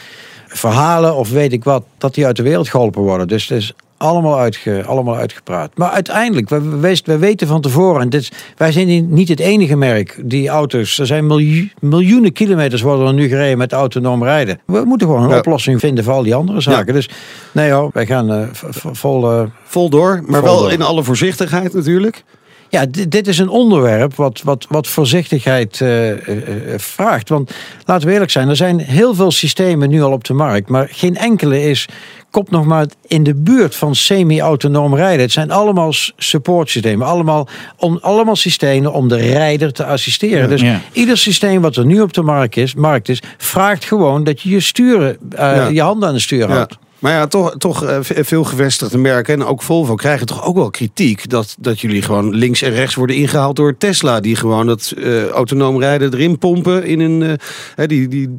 verhalen 0.46 1.14
of 1.16 1.30
weet 1.30 1.52
ik 1.52 1.64
wat, 1.64 1.82
dat 1.98 2.14
die 2.14 2.26
uit 2.26 2.36
de 2.36 2.42
wereld 2.42 2.68
geholpen 2.68 3.02
worden. 3.02 3.28
Dus 3.28 3.48
het 3.48 3.58
is 3.58 3.72
allemaal, 3.96 4.38
uitge, 4.38 4.84
allemaal 4.86 5.16
uitgepraat. 5.16 5.70
Maar 5.74 5.90
uiteindelijk, 5.90 6.48
we, 6.48 6.60
we, 6.78 7.00
we 7.04 7.18
weten 7.18 7.46
van 7.46 7.60
tevoren, 7.60 8.00
en 8.00 8.08
dit, 8.08 8.20
is- 8.20 8.32
wij 8.56 8.72
zijn 8.72 9.12
niet 9.14 9.28
het 9.28 9.40
enige 9.40 9.76
merk 9.76 10.18
die 10.24 10.48
auto's, 10.48 10.98
er 10.98 11.06
zijn 11.06 11.26
miljoen, 11.26 11.72
miljoenen 11.80 12.32
kilometers 12.32 12.82
worden 12.82 13.06
er 13.06 13.14
nu 13.14 13.28
gereden 13.28 13.58
met 13.58 13.72
autonoom 13.72 14.24
rijden. 14.24 14.60
We 14.66 14.82
moeten 14.84 15.06
gewoon 15.06 15.22
een 15.22 15.30
Ja. 15.30 15.38
oplossing 15.38 15.80
vinden 15.80 16.04
voor 16.04 16.12
al 16.12 16.22
die 16.22 16.34
andere 16.34 16.60
zaken. 16.60 16.94
Dus 16.94 17.08
nee 17.52 17.70
hoor, 17.70 17.90
wij 17.92 18.06
gaan 18.06 18.32
eh, 18.32 18.48
vol... 18.92 19.30
eh, 19.32 19.42
Vol 19.64 19.88
door, 19.90 20.22
maar 20.26 20.40
Vol 20.40 20.48
wel 20.48 20.58
door. 20.60 20.72
in 20.72 20.82
alle 20.82 21.02
voorzichtigheid 21.04 21.74
natuurlijk. 21.74 22.24
Ja, 22.68 22.86
dit, 22.86 23.10
dit 23.10 23.26
is 23.26 23.38
een 23.38 23.48
onderwerp 23.48 24.14
wat, 24.14 24.40
wat, 24.44 24.66
wat 24.68 24.86
voorzichtigheid 24.86 25.80
eh, 25.80 26.10
eh, 26.10 26.18
eh, 26.18 26.78
vraagt. 26.78 27.28
Want 27.28 27.54
laten 27.84 28.06
we 28.06 28.12
eerlijk 28.12 28.30
zijn, 28.30 28.48
er 28.48 28.56
zijn 28.56 28.78
heel 28.78 29.14
veel 29.14 29.30
systemen 29.30 29.90
nu 29.90 30.02
al 30.02 30.12
op 30.12 30.24
de 30.24 30.34
markt. 30.34 30.68
Maar 30.68 30.88
geen 30.90 31.16
enkele 31.16 31.62
is, 31.62 31.88
komt 32.30 32.50
nog 32.50 32.64
maar 32.64 32.86
in 33.06 33.22
de 33.22 33.34
buurt 33.34 33.74
van 33.74 33.94
semi-autonoom 33.94 34.94
rijden. 34.94 35.20
Het 35.20 35.32
zijn 35.32 35.50
allemaal 35.50 35.92
supportsystemen. 36.16 37.06
Allemaal, 37.06 37.48
om, 37.76 37.98
allemaal 38.00 38.36
systemen 38.36 38.92
om 38.92 39.08
de 39.08 39.16
rijder 39.16 39.72
te 39.72 39.84
assisteren. 39.84 40.48
Dus 40.48 40.60
Ja. 40.60 40.80
ieder 40.92 41.18
systeem 41.18 41.60
wat 41.60 41.76
er 41.76 41.86
nu 41.86 42.00
op 42.00 42.12
de 42.12 42.22
markt 42.22 42.56
is, 42.56 42.74
markt 42.74 43.08
is 43.08 43.22
vraagt 43.36 43.84
gewoon 43.84 44.24
dat 44.24 44.40
je 44.40 44.50
je, 44.50 44.60
sturen, 44.60 45.16
Ja. 45.30 45.68
je 45.68 45.82
handen 45.82 46.08
aan 46.08 46.14
de 46.14 46.20
stuur 46.20 46.50
houdt. 46.50 46.78
Maar 46.98 47.12
ja, 47.12 47.26
toch, 47.26 47.54
toch 47.58 47.84
eh, 47.84 47.98
ve- 48.00 48.24
veel 48.24 48.44
gevestigde 48.44 48.98
merken 48.98 49.34
en 49.34 49.44
ook 49.44 49.62
Volvo 49.62 49.94
krijgen 49.94 50.26
toch 50.26 50.44
ook 50.44 50.56
wel 50.56 50.70
kritiek 50.70 51.28
dat, 51.28 51.56
dat 51.58 51.80
jullie 51.80 52.02
gewoon 52.02 52.34
links 52.34 52.62
en 52.62 52.70
rechts 52.70 52.94
worden 52.94 53.16
ingehaald 53.16 53.56
door 53.56 53.76
Tesla. 53.76 54.20
Die 54.20 54.36
gewoon 54.36 54.66
dat 54.66 54.92
eh, 54.96 55.28
autonoom 55.28 55.80
rijden 55.80 56.12
erin 56.14 56.38
pompen. 56.38 56.84
In 56.84 57.00
een, 57.00 57.38
eh, 57.76 57.86
die, 57.88 58.08
die 58.08 58.38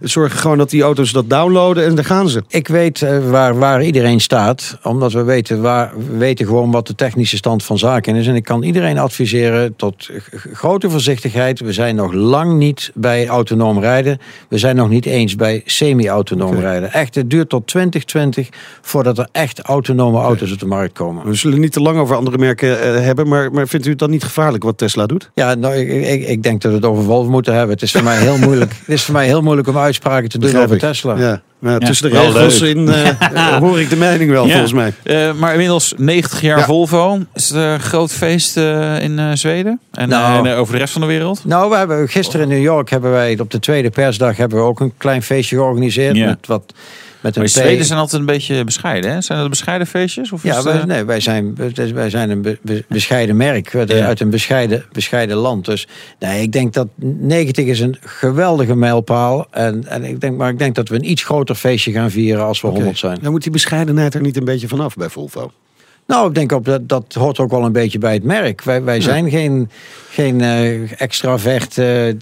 zorgen 0.00 0.38
gewoon 0.38 0.58
dat 0.58 0.70
die 0.70 0.82
auto's 0.82 1.12
dat 1.12 1.30
downloaden 1.30 1.84
en 1.84 1.94
daar 1.94 2.04
gaan 2.04 2.28
ze. 2.28 2.42
Ik 2.48 2.68
weet 2.68 3.06
waar, 3.30 3.58
waar 3.58 3.82
iedereen 3.84 4.20
staat, 4.20 4.78
omdat 4.82 5.12
we 5.12 5.22
weten, 5.22 5.60
waar, 5.60 5.92
we 6.10 6.16
weten 6.16 6.46
gewoon 6.46 6.70
wat 6.70 6.86
de 6.86 6.94
technische 6.94 7.36
stand 7.36 7.64
van 7.64 7.78
zaken 7.78 8.14
is. 8.14 8.26
En 8.26 8.34
ik 8.34 8.44
kan 8.44 8.62
iedereen 8.62 8.98
adviseren 8.98 9.76
tot 9.76 10.10
grote 10.52 10.90
voorzichtigheid. 10.90 11.60
We 11.60 11.72
zijn 11.72 11.94
nog 11.94 12.12
lang 12.12 12.58
niet 12.58 12.90
bij 12.94 13.26
autonoom 13.28 13.80
rijden. 13.80 14.18
We 14.48 14.58
zijn 14.58 14.76
nog 14.76 14.88
niet 14.88 15.06
eens 15.06 15.36
bij 15.36 15.62
semi-autonoom 15.64 16.58
rijden. 16.60 16.92
Echt, 16.92 17.14
het 17.14 17.30
duurt 17.30 17.48
tot 17.48 17.66
2020 18.08 18.48
voordat 18.82 19.18
er 19.18 19.28
echt 19.32 19.60
autonome 19.60 20.18
auto's 20.20 20.52
op 20.52 20.58
de 20.58 20.66
markt 20.66 20.92
komen. 20.92 21.26
We 21.26 21.34
zullen 21.34 21.60
niet 21.60 21.72
te 21.72 21.80
lang 21.80 21.98
over 21.98 22.16
andere 22.16 22.38
merken 22.38 22.80
eh, 22.82 23.00
hebben, 23.04 23.28
maar, 23.28 23.52
maar 23.52 23.68
vindt 23.68 23.86
u 23.86 23.90
het 23.90 23.98
dan 23.98 24.10
niet 24.10 24.24
gevaarlijk 24.24 24.64
wat 24.64 24.78
Tesla 24.78 25.06
doet? 25.06 25.30
Ja, 25.34 25.54
nou, 25.54 25.74
ik, 25.74 25.88
ik, 26.06 26.28
ik 26.28 26.42
denk 26.42 26.60
dat 26.62 26.70
we 26.70 26.76
het 26.76 26.86
over 26.86 27.04
Volvo 27.04 27.30
moeten 27.30 27.54
hebben. 27.54 27.74
Het 27.74 27.82
is 27.82 27.92
voor 27.92 28.02
mij 28.02 28.16
heel 28.18 28.38
moeilijk, 28.48 28.70
het 28.70 28.88
is 28.94 29.02
voor 29.02 29.14
mij 29.14 29.26
heel 29.26 29.42
moeilijk 29.42 29.68
om 29.68 29.78
uitspraken 29.78 30.28
te 30.28 30.38
doen 30.38 30.50
Begrijp 30.50 30.64
over 30.70 30.76
ik. 30.82 30.92
Tesla. 30.92 31.16
Ja. 31.18 31.40
Nou, 31.60 31.80
Ja, 31.80 31.86
tussen 31.86 32.10
de 32.10 32.18
regels 32.18 32.60
in 32.60 32.88
eh, 32.88 33.56
hoor 33.58 33.80
ik 33.80 33.90
de 33.90 33.96
mening 33.96 34.30
wel, 34.30 34.44
Ja. 34.46 34.50
volgens 34.50 34.72
mij. 34.72 34.92
Eh, 35.02 35.32
maar 35.34 35.52
inmiddels 35.52 35.94
90 35.96 36.40
jaar 36.40 36.58
Ja. 36.58 36.64
Volvo. 36.64 37.18
Is 37.34 37.48
het 37.48 37.58
een 37.58 37.80
groot 37.80 38.12
feest 38.12 38.56
eh, 38.56 39.02
in 39.02 39.18
eh, 39.18 39.30
Zweden? 39.32 39.80
En, 39.92 40.08
Nou. 40.08 40.48
en, 40.48 40.54
over 40.56 40.72
de 40.72 40.78
rest 40.78 40.92
van 40.92 41.00
de 41.00 41.06
wereld? 41.06 41.44
Nou, 41.44 41.70
we 41.70 41.76
hebben 41.76 42.08
gisteren 42.08 42.42
in 42.42 42.48
New 42.56 42.62
York 42.64 42.90
hebben 42.90 43.10
wij 43.10 43.38
op 43.38 43.50
de 43.50 43.58
tweede 43.58 43.90
persdag 43.90 44.36
hebben 44.36 44.58
we 44.58 44.64
ook 44.64 44.80
een 44.80 44.92
klein 44.96 45.22
feestje 45.22 45.56
georganiseerd 45.56 46.16
Ja. 46.16 46.26
met 46.26 46.46
wat 46.46 46.72
met 47.20 47.36
een 47.36 47.42
Maar 47.42 47.50
de. 47.52 47.58
Zweden 47.60 47.84
zijn 47.84 47.98
altijd 47.98 48.20
een 48.20 48.26
beetje 48.26 48.64
bescheiden, 48.64 49.10
hè? 49.12 49.20
Zijn 49.20 49.38
dat 49.38 49.48
bescheiden 49.50 49.86
feestjes? 49.86 50.32
Of 50.32 50.44
is 50.44 50.50
Ja, 50.50 50.56
het, 50.56 50.64
wij, 50.64 50.78
eh, 50.78 50.84
nee, 50.84 51.04
wij, 51.04 51.20
zijn, 51.20 51.56
wij 51.94 52.10
zijn 52.10 52.30
een 52.30 52.42
be- 52.42 52.58
be- 52.62 52.84
bescheiden 52.88 53.36
merk 53.36 53.72
Ja. 53.72 54.06
uit 54.06 54.20
een 54.20 54.30
bescheiden, 54.30 54.84
bescheiden 54.92 55.36
land. 55.36 55.64
Dus 55.64 55.86
nee, 56.18 56.42
ik 56.42 56.52
denk 56.52 56.72
dat 56.74 56.88
90 57.20 57.66
is 57.66 57.80
een 57.80 57.96
geweldige 58.00 58.76
mijlpaal. 58.76 59.46
En, 59.50 59.86
en 59.86 60.04
ik 60.04 60.20
denk, 60.20 60.36
maar 60.36 60.50
ik 60.50 60.58
denk 60.58 60.74
dat 60.74 60.88
we 60.88 60.94
een 60.94 61.10
iets 61.10 61.24
groter 61.24 61.54
feestje 61.54 61.92
gaan 61.92 62.10
vieren 62.10 62.44
als 62.44 62.60
we 62.60 62.68
100 62.68 62.98
zijn. 62.98 63.18
Dan 63.22 63.30
moet 63.32 63.42
die 63.42 63.52
bescheidenheid 63.52 64.14
er 64.14 64.20
niet 64.20 64.36
een 64.36 64.44
beetje 64.44 64.68
vanaf 64.68 64.94
bij 64.96 65.08
Volvo. 65.08 65.52
Nou, 66.08 66.28
ik 66.28 66.34
denk 66.34 66.52
ook 66.52 66.64
dat 66.64 66.88
dat 66.88 67.14
hoort 67.14 67.38
ook 67.38 67.50
wel 67.50 67.64
een 67.64 67.72
beetje 67.72 67.98
bij 67.98 68.12
het 68.14 68.24
merk. 68.24 68.62
Wij, 68.62 68.82
wij 68.82 69.00
zijn 69.00 69.30
geen, 69.30 69.70
geen 70.10 70.40
eh, 70.40 71.00
extravert. 71.00 71.78
eh, 71.78 72.14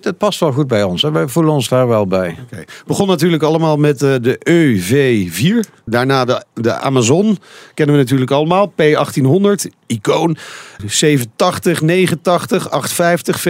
dat- 0.00 0.18
past 0.18 0.40
wel 0.40 0.52
goed 0.52 0.66
bij 0.66 0.82
ons. 0.82 1.02
En 1.04 1.12
wij 1.12 1.28
voelen 1.28 1.52
ons 1.52 1.68
daar 1.68 1.88
wel 1.88 2.06
bij. 2.06 2.36
Oké. 2.42 2.64
Begon 2.86 3.06
natuurlijk 3.06 3.42
allemaal 3.42 3.76
met 3.76 4.02
eh, 4.02 4.14
de 4.20 4.38
EV4. 4.44 5.70
Daarna 5.84 6.24
de, 6.24 6.44
de 6.54 6.72
Amazon. 6.74 7.38
Kennen 7.74 7.96
we 7.96 8.02
natuurlijk 8.02 8.30
allemaal. 8.30 8.72
P1800, 8.82 9.70
icoon. 9.86 10.36
780, 10.86 11.80
89, 11.82 12.70
850, 12.70 13.40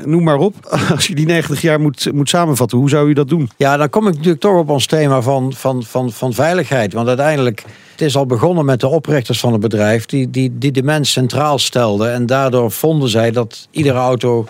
V70. 0.00 0.04
Noem 0.04 0.22
maar 0.22 0.38
op. 0.38 0.54
Als 0.94 1.06
je 1.06 1.14
die 1.14 1.26
90 1.26 1.60
jaar 1.62 1.80
moet, 1.80 2.12
moet 2.12 2.28
samenvatten, 2.28 2.78
hoe 2.78 2.88
zou 2.88 3.08
u 3.08 3.12
dat 3.12 3.28
doen? 3.28 3.50
Ja, 3.56 3.76
dan 3.76 3.90
kom 3.90 4.06
ik 4.06 4.14
natuurlijk 4.14 4.40
toch 4.40 4.58
op 4.58 4.68
ons 4.70 4.86
thema 4.86 5.20
van, 5.22 5.52
van, 5.52 5.82
van, 5.82 6.12
van 6.12 6.32
veiligheid. 6.32 6.92
Want 6.92 7.08
uiteindelijk, 7.08 7.64
het 7.94 8.02
is 8.02 8.16
al 8.16 8.26
begonnen 8.26 8.64
met 8.64 8.80
de 8.80 8.86
oprichters 8.86 9.40
van 9.40 9.52
het 9.52 9.60
bedrijf... 9.60 10.06
die, 10.06 10.30
die, 10.30 10.58
die 10.58 10.72
de 10.72 10.82
mens 10.82 11.12
centraal 11.12 11.58
stelden. 11.58 12.12
En 12.12 12.26
daardoor 12.26 12.70
vonden 12.70 13.08
zij 13.08 13.30
dat 13.30 13.68
iedere 13.70 13.98
auto 13.98 14.46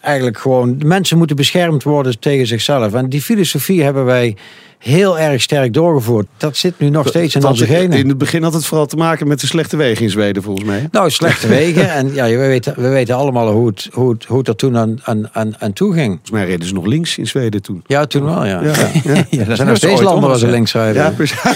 eigenlijk 0.00 0.38
gewoon... 0.38 0.78
De 0.78 0.84
mensen 0.84 1.18
moeten 1.18 1.36
beschermd 1.36 1.82
worden 1.82 2.18
tegen 2.18 2.46
zichzelf. 2.46 2.94
En 2.94 3.08
die 3.08 3.22
filosofie 3.22 3.82
hebben 3.82 4.04
wij 4.04 4.36
heel 4.80 5.18
erg 5.18 5.42
sterk 5.42 5.72
doorgevoerd. 5.74 6.26
Dat 6.36 6.56
zit 6.56 6.78
nu 6.78 6.88
nog 6.90 7.08
steeds 7.08 7.34
in 7.34 7.40
Dat 7.40 7.50
onze 7.50 7.66
genen. 7.66 7.98
In 7.98 8.08
het 8.08 8.18
begin 8.18 8.42
had 8.42 8.52
het 8.52 8.66
vooral 8.66 8.86
te 8.86 8.96
maken 8.96 9.28
met 9.28 9.40
de 9.40 9.46
slechte 9.46 9.76
wegen 9.76 10.04
in 10.04 10.10
Zweden, 10.10 10.42
volgens 10.42 10.66
mij. 10.66 10.88
Nou, 10.90 11.10
slechte 11.10 11.46
wegen. 11.58 11.90
En 11.92 12.14
ja, 12.14 12.24
we 12.26 12.36
weten, 12.36 12.74
we 12.76 12.88
weten 12.88 13.14
allemaal 13.16 13.50
hoe 13.52 13.66
het, 13.66 13.88
hoe 13.92 14.10
het, 14.12 14.24
hoe 14.24 14.38
het 14.38 14.48
er 14.48 14.56
toen 14.56 14.76
aan, 14.76 14.98
aan, 15.02 15.28
aan, 15.32 15.54
aan 15.58 15.72
toe 15.72 15.92
ging. 15.92 16.08
Volgens 16.08 16.30
mij 16.30 16.44
reden 16.46 16.66
ze 16.66 16.74
nog 16.74 16.86
links 16.86 17.18
in 17.18 17.26
Zweden 17.26 17.62
toen. 17.62 17.82
Ja, 17.86 18.06
toen 18.06 18.24
wel, 18.24 18.44
ja. 18.46 18.62
Ja, 18.62 18.72
ja. 19.04 19.24
ja. 19.30 19.44
er 19.46 19.56
zijn 19.56 19.68
nog 19.68 19.76
steeds 19.76 20.00
landen 20.00 20.28
waar 20.28 20.38
ze 20.38 20.46
links 20.48 20.72
rijden. 20.72 21.02
Ja, 21.02 21.10
precies. 21.10 21.38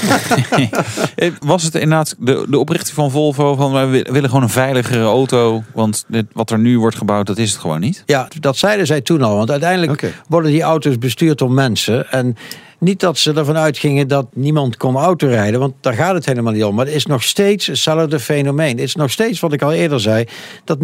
Eh, 1.14 1.30
Was 1.40 1.62
het 1.62 1.74
inderdaad 1.74 2.14
de, 2.18 2.46
de 2.48 2.58
oprichting 2.58 2.94
van 2.94 3.10
Volvo 3.10 3.54
van 3.54 3.72
wij 3.72 3.88
wi- 3.88 4.02
willen 4.10 4.28
gewoon 4.28 4.42
een 4.44 4.50
veiligere 4.50 5.04
auto, 5.04 5.62
want 5.72 6.04
dit, 6.08 6.24
wat 6.32 6.50
er 6.50 6.58
nu 6.58 6.78
wordt 6.78 6.96
gebouwd, 6.96 7.26
dat 7.26 7.38
is 7.38 7.50
het 7.50 7.60
gewoon 7.60 7.80
niet? 7.80 8.02
Ja, 8.06 8.28
dat 8.40 8.56
zeiden 8.56 8.86
zij 8.86 9.00
toen 9.00 9.22
al. 9.22 9.36
Want 9.36 9.50
uiteindelijk 9.50 10.12
worden 10.28 10.50
die 10.50 10.62
auto's 10.62 10.98
bestuurd 10.98 11.38
door 11.38 11.50
mensen. 11.50 12.10
En 12.10 12.36
niet 12.78 13.00
dat 13.00 13.18
ze 13.18 13.32
ervan 13.32 13.56
uitgingen 13.56 14.08
dat 14.08 14.26
niemand 14.32 14.76
kon 14.76 14.96
autorijden. 14.96 15.60
Want 15.60 15.74
daar 15.80 15.94
gaat 15.94 16.14
het 16.14 16.26
helemaal 16.26 16.52
niet 16.52 16.64
om. 16.64 16.74
Maar 16.74 16.86
het 16.86 16.94
is 16.94 17.06
nog 17.06 17.22
steeds 17.22 17.66
hetzelfde 17.66 18.20
fenomeen. 18.20 18.70
Het 18.70 18.80
is 18.80 18.94
nog 18.94 19.10
steeds 19.10 19.40
wat 19.40 19.52
ik 19.52 19.62
al 19.62 19.72
eerder 19.72 20.00
zei. 20.00 20.24
Dat 20.64 20.78
90% 20.78 20.82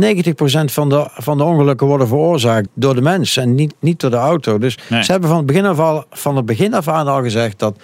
van 0.65 0.89
de, 0.89 1.09
van 1.15 1.39
de 1.39 1.45
ongelukken 1.45 1.87
worden 1.87 2.09
veroorzaakt 2.09 2.69
door 2.75 2.95
de 2.95 3.03
mens. 3.03 3.37
En 3.37 3.55
niet, 3.55 3.75
niet 3.79 4.01
door 4.01 4.11
de 4.11 4.17
auto. 4.17 4.59
Dus 4.59 4.79
Nee. 4.89 5.03
ze 5.03 5.11
hebben 5.11 5.29
van 5.29 5.39
het, 5.39 5.47
begin 5.47 5.67
af 5.67 5.79
al, 5.79 6.05
van 6.11 6.37
het 6.37 6.47
begin 6.47 6.75
af 6.75 6.89
aan 6.89 7.09
al 7.09 7.23
gezegd 7.23 7.59
dat 7.59 7.77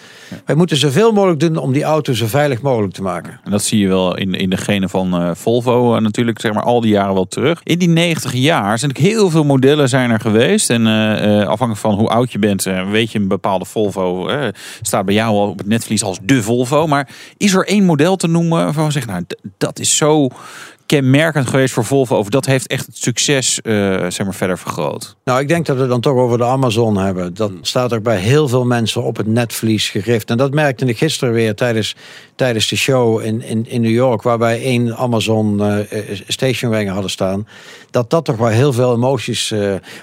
wij 0.46 0.56
moeten 0.56 0.76
zoveel 0.76 1.12
mogelijk 1.12 1.40
doen 1.40 1.56
om 1.56 1.72
die 1.72 1.82
auto 1.82 2.12
zo 2.12 2.26
veilig 2.26 2.62
mogelijk 2.62 2.92
te 2.92 3.02
maken. 3.02 3.40
En 3.44 3.50
dat 3.50 3.62
zie 3.62 3.78
je 3.78 3.88
wel 3.88 4.16
in, 4.16 4.34
in 4.34 4.50
de 4.50 4.56
genen 4.56 4.88
van 4.90 5.14
eh, 5.14 5.30
Volvo 5.34 5.94
eh, 5.94 6.00
natuurlijk, 6.00 6.40
zeg 6.40 6.52
maar, 6.52 6.62
al 6.62 6.80
die 6.80 6.90
jaren 6.90 7.14
wel 7.14 7.28
terug. 7.28 7.60
In 7.62 7.78
die 7.78 7.88
90 7.88 8.32
jaar 8.32 8.78
zijn 8.78 8.92
er 8.94 9.00
heel 9.00 9.30
veel 9.30 9.44
modellen 9.44 9.88
zijn 9.88 10.10
er 10.10 10.20
geweest. 10.20 10.70
En 10.70 10.86
eh, 10.86 11.38
afhankelijk 11.38 11.78
van 11.78 11.94
hoe 11.94 12.08
oud 12.08 12.32
je 12.32 12.38
bent, 12.38 12.62
weet 12.90 13.12
je 13.12 13.18
een 13.18 13.28
bepaalde 13.28 13.64
Volvo 13.64 13.95
eh, 13.96 14.48
staat 14.80 15.04
bij 15.04 15.14
jou 15.14 15.34
al 15.34 15.48
op 15.48 15.58
het 15.58 15.66
netvlies 15.66 16.02
als 16.02 16.18
de 16.22 16.42
Volvo. 16.42 16.86
Maar 16.86 17.08
is 17.36 17.54
er 17.54 17.66
één 17.66 17.84
model 17.84 18.16
te 18.16 18.26
noemen 18.26 18.64
waarvan 18.64 18.86
we 18.86 18.92
zeggen, 18.92 19.12
nou, 19.12 19.24
dat 19.58 19.78
is 19.78 19.96
zo 19.96 20.28
kenmerkend 20.86 21.48
geweest 21.48 21.74
voor 21.74 21.84
Volvo. 21.84 22.16
Of 22.16 22.28
dat 22.28 22.46
heeft 22.46 22.66
echt 22.66 22.86
het 22.86 22.96
succes 22.96 23.60
eh, 23.60 23.72
zeg 24.08 24.24
maar, 24.24 24.34
verder 24.34 24.58
vergroot. 24.58 25.16
Nou, 25.24 25.40
ik 25.40 25.48
denk 25.48 25.66
dat 25.66 25.74
we 25.76 25.80
het 25.82 25.90
dan 25.90 26.00
toch 26.00 26.16
over 26.16 26.38
de 26.38 26.44
Amazon 26.44 26.96
hebben. 26.98 27.34
Dat 27.34 27.50
Hmm. 27.50 27.58
staat 27.64 27.92
ook 27.94 28.02
bij 28.02 28.16
heel 28.18 28.48
veel 28.48 28.64
mensen 28.64 29.02
op 29.02 29.16
het 29.16 29.26
netvlies 29.26 29.88
gegrift. 29.90 30.30
En 30.30 30.36
dat 30.36 30.54
merkte 30.54 30.84
ik 30.84 30.98
gisteren 30.98 31.34
weer 31.34 31.54
tijdens, 31.54 31.96
tijdens 32.36 32.68
de 32.68 32.76
show 32.76 33.20
in, 33.24 33.42
in, 33.42 33.66
in 33.68 33.80
New 33.80 33.90
York, 33.90 34.22
waarbij 34.22 34.62
één 34.62 34.96
Amazon 34.96 35.62
eh, 35.64 35.98
stationwagen 36.28 36.88
hadden 36.88 37.10
staan. 37.10 37.46
Dat 37.90 38.10
dat 38.10 38.24
toch 38.24 38.36
wel 38.36 38.48
heel 38.48 38.72
veel 38.72 38.94
emoties. 38.94 39.54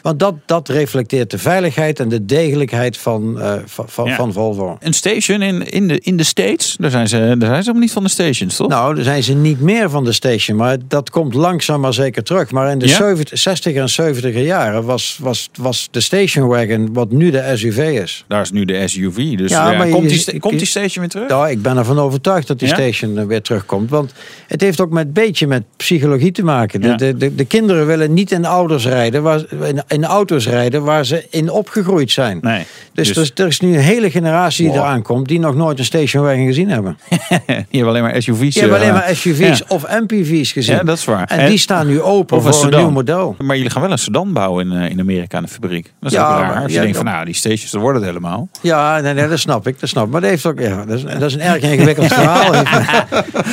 want 0.02 0.20
dat, 0.20 0.34
dat 0.46 0.70
reflecteert 0.70 1.32
de 1.32 1.38
veiligheid 1.38 2.00
en 2.00 2.10
de 2.10 2.26
degelijkheid 2.26 2.98
van, 2.98 3.40
van, 3.66 3.86
van, 3.90 4.06
Ja. 4.06 4.16
van 4.16 4.34
Volvo. 4.34 4.78
Een 4.80 4.94
station 4.94 5.42
in, 5.42 5.70
in, 5.72 5.88
de, 5.88 6.00
in 6.00 6.18
de 6.18 6.24
States, 6.24 6.76
daar 6.80 6.92
zijn, 6.92 7.08
ze, 7.08 7.18
daar 7.18 7.26
zijn 7.28 7.40
ze 7.40 7.56
helemaal 7.56 7.80
niet 7.82 7.92
van 7.92 8.04
de 8.04 8.10
stations, 8.10 8.56
toch? 8.56 8.68
Nou, 8.68 8.96
dan 8.96 9.04
zijn 9.04 9.24
ze 9.24 9.34
niet 9.34 9.60
meer 9.62 9.90
van 9.90 10.04
de 10.04 10.12
station, 10.12 10.58
maar 10.58 10.73
dat 10.88 11.10
komt 11.10 11.34
langzaam 11.34 11.82
maar 11.82 11.94
zeker 11.94 12.24
terug. 12.24 12.52
Maar 12.52 12.72
in 12.72 12.78
de 12.80 12.88
Ja? 12.88 12.96
70, 12.96 13.40
60 13.40 13.76
en 13.76 13.90
70 13.90 14.36
jaren 14.36 14.84
was, 14.84 15.18
was, 15.22 15.50
was 15.60 15.88
de 15.92 16.02
stationwagon 16.02 16.94
wat 16.94 17.12
nu 17.12 17.32
de 17.32 17.52
SUV 17.56 17.78
is. 18.02 18.26
Daar 18.28 18.42
is 18.42 18.52
nu 18.52 18.66
de 18.66 18.88
SUV. 18.88 19.16
Dus 19.38 19.52
Ja, 19.52 19.72
ja, 19.72 19.78
maar 19.78 19.88
je- 19.88 19.94
komt, 19.94 20.10
die, 20.10 20.24
je- 20.26 20.40
komt 20.40 20.58
die 20.58 20.68
station 20.68 21.00
weer 21.00 21.10
terug? 21.10 21.30
Ja, 21.30 21.48
ik 21.48 21.62
ben 21.62 21.78
ervan 21.78 22.00
overtuigd 22.00 22.48
dat 22.48 22.60
die 22.60 22.68
station 22.68 23.28
weer 23.28 23.42
terugkomt. 23.42 23.90
Want 23.90 24.14
het 24.48 24.62
heeft 24.62 24.82
ook 24.82 24.90
met 24.92 25.06
een 25.06 25.14
beetje 25.14 25.48
met 25.48 25.64
psychologie 25.78 26.32
te 26.32 26.44
maken. 26.44 26.82
De, 26.82 26.96
de, 26.96 27.18
de, 27.18 27.36
de 27.36 27.46
kinderen 27.46 27.88
willen 27.88 28.14
niet 28.14 28.32
in 28.32 28.46
ouders 28.46 28.86
rijden, 28.86 29.24
waar, 29.24 29.42
in, 29.64 29.84
in 29.88 30.06
auto's 30.06 30.48
rijden 30.48 30.84
waar 30.84 31.06
ze 31.06 31.26
in 31.30 31.50
opgegroeid 31.50 32.12
zijn. 32.12 32.38
Nee. 32.42 32.64
Dus, 32.94 33.08
Dus- 33.08 33.16
er 33.16 33.22
is- 33.24 33.32
er 33.36 33.48
is 33.48 33.60
nu 33.60 33.74
een 33.74 33.80
hele 33.82 34.12
generatie 34.12 34.66
die 34.70 34.74
eraan 34.80 35.02
komt 35.02 35.28
die 35.28 35.40
nog 35.40 35.56
nooit 35.56 35.80
een 35.80 35.86
stationwagon 35.86 36.46
gezien 36.46 36.70
hebben. 36.70 36.98
Die 37.48 37.82
hebben 37.82 37.88
alleen 37.88 38.02
maar 38.02 38.22
SUV's. 38.22 38.54
Die 38.54 38.62
hebben 38.62 38.80
eh, 38.82 38.84
alleen 38.90 38.94
maar 39.00 39.16
SUV's 39.16 39.64
of 39.68 39.86
MPV's 39.90 40.52
gezien. 40.52 40.63
Gezien. 40.64 40.80
Ja, 40.80 40.84
dat 40.84 40.98
is 40.98 41.06
waar. 41.06 41.28
En, 41.28 41.40
En- 41.40 41.50
die 41.50 41.58
staan 41.58 41.88
nu 41.88 42.02
open 42.02 42.38
voor 42.42 42.48
een 42.48 42.54
sedan. 42.58 42.80
nieuw 42.80 42.90
model. 42.92 43.36
Maar 43.40 43.56
jullie 43.56 43.72
gaan 43.72 43.82
wel 43.82 43.92
een 43.92 43.98
sedan 43.98 44.34
bouwen 44.34 44.72
in, 44.72 44.78
eh, 44.78 44.90
in 44.90 45.00
Amerika 45.00 45.38
in 45.38 45.44
de 45.44 45.50
fabriek. 45.50 45.92
Dat 46.00 46.12
is 46.12 46.18
Ja, 46.18 46.24
ook 46.26 46.40
raar. 46.40 46.48
maar- 46.54 46.62
Als 46.62 46.72
je 46.72 46.78
ja, 46.78 46.82
denkt 46.82 46.98
van 46.98 47.06
nou, 47.06 47.26
die 47.26 47.34
stations, 47.34 47.72
dat 47.72 47.82
wordt 47.82 47.98
het 47.98 48.08
helemaal. 48.08 48.50
Ja, 48.62 49.00
nee, 49.00 49.14
nee, 49.14 49.28
dat 49.28 49.40
snap 49.40 49.68
ik. 49.68 49.80
Dat 49.80 49.90
snap 49.90 50.06
ik. 50.06 50.12
Maar 50.12 50.22
dat, 50.22 50.30
heeft 50.30 50.46
ook, 50.46 50.60
ja, 50.60 50.86
dat, 50.86 50.98
is, 50.98 51.04
dat 51.04 51.22
is 51.22 51.34
een 51.34 51.42
erg 51.42 51.62
ingewikkeld 51.62 52.08
verhaal. 52.14 52.52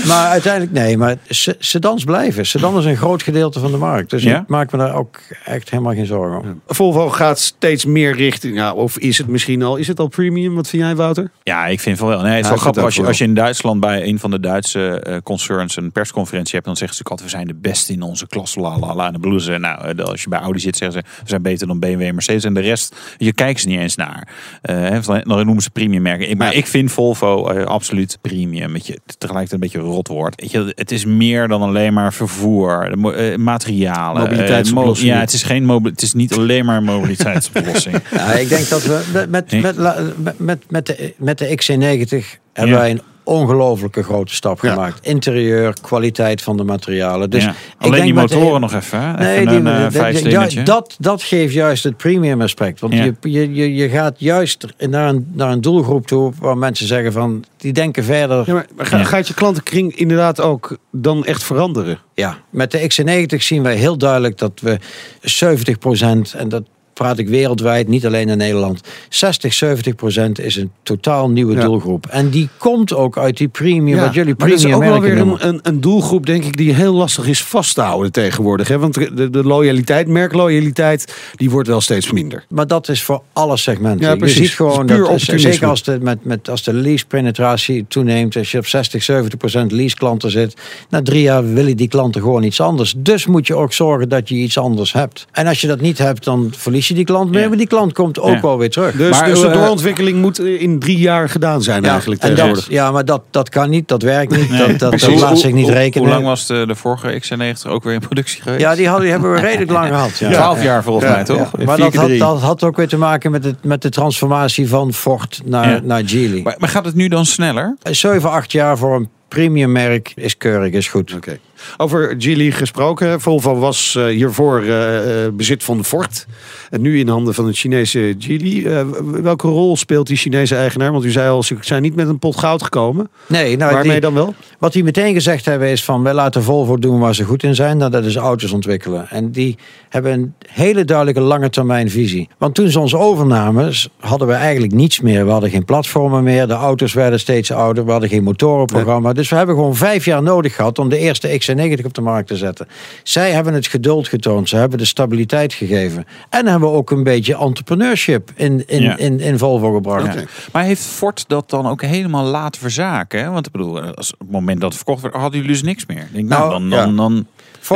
maar 0.08 0.26
uiteindelijk, 0.28 0.72
nee. 0.72 0.96
Maar 0.96 1.16
se- 1.28 1.56
sedans 1.58 2.04
blijven. 2.04 2.46
Sedan 2.46 2.78
is 2.78 2.84
een 2.84 2.96
groot 2.96 3.22
gedeelte 3.22 3.60
van 3.60 3.70
de 3.70 3.76
markt. 3.76 4.10
Dus 4.10 4.22
Ja? 4.22 4.40
ik 4.40 4.48
maak 4.48 4.72
me 4.72 4.78
daar 4.78 4.94
ook 4.94 5.18
echt 5.44 5.70
helemaal 5.70 5.92
geen 5.94 6.06
zorgen 6.06 6.40
om. 6.40 6.60
Volvo 6.66 7.08
gaat 7.08 7.38
steeds 7.38 7.84
meer 7.84 8.16
richting, 8.16 8.56
ja, 8.56 8.72
of 8.72 8.98
is 8.98 9.18
het 9.18 9.26
misschien 9.26 9.62
al, 9.62 9.76
is 9.76 9.88
het 9.88 10.00
al 10.00 10.08
premium? 10.08 10.54
Wat 10.54 10.68
vind 10.68 10.82
jij, 10.82 10.96
Wouter? 10.96 11.30
Ja, 11.42 11.66
ik 11.66 11.80
vind 11.80 11.98
van 11.98 12.08
wel. 12.08 12.20
Nee, 12.20 12.28
het 12.30 12.38
is 12.38 12.42
Ja, 12.44 12.48
wel 12.48 12.58
grappig. 12.58 12.82
Als 12.82 12.94
je, 12.94 13.06
als 13.06 13.18
je 13.18 13.24
in 13.24 13.34
Duitsland 13.34 13.80
bij 13.80 14.02
een 14.06 14.18
van 14.18 14.30
de 14.30 14.40
Duitse 14.40 15.00
eh, 15.00 15.16
concerns 15.22 15.76
een 15.76 15.92
persconferentie 15.92 16.54
hebt, 16.54 16.66
dan 16.66 16.76
zeggen 16.76 16.96
ze 16.96 16.99
altijd: 17.08 17.30
we 17.30 17.36
zijn 17.36 17.46
de 17.46 17.54
beste 17.54 17.92
in 17.92 18.02
onze 18.02 18.26
klas. 18.26 18.54
La 18.56 18.78
la 18.78 18.94
la. 18.94 19.04
En 19.06 19.12
dan 19.12 19.20
bedoelen 19.20 19.40
ze, 19.44 19.58
nou, 19.58 19.88
eh, 19.96 20.04
als 20.04 20.22
je 20.22 20.28
bij 20.28 20.38
Audi 20.38 20.58
zit, 20.60 20.76
zeggen 20.76 21.00
ze: 21.00 21.20
we 21.22 21.28
zijn 21.28 21.42
beter 21.42 21.66
dan 21.66 21.78
BMW 21.78 22.00
en 22.02 22.14
Mercedes. 22.14 22.44
En 22.44 22.54
de 22.54 22.60
rest, 22.60 22.96
je 23.18 23.32
kijkt 23.32 23.60
ze 23.60 23.68
niet 23.68 23.78
eens 23.78 23.96
naar. 23.96 24.28
Eh, 24.62 24.76
hè, 24.76 25.00
dan 25.00 25.22
noemen 25.46 25.62
ze 25.62 25.70
premium 25.70 26.02
merken. 26.02 26.30
Ik- 26.30 26.36
Maar 26.38 26.54
ik 26.54 26.66
vind 26.66 26.92
Volvo 26.92 27.48
eh, 27.48 27.64
absoluut 27.64 28.18
premium. 28.20 28.72
Weet 28.72 28.86
je, 28.86 28.98
tegelijkertijd 29.18 29.52
een 29.52 29.70
beetje 29.70 29.88
rot 29.94 30.08
woord. 30.08 30.40
Weet 30.40 30.50
je, 30.50 30.72
het 30.74 30.90
is 30.90 31.04
meer 31.04 31.48
dan 31.48 31.62
alleen 31.62 31.92
maar 31.92 32.12
vervoer, 32.12 32.90
de 32.94 33.12
eh, 33.14 33.36
materialen. 33.38 34.22
eh, 34.30 34.72
mo- 34.72 34.94
ja, 34.96 35.20
het 35.20 35.32
is, 35.32 35.42
geen 35.42 35.64
mobi- 35.64 35.88
het 35.90 36.02
is 36.02 36.12
niet 36.12 36.36
alleen 36.36 36.64
maar 36.64 36.76
een 36.76 36.84
mobiliteitsoplossing. 36.84 37.96
Ja, 38.10 38.32
ik 38.32 38.48
denk 38.48 38.68
dat 38.68 38.82
we 38.84 39.02
met, 39.12 39.30
met, 39.30 39.52
met, 39.62 39.76
met, 39.76 40.38
met, 40.38 40.64
met, 40.70 40.86
de, 40.86 41.14
met 41.18 41.38
de 41.38 41.46
XC90 41.62 42.38
hebben 42.52 42.74
Ja. 42.74 42.80
wij 42.80 42.90
een 42.90 43.00
ongelooflijke 43.24 44.02
grote 44.02 44.34
stap 44.34 44.62
Ja. 44.62 44.70
gemaakt. 44.72 45.06
Interieur, 45.06 45.74
kwaliteit 45.82 46.42
van 46.42 46.56
de 46.56 46.64
materialen. 46.64 47.30
Dus 47.30 47.44
Ja. 47.44 47.50
ik 47.50 47.56
Alleen 47.78 47.92
denk 47.92 48.04
die 48.04 48.14
motoren 48.14 48.60
nog 48.60 48.74
even. 48.74 49.00
Hè? 49.02 49.12
Nee, 49.12 49.34
even 49.34 49.48
die, 49.48 49.56
een 49.58 49.66
eh, 49.66 50.32
dat- 50.32 50.54
ja, 50.54 50.62
dat, 50.64 50.96
dat 50.98 51.22
geeft 51.22 51.52
juist 51.54 51.84
het 51.84 51.96
premium 51.96 52.40
aspect. 52.42 52.80
Want 52.80 52.92
Ja. 52.94 53.04
je, 53.04 53.14
je, 53.20 53.54
je, 53.54 53.74
je 53.74 53.88
gaat 53.88 54.14
juist 54.18 54.66
naar 54.78 55.08
een, 55.08 55.26
naar 55.32 55.50
een 55.50 55.60
doelgroep 55.60 56.06
toe 56.06 56.32
waar 56.38 56.58
mensen 56.58 56.86
zeggen 56.86 57.12
van, 57.12 57.44
die 57.56 57.72
denken 57.72 58.04
verder. 58.04 58.42
Ja, 58.46 58.52
maar 58.52 58.66
maar 58.76 58.86
ga- 58.86 58.98
Ja. 58.98 59.04
gaat 59.04 59.28
je 59.28 59.34
klantenkring 59.34 59.96
inderdaad 59.96 60.40
ook 60.40 60.76
dan 60.92 61.24
echt 61.24 61.42
veranderen? 61.42 61.98
Ja, 62.14 62.36
met 62.50 62.70
de 62.70 62.78
XC90 62.88 63.36
zien 63.42 63.62
wij 63.62 63.74
heel 63.76 63.98
duidelijk 63.98 64.38
dat 64.38 64.52
we 64.60 64.78
70% 65.20 66.34
en 66.36 66.48
dat 66.48 66.62
praat 67.00 67.18
ik 67.18 67.28
wereldwijd, 67.28 67.88
niet 67.88 68.06
alleen 68.06 68.28
in 68.28 68.36
Nederland. 68.36 68.80
60, 69.08 69.54
70% 69.54 70.32
is 70.32 70.56
een 70.56 70.70
totaal 70.82 71.30
nieuwe 71.30 71.54
Ja. 71.54 71.64
doelgroep. 71.64 72.06
En 72.06 72.30
die 72.30 72.48
komt 72.58 72.94
ook 72.94 73.18
uit 73.18 73.36
die 73.36 73.48
premium, 73.48 73.98
wat 73.98 74.14
jullie 74.14 74.34
maar 74.38 74.48
dat 74.48 74.56
is 74.56 74.62
premium 74.64 74.82
ook 74.82 74.90
wel 74.90 75.00
weer 75.00 75.18
een, 75.18 75.60
een, 75.62 75.80
doelgroep, 75.80 76.26
denk 76.26 76.44
ik, 76.44 76.56
die 76.56 76.74
heel 76.74 76.94
lastig 76.94 77.26
is 77.26 77.42
vast 77.42 77.74
te 77.74 77.80
houden 77.80 78.12
tegenwoordig. 78.12 78.68
Hè? 78.68 78.78
Want 78.78 78.94
de, 78.94 79.30
de 79.30 79.44
loyaliteit, 79.44 80.08
merkloyaliteit, 80.08 81.14
die 81.34 81.50
wordt 81.50 81.68
wel 81.68 81.80
steeds 81.80 82.12
minder. 82.12 82.44
Maar 82.48 82.66
dat 82.66 82.88
is 82.88 83.02
voor 83.02 83.22
alle 83.32 83.56
segmenten. 83.56 84.06
Ja, 84.06 84.26
je 84.26 84.28
ziet 84.28 84.50
gewoon 84.50 84.86
dat, 84.86 84.98
opportunisme. 84.98 85.52
zeker 85.52 85.68
als 85.68 85.82
de, 85.82 85.98
met, 86.00 86.24
met, 86.24 86.48
als 86.48 86.62
de 86.62 86.72
lease 86.72 87.06
penetratie 87.06 87.84
toeneemt, 87.88 88.36
als 88.36 88.50
je 88.50 88.58
op 88.58 88.66
60, 88.66 89.02
70 89.02 89.38
procent 89.38 89.72
lease 89.72 89.96
klanten 89.96 90.30
zit, 90.30 90.54
na 90.88 91.02
drie 91.02 91.22
jaar 91.22 91.52
willen 91.54 91.76
die 91.76 91.88
klanten 91.88 92.20
gewoon 92.20 92.42
iets 92.42 92.60
anders. 92.60 92.94
Dus 92.96 93.26
moet 93.26 93.46
je 93.46 93.54
ook 93.54 93.72
zorgen 93.72 94.08
dat 94.08 94.28
je 94.28 94.34
iets 94.34 94.58
anders 94.58 94.92
hebt. 94.92 95.26
En 95.32 95.46
als 95.46 95.60
je 95.60 95.66
dat 95.66 95.80
niet 95.80 95.98
hebt, 95.98 96.24
dan 96.24 96.52
verlies 96.56 96.88
je 96.88 96.89
die 96.94 97.04
klant 97.04 97.30
mee, 97.30 97.42
Ja. 97.42 97.48
maar 97.48 97.56
die 97.56 97.66
klant 97.66 97.92
komt 97.92 98.18
ook 98.20 98.34
Ja. 98.34 98.40
wel 98.40 98.58
weer 98.58 98.70
terug. 98.70 98.92
Dus, 98.96 99.10
Maar, 99.18 99.28
dus 99.28 99.40
de 99.40 99.46
eh, 99.46 99.52
doorontwikkeling 99.52 100.18
moet 100.20 100.38
in 100.40 100.78
drie 100.78 100.98
jaar 100.98 101.28
gedaan 101.28 101.62
zijn 101.62 101.84
eigenlijk 101.84 102.20
dat, 102.20 102.30
tegenwoordig. 102.30 102.68
ja, 102.70 102.90
maar 102.90 103.04
dat, 103.04 103.22
dat 103.30 103.48
kan 103.48 103.70
niet, 103.70 103.88
dat 103.88 104.02
werkt 104.02 104.36
niet, 104.36 104.50
Nee. 104.50 104.58
dat, 104.58 104.78
dat, 104.78 105.00
dat 105.00 105.20
laat 105.20 105.38
zich 105.38 105.52
niet 105.52 105.68
rekenen. 105.68 106.06
Hoe 106.06 106.14
lang 106.16 106.26
was 106.26 106.46
de, 106.46 106.64
de 106.66 106.74
vorige 106.74 107.20
XC90 107.22 107.70
ook 107.70 107.84
weer 107.84 107.92
in 107.94 108.00
productie 108.00 108.42
geweest? 108.42 108.60
Ja, 108.62 108.74
die, 108.74 108.84
hadden, 108.86 109.02
die 109.02 109.12
hebben 109.12 109.32
we 109.32 109.40
redelijk 109.40 109.70
lang 109.70 109.88
gehad. 109.88 110.18
Ja. 110.18 110.30
12 110.40 110.62
jaar 110.62 110.82
volgens 110.82 111.06
Ja, 111.06 111.14
mij, 111.14 111.24
toch? 111.24 111.56
Maar 111.64 111.76
dat 111.78 111.94
had, 111.94 112.18
dat 112.18 112.40
had 112.40 112.64
ook 112.64 112.76
weer 112.76 112.88
te 112.88 112.96
maken 112.98 113.30
met, 113.30 113.44
het, 113.44 113.64
met 113.64 113.82
de 113.82 113.88
transformatie 113.88 114.68
van 114.68 114.92
Ford 114.92 115.40
naar, 115.44 115.68
Ja. 115.70 115.80
naar 115.82 116.02
Geely. 116.06 116.40
Maar, 116.42 116.54
maar 116.58 116.68
gaat 116.68 116.84
het 116.84 116.94
nu 116.94 117.08
dan 117.08 117.26
sneller? 117.26 117.76
7, 117.90 118.30
8 118.30 118.52
jaar 118.52 118.78
voor 118.78 118.96
een 118.96 119.08
premium 119.28 119.72
merk 119.72 120.12
is 120.16 120.36
keurig, 120.36 120.72
is 120.72 120.88
goed. 120.88 121.14
Oké. 121.14 121.38
Over 121.76 122.14
Geely 122.18 122.50
gesproken. 122.50 123.20
Volvo 123.20 123.54
was 123.58 123.94
eh, 123.96 124.04
hiervoor 124.04 124.62
eh, 124.62 125.24
eh, 125.26 125.32
bezit 125.32 125.64
van 125.64 125.84
Ford. 125.84 126.26
En 126.70 126.80
nu 126.80 126.98
in 126.98 127.08
handen 127.08 127.34
van 127.34 127.46
het 127.46 127.56
Chinese. 127.56 128.16
Eh, 128.28 128.80
welke 129.22 129.48
rol 129.48 129.76
speelt 129.76 130.06
die 130.06 130.16
Chinese 130.16 130.56
eigenaar? 130.56 130.92
Want 130.92 131.04
u 131.04 131.10
zei 131.10 131.30
al, 131.30 131.42
ze 131.42 131.56
zijn 131.60 131.82
niet 131.82 131.94
met 131.96 132.08
een 132.08 132.18
pot 132.18 132.36
goud 132.38 132.62
gekomen. 132.62 133.08
Nee, 133.26 133.56
nou, 133.56 133.72
Waarmee 133.72 133.92
die- 133.92 134.00
dan 134.00 134.14
wel? 134.14 134.34
wat 134.58 134.72
die 134.72 134.84
meteen 134.84 135.14
gezegd 135.14 135.44
hebben 135.44 135.68
is 135.68 135.84
van... 135.84 136.02
wij 136.02 136.14
laten 136.14 136.42
Volvo 136.42 136.76
doen 136.78 136.98
waar 137.00 137.14
ze 137.14 137.24
goed 137.24 137.42
in 137.42 137.54
zijn. 137.54 137.76
Nou, 137.76 137.90
dat 137.90 138.04
is 138.04 138.16
auto's 138.16 138.52
ontwikkelen. 138.52 139.08
En 139.10 139.30
die 139.30 139.56
hebben 139.88 140.12
een 140.12 140.34
hele 140.48 140.84
duidelijke 140.84 141.20
lange 141.20 141.50
termijn 141.50 141.90
visie. 141.90 142.28
Want 142.38 142.54
toen 142.54 142.68
ze 142.68 142.80
ons 142.80 142.94
overnamen, 142.94 143.72
hadden 144.00 144.28
we 144.28 144.34
eigenlijk 144.34 144.72
niets 144.72 145.00
meer. 145.00 145.24
We 145.24 145.30
hadden 145.30 145.50
geen 145.50 145.64
platformen 145.64 146.22
meer. 146.24 146.46
De 146.46 146.52
auto's 146.52 146.92
werden 146.92 147.20
steeds 147.20 147.52
ouder. 147.52 147.84
We 147.84 147.90
hadden 147.90 148.08
geen 148.08 148.22
motorenprogramma. 148.22 149.12
Dus 149.12 149.28
we 149.28 149.36
hebben 149.36 149.54
gewoon 149.54 149.76
vijf 149.76 150.04
jaar 150.04 150.22
nodig 150.22 150.54
gehad... 150.54 150.78
om 150.78 150.88
de 150.88 150.98
eerste 150.98 151.28
XC90 151.56 151.84
op 151.84 151.94
de 151.94 152.00
markt 152.00 152.28
te 152.28 152.36
zetten. 152.36 152.68
Zij 153.02 153.30
hebben 153.30 153.54
het 153.54 153.66
geduld 153.66 154.08
getoond. 154.08 154.48
Ze 154.48 154.56
hebben 154.56 154.78
de 154.78 154.84
stabiliteit 154.84 155.52
gegeven. 155.52 156.06
En 156.28 156.46
hebben 156.46 156.70
ook 156.70 156.90
een 156.90 157.02
beetje 157.02 157.36
entrepreneurship 157.36 158.30
in, 158.34 158.68
in, 158.68 158.82
Ja. 158.82 158.96
in, 158.96 159.20
in 159.20 159.38
Volvo 159.38 159.72
gebracht. 159.74 160.14
Ja. 160.14 160.24
Maar 160.52 160.62
heeft 160.64 160.82
Ford 160.82 161.24
dat 161.28 161.50
dan 161.50 161.66
ook 161.66 161.82
helemaal 161.82 162.24
laten 162.24 162.60
verzaken? 162.60 163.20
Hè? 163.22 163.30
Want 163.30 163.46
ik 163.46 163.52
bedoel, 163.52 163.80
als 163.80 164.12
op 164.12 164.18
het 164.18 164.30
moment 164.30 164.60
dat 164.60 164.68
het 164.68 164.76
verkocht 164.76 165.02
werd, 165.02 165.14
hadden 165.14 165.32
jullie 165.40 165.52
dus 165.54 165.62
niks 165.62 165.86
meer. 165.86 166.08
Denk, 166.12 166.28
nou, 166.28 166.48
Nou, 166.48 166.68
dan, 166.70 166.78
ja. 166.78 166.96
dan, 166.96 167.26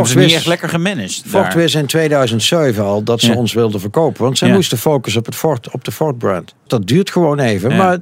ze 0.09 0.15
wist- 0.15 0.27
niet 0.27 0.37
echt 0.37 0.47
lekker 0.47 0.69
gemanaged. 0.69 1.23
Wist 1.55 1.75
in 1.75 1.87
2007 1.87 2.85
al 2.85 3.03
dat 3.03 3.21
ze 3.21 3.31
Ja. 3.31 3.37
ons 3.37 3.53
wilden 3.53 3.81
verkopen. 3.81 4.23
Want 4.23 4.39
zij 4.39 4.49
Ja. 4.49 4.55
moesten 4.55 4.79
focussen 4.79 5.21
op, 5.21 5.27
het 5.27 5.35
Ford, 5.35 5.71
op 5.71 5.85
de 5.85 5.93
Ford-brand. 5.93 6.55
Dat 6.67 6.87
duurt 6.87 7.11
gewoon 7.11 7.39
even. 7.39 7.71
Ja. 7.71 7.77
Maar 7.77 7.99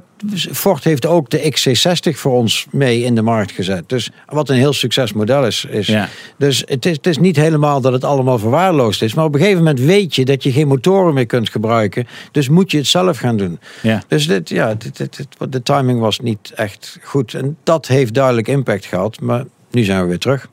Ford 0.51 0.83
heeft 0.83 1.05
ook 1.05 1.29
de 1.29 1.49
XC60 1.49 2.17
voor 2.19 2.31
ons 2.33 2.65
mee 2.71 3.01
in 3.03 3.15
de 3.15 3.21
markt 3.21 3.51
gezet. 3.51 3.83
Dus 3.89 4.09
wat 4.27 4.49
een 4.49 4.55
heel 4.55 4.73
succesmodel 4.73 5.45
is. 5.45 5.65
is. 5.69 5.91
Dus 6.37 6.63
het 6.65 6.85
is, 6.85 6.95
het 6.95 7.07
is 7.07 7.17
niet 7.17 7.35
helemaal 7.35 7.81
dat 7.81 7.93
het 7.93 8.03
allemaal 8.03 8.39
verwaarloosd 8.39 9.01
is. 9.01 9.13
Maar 9.13 9.25
op 9.25 9.33
een 9.33 9.39
gegeven 9.39 9.59
moment 9.63 9.79
weet 9.79 10.15
je 10.15 10.25
dat 10.25 10.43
je 10.43 10.51
geen 10.51 10.67
motoren 10.67 11.13
meer 11.13 11.25
kunt 11.25 11.49
gebruiken. 11.49 12.07
Dus 12.31 12.49
moet 12.49 12.71
je 12.71 12.77
het 12.77 12.87
zelf 12.87 13.17
gaan 13.17 13.37
doen. 13.37 13.59
Dus 14.07 14.27
dit, 14.27 14.49
ja, 14.49 14.73
dit, 14.73 14.97
dit, 14.97 15.17
dit- 15.17 15.51
de 15.51 15.63
timing 15.63 15.99
was 15.99 16.19
niet 16.19 16.51
echt 16.55 16.97
goed. 17.03 17.33
En 17.33 17.57
dat 17.63 17.87
heeft 17.87 18.13
duidelijk 18.13 18.47
impact 18.47 18.85
gehad. 18.85 19.19
Maar 19.21 19.43
nu 19.71 19.83
zijn 19.83 20.01
we 20.01 20.07
weer 20.07 20.19
terug. 20.19 20.47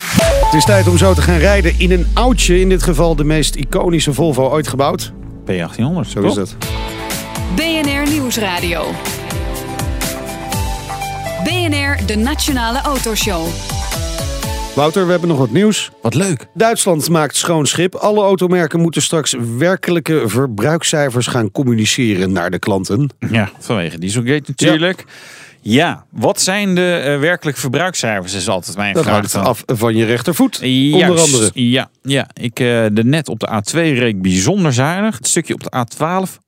Het 0.50 0.58
is 0.58 0.64
tijd 0.64 0.88
om 0.88 0.98
zo 0.98 1.14
te 1.14 1.22
gaan 1.22 1.38
rijden 1.38 1.74
in 1.78 1.90
een 1.90 2.06
oudje. 2.14 2.60
In 2.60 2.68
dit 2.68 2.82
geval 2.82 3.16
de 3.16 3.24
meest 3.24 3.54
iconische 3.54 4.12
Volvo 4.12 4.48
ooit 4.48 4.68
gebouwd. 4.68 5.12
P1800. 5.50 6.08
Zo 6.08 6.20
is 6.22 6.34
dat. 6.34 6.56
BNR 7.54 8.10
Nieuwsradio. 8.12 8.84
BNR, 11.44 12.06
de 12.06 12.16
Nationale 12.16 12.80
Autoshow. 12.80 13.46
Wouter, 14.74 15.04
we 15.04 15.10
hebben 15.10 15.28
nog 15.28 15.38
wat 15.38 15.50
nieuws. 15.50 15.90
Wat 16.02 16.14
leuk. 16.14 16.46
Duitsland 16.54 17.08
maakt 17.08 17.36
schoon 17.36 17.66
schip. 17.66 17.94
Alle 17.94 18.22
automerken 18.22 18.80
moeten 18.80 19.02
straks 19.02 19.36
werkelijke 19.58 20.22
verbruikscijfers 20.26 21.26
gaan 21.26 21.50
communiceren 21.50 22.32
naar 22.32 22.50
de 22.50 22.58
klanten. 22.58 23.10
Ja, 23.30 23.50
vanwege 23.58 23.98
Dieselgate 23.98 24.42
natuurlijk. 24.46 25.04
Ja, 25.06 25.12
wat 26.10 26.40
zijn 26.40 26.74
de 26.74 26.92
eh, 26.94 27.18
werkelijk 27.20 27.56
verbruikscijfers? 27.56 28.34
Is 28.34 28.48
altijd 28.48 28.76
mijn 28.76 28.94
Dat 28.94 29.02
vraag. 29.02 29.14
hangt 29.14 29.32
dan. 29.32 29.44
af 29.44 29.62
van 29.66 29.96
je 29.96 30.04
rechtervoet. 30.04 30.58
Juist, 30.62 31.08
Onder 31.10 31.20
andere. 31.24 31.50
Ja, 31.54 31.90
ja. 32.02 32.28
ik 32.40 32.60
eh, 32.60 32.86
de 32.92 33.04
net 33.04 33.28
op 33.28 33.40
de 33.40 33.48
A2 33.62 33.72
reed 33.74 34.22
bijzonder 34.22 34.72
zuinig. 34.72 35.16
Het 35.16 35.26
stukje 35.28 35.54
op 35.54 35.62
de 35.62 35.86
A12, 35.86 36.38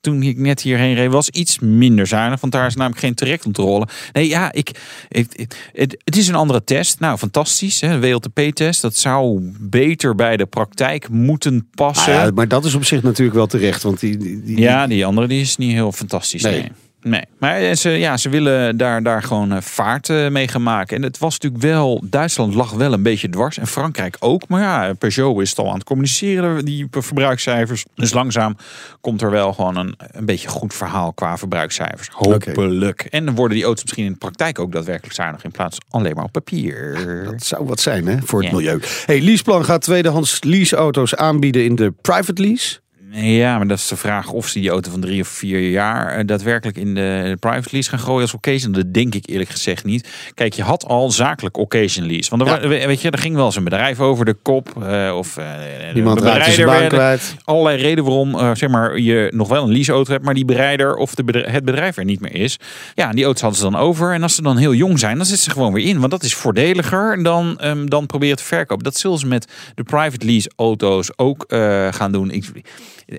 toen 0.00 0.22
ik 0.22 0.38
net 0.38 0.60
hierheen 0.62 0.94
reed, 0.94 1.10
was 1.10 1.28
iets 1.28 1.58
minder 1.58 2.06
zuinig. 2.06 2.40
Want 2.40 2.52
daar 2.52 2.66
is 2.66 2.74
namelijk 2.74 3.00
geen 3.00 3.14
trajectcontrole. 3.14 3.88
Nee, 4.12 4.28
ja, 4.28 4.52
ik, 4.52 4.70
ik- 5.08 5.56
het, 5.72 5.96
het 6.04 6.16
is 6.16 6.28
een 6.28 6.34
andere 6.34 6.64
test. 6.64 7.00
Nou, 7.00 7.18
fantastisch. 7.18 7.80
Hè? 7.80 8.00
WLTP-test. 8.00 8.82
Dat 8.82 8.96
zou 8.96 9.52
beter 9.60 10.14
bij 10.14 10.36
de 10.36 10.46
praktijk 10.46 11.08
moeten 11.08 11.68
passen. 11.74 12.14
Ah 12.18 12.24
ja, 12.24 12.30
maar 12.34 12.48
dat 12.48 12.64
is 12.64 12.74
op 12.74 12.84
zich 12.84 13.02
natuurlijk 13.02 13.36
wel 13.36 13.46
terecht. 13.46 13.82
Want 13.82 14.00
die, 14.00 14.16
die, 14.16 14.42
die- 14.42 14.60
Ja, 14.60 14.86
die 14.86 15.06
andere 15.06 15.26
die 15.26 15.40
is 15.40 15.56
niet 15.56 15.72
heel 15.72 15.92
fantastisch. 15.92 16.42
Nee. 16.42 16.60
Nee. 16.60 16.70
Nee. 17.04 17.22
Maar 17.38 17.56
eh, 17.56 17.74
ze, 17.74 17.90
ja, 17.90 18.16
ze 18.16 18.28
willen 18.28 18.76
daar, 18.76 19.02
daar 19.02 19.22
gewoon 19.22 19.52
eh, 19.52 19.60
vaart 19.60 20.08
eh, 20.08 20.28
mee 20.28 20.48
gaan 20.48 20.62
maken. 20.62 20.96
En 20.96 21.02
het 21.02 21.18
was 21.18 21.32
natuurlijk 21.38 21.62
wel... 21.62 22.02
Duitsland 22.04 22.54
lag 22.54 22.72
wel 22.72 22.92
een 22.92 23.02
beetje 23.02 23.28
dwars. 23.28 23.58
En 23.58 23.66
Frankrijk 23.66 24.16
ook. 24.20 24.48
Maar 24.48 24.60
ja, 24.60 24.94
Peugeot 24.94 25.40
is 25.40 25.50
het 25.50 25.58
al 25.58 25.68
aan 25.68 25.74
het 25.74 25.84
communiceren, 25.84 26.64
die 26.64 26.86
verbruikscijfers. 26.90 27.84
Dus 27.94 28.12
langzaam 28.12 28.56
komt 29.00 29.22
er 29.22 29.30
wel 29.30 29.52
gewoon 29.52 29.76
een, 29.76 29.94
een 30.10 30.26
beetje 30.26 30.48
goed 30.48 30.74
verhaal 30.74 31.12
qua 31.12 31.38
verbruikscijfers. 31.38 32.08
Hopelijk. 32.12 33.00
En 33.04 33.24
dan 33.24 33.34
worden 33.34 33.56
die 33.56 33.66
auto's 33.66 33.82
misschien 33.82 34.04
in 34.04 34.12
de 34.12 34.18
praktijk 34.18 34.58
ook 34.58 34.72
daadwerkelijk 34.72 35.14
zuinig... 35.14 35.44
in 35.44 35.50
plaats 35.50 35.78
van 35.88 36.00
alleen 36.00 36.14
maar 36.14 36.24
op 36.24 36.32
papier. 36.32 36.98
Dat 37.24 37.44
zou 37.44 37.66
wat 37.66 37.80
zijn 37.80 38.06
hè, 38.06 38.16
voor 38.24 38.42
het 38.42 38.52
milieu. 38.52 38.80
Hey, 39.06 39.20
Leaseplan 39.20 39.64
gaat 39.64 39.82
tweedehands 39.82 40.42
leaseauto's 40.42 41.14
aanbieden 41.14 41.64
in 41.64 41.74
de 41.74 41.92
private 42.00 42.42
lease. 42.42 42.82
Ja, 43.16 43.56
maar 43.56 43.66
dat 43.66 43.78
is 43.78 43.88
de 43.88 43.96
vraag 43.96 44.30
of 44.30 44.48
ze 44.48 44.60
die 44.60 44.70
auto 44.70 44.90
van 44.90 45.00
drie 45.00 45.20
of 45.20 45.28
vier 45.28 45.70
jaar 45.70 46.08
eh, 46.16 46.26
daadwerkelijk 46.26 46.76
in 46.78 46.94
de 46.94 47.36
private 47.40 47.68
lease 47.72 47.88
gaan 47.90 47.98
gooien 47.98 48.20
als 48.20 48.34
occasion. 48.34 48.72
Dat 48.72 48.94
denk 48.94 49.14
ik 49.14 49.28
eerlijk 49.28 49.50
gezegd 49.50 49.84
niet. 49.84 50.08
Kijk, 50.34 50.52
je 50.52 50.62
had 50.62 50.84
al 50.84 51.10
zakelijk 51.10 51.56
occasion 51.56 52.06
lease. 52.06 52.30
Want 52.36 52.42
er, 52.48 52.62
Ja. 52.78 52.86
weet 52.86 53.00
je, 53.00 53.10
er 53.10 53.18
ging 53.18 53.34
wel 53.34 53.44
eens 53.44 53.56
een 53.56 53.64
bedrijf 53.64 54.00
over 54.00 54.24
de 54.24 54.34
kop. 54.42 54.82
eh, 54.82 55.14
of 55.16 55.36
eh, 55.36 55.46
Iemand 55.94 56.18
de 56.18 56.24
raakte 56.24 56.50
zijn 56.52 56.66
baan 56.66 56.88
kwijt. 56.88 57.34
allerlei 57.44 57.82
redenen 57.82 58.04
waarom 58.04 58.56
zeg 58.56 58.68
maar, 58.68 58.98
je 58.98 59.28
nog 59.34 59.48
wel 59.48 59.62
een 59.64 59.72
leaseauto 59.72 60.12
hebt, 60.12 60.24
maar 60.24 60.34
die 60.34 60.44
bereider 60.44 60.96
of 60.96 61.14
de 61.14 61.24
bedrijf, 61.24 61.52
het 61.52 61.64
bedrijf 61.64 61.96
er 61.96 62.04
niet 62.04 62.20
meer 62.20 62.34
is. 62.34 62.58
Ja, 62.94 63.10
die 63.12 63.24
auto's 63.24 63.42
hadden 63.42 63.58
ze 63.60 63.70
dan 63.70 63.76
over. 63.80 64.12
En 64.14 64.22
als 64.22 64.34
ze 64.34 64.42
dan 64.42 64.56
heel 64.56 64.74
jong 64.74 64.98
zijn, 64.98 65.16
dan 65.16 65.26
zitten 65.26 65.44
ze 65.44 65.50
gewoon 65.50 65.72
weer 65.72 65.86
in. 65.86 65.98
Want 65.98 66.10
dat 66.10 66.22
is 66.22 66.34
voordeliger 66.34 67.22
dan, 67.22 67.58
ehm, 67.60 67.86
dan 67.86 68.06
proberen 68.06 68.36
te 68.36 68.44
verkopen. 68.44 68.84
Dat 68.84 68.96
zullen 68.96 69.18
ze 69.18 69.26
met 69.26 69.52
de 69.74 69.82
private 69.82 70.26
lease 70.26 70.50
auto's 70.56 71.10
ook 71.16 71.44
gaan 71.90 72.12
doen. 72.12 72.30
Ik, 72.30 72.44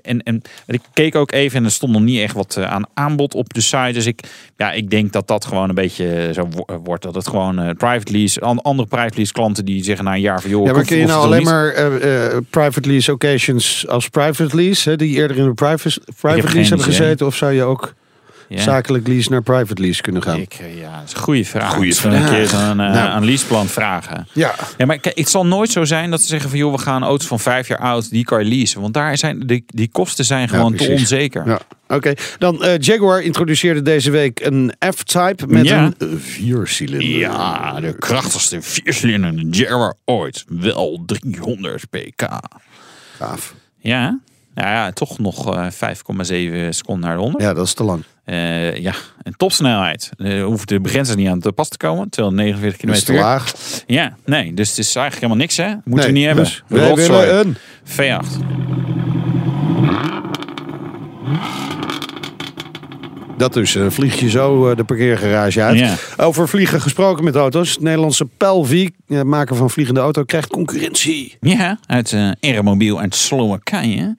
en, 0.02 0.22
en 0.22 0.42
ik 0.66 0.80
keek 0.92 1.14
ook 1.14 1.32
even 1.32 1.58
en 1.58 1.64
er 1.64 1.70
stond 1.70 1.92
nog 1.92 2.02
niet 2.02 2.20
echt 2.20 2.34
wat 2.34 2.56
eh, 2.56 2.64
aan 2.72 2.84
aanbod 2.94 3.34
op 3.34 3.54
de 3.54 3.60
site. 3.60 3.90
Dus 3.92 4.06
ik, 4.06 4.20
ja, 4.56 4.72
ik 4.72 4.90
denk 4.90 5.12
dat 5.12 5.28
dat 5.28 5.44
gewoon 5.44 5.68
een 5.68 5.74
beetje 5.74 6.30
zo 6.34 6.48
wo- 6.50 6.80
wordt. 6.84 7.02
Dat 7.02 7.14
het 7.14 7.28
gewoon 7.28 7.58
eh, 7.58 7.70
private 7.76 8.12
lease, 8.12 8.40
an- 8.40 8.62
andere 8.62 8.88
private 8.88 9.16
lease 9.16 9.32
klanten 9.32 9.64
die 9.64 9.84
zeggen 9.84 10.04
na 10.04 10.14
een 10.14 10.20
jaar 10.20 10.40
van 10.40 10.50
joh, 10.50 10.66
Ja, 10.66 10.72
maar 10.72 10.84
kun 10.84 10.96
je 10.98 11.06
nou 11.06 11.24
alleen 11.24 11.38
niet. 11.38 11.48
maar 11.48 11.68
eh, 11.68 12.24
eh, 12.26 12.42
private 12.50 12.88
lease 12.88 13.12
occasions 13.12 13.88
als 13.88 14.08
private 14.08 14.56
lease, 14.56 14.90
hè, 14.90 14.96
die 14.96 15.16
eerder 15.16 15.36
in 15.36 15.44
de 15.44 15.54
private, 15.54 16.00
private 16.20 16.42
lease 16.54 16.68
hebben 16.68 16.78
idee. 16.86 16.98
gezeten, 16.98 17.26
of 17.26 17.36
zou 17.36 17.52
je 17.52 17.62
ook 17.62 17.94
Ja. 18.48 18.60
zakelijk 18.60 19.06
lease 19.08 19.30
naar 19.30 19.42
private 19.42 19.82
lease 19.82 20.02
kunnen 20.02 20.22
gaan? 20.22 20.38
Ik, 20.40 20.54
eh, 20.54 20.78
ja, 20.80 20.98
dat 20.98 21.08
is 21.08 21.12
een 21.14 21.20
goede 21.20 21.44
vraag. 21.44 21.74
Goeie 21.74 21.92
zal 21.92 22.12
een 22.12 22.18
vraag. 22.22 22.30
keer 22.30 22.46
zo'n 22.48 22.60
eh, 22.60 22.74
Nou. 22.76 22.96
aan 22.96 23.24
leaseplan 23.24 23.66
vragen. 23.66 24.26
Ja, 24.32 24.54
Ja, 24.76 24.86
maar 24.86 24.98
kijk, 24.98 25.18
het 25.18 25.28
zal 25.28 25.46
nooit 25.46 25.70
zo 25.70 25.84
zijn 25.84 26.10
dat 26.10 26.20
ze 26.20 26.26
zeggen 26.26 26.50
van 26.50 26.58
joh, 26.58 26.72
we 26.72 26.78
gaan 26.78 27.02
auto's 27.02 27.26
van 27.26 27.40
vijf 27.40 27.68
jaar 27.68 27.78
oud, 27.78 28.10
die 28.10 28.24
kan 28.24 28.38
je 28.44 28.48
leasen. 28.56 28.80
Want 28.80 28.94
daar 28.94 29.18
zijn 29.18 29.40
die, 29.46 29.64
die 29.66 29.88
kosten 29.92 30.24
zijn 30.24 30.48
gewoon 30.48 30.74
te 30.74 30.88
onzeker. 30.90 31.46
ja. 31.46 31.60
Oké, 31.88 32.12
dan 32.38 32.62
eh, 32.64 32.78
Jaguar 32.78 33.22
introduceerde 33.22 33.82
deze 33.82 34.10
week 34.10 34.40
een 34.40 34.72
F-Type 34.94 35.46
met 35.46 35.64
Ja. 35.66 35.90
een 35.98 36.20
viercilinder. 36.20 37.08
Ja, 37.18 37.80
de 37.80 37.98
krachtigste 37.98 38.62
viercilinder 38.62 39.44
Jaguar 39.50 39.94
ooit. 40.04 40.44
Wel 40.48 41.02
300 41.06 41.90
pk. 41.90 42.28
Gaaf. 43.18 43.54
Ja, 43.78 44.18
nou 44.54 44.68
ja, 44.68 44.92
toch 44.92 45.18
nog 45.18 45.54
eh, 45.54 45.66
5,7 45.70 46.68
seconden 46.68 47.04
naar 47.08 47.16
de 47.16 47.22
100. 47.22 47.42
Ja, 47.44 47.54
dat 47.54 47.66
is 47.66 47.74
te 47.74 47.84
lang. 47.84 48.02
Eh, 48.26 48.76
ja, 48.76 48.92
en 49.22 49.36
topsnelheid. 49.36 50.10
Eh 50.16 50.44
hoeft 50.44 50.68
de 50.68 50.80
begrenzer 50.80 51.16
niet 51.16 51.28
aan 51.28 51.40
te 51.40 51.52
pas 51.52 51.68
te 51.68 51.76
komen. 51.76 52.08
249 52.10 52.86
Dat 52.88 52.96
is 52.96 53.04
km 53.04 53.12
te 53.12 53.18
laag. 53.20 53.52
Ja, 53.86 54.16
nee, 54.24 54.54
dus 54.54 54.68
het 54.68 54.78
is 54.78 54.94
eigenlijk 54.96 55.14
helemaal 55.14 55.36
niks 55.36 55.56
hè. 55.56 55.66
Moeten 55.84 55.94
Nee, 55.94 56.06
we 56.06 56.12
niet 56.12 56.24
hebben. 56.26 56.44
dus 56.44 56.62
Rotzooi. 56.68 57.26
willen 57.26 57.46
een... 57.46 57.56
V8. 57.84 58.44
Dat 63.36 63.52
dus, 63.52 63.74
eh, 63.74 63.86
vlieg 63.88 64.20
je 64.20 64.30
zo 64.30 64.74
de 64.74 64.84
parkeergarage 64.84 65.62
uit. 65.62 65.78
Ja. 65.78 65.94
Over 66.16 66.48
vliegen 66.48 66.80
gesproken 66.80 67.24
met 67.24 67.34
auto's. 67.34 67.70
Het 67.70 67.80
Nederlandse 67.80 68.24
Pelvi, 68.36 68.84
eh, 68.84 68.90
maker 69.06 69.56
van 69.56 69.70
vliegende 69.70 70.00
auto, 70.00 70.24
krijgt 70.24 70.48
concurrentie. 70.48 71.36
Ja, 71.40 71.78
uit 71.86 72.12
eh 72.12 72.30
Aeromobiel 72.40 73.00
uit 73.00 73.14
Slowakije. 73.14 74.16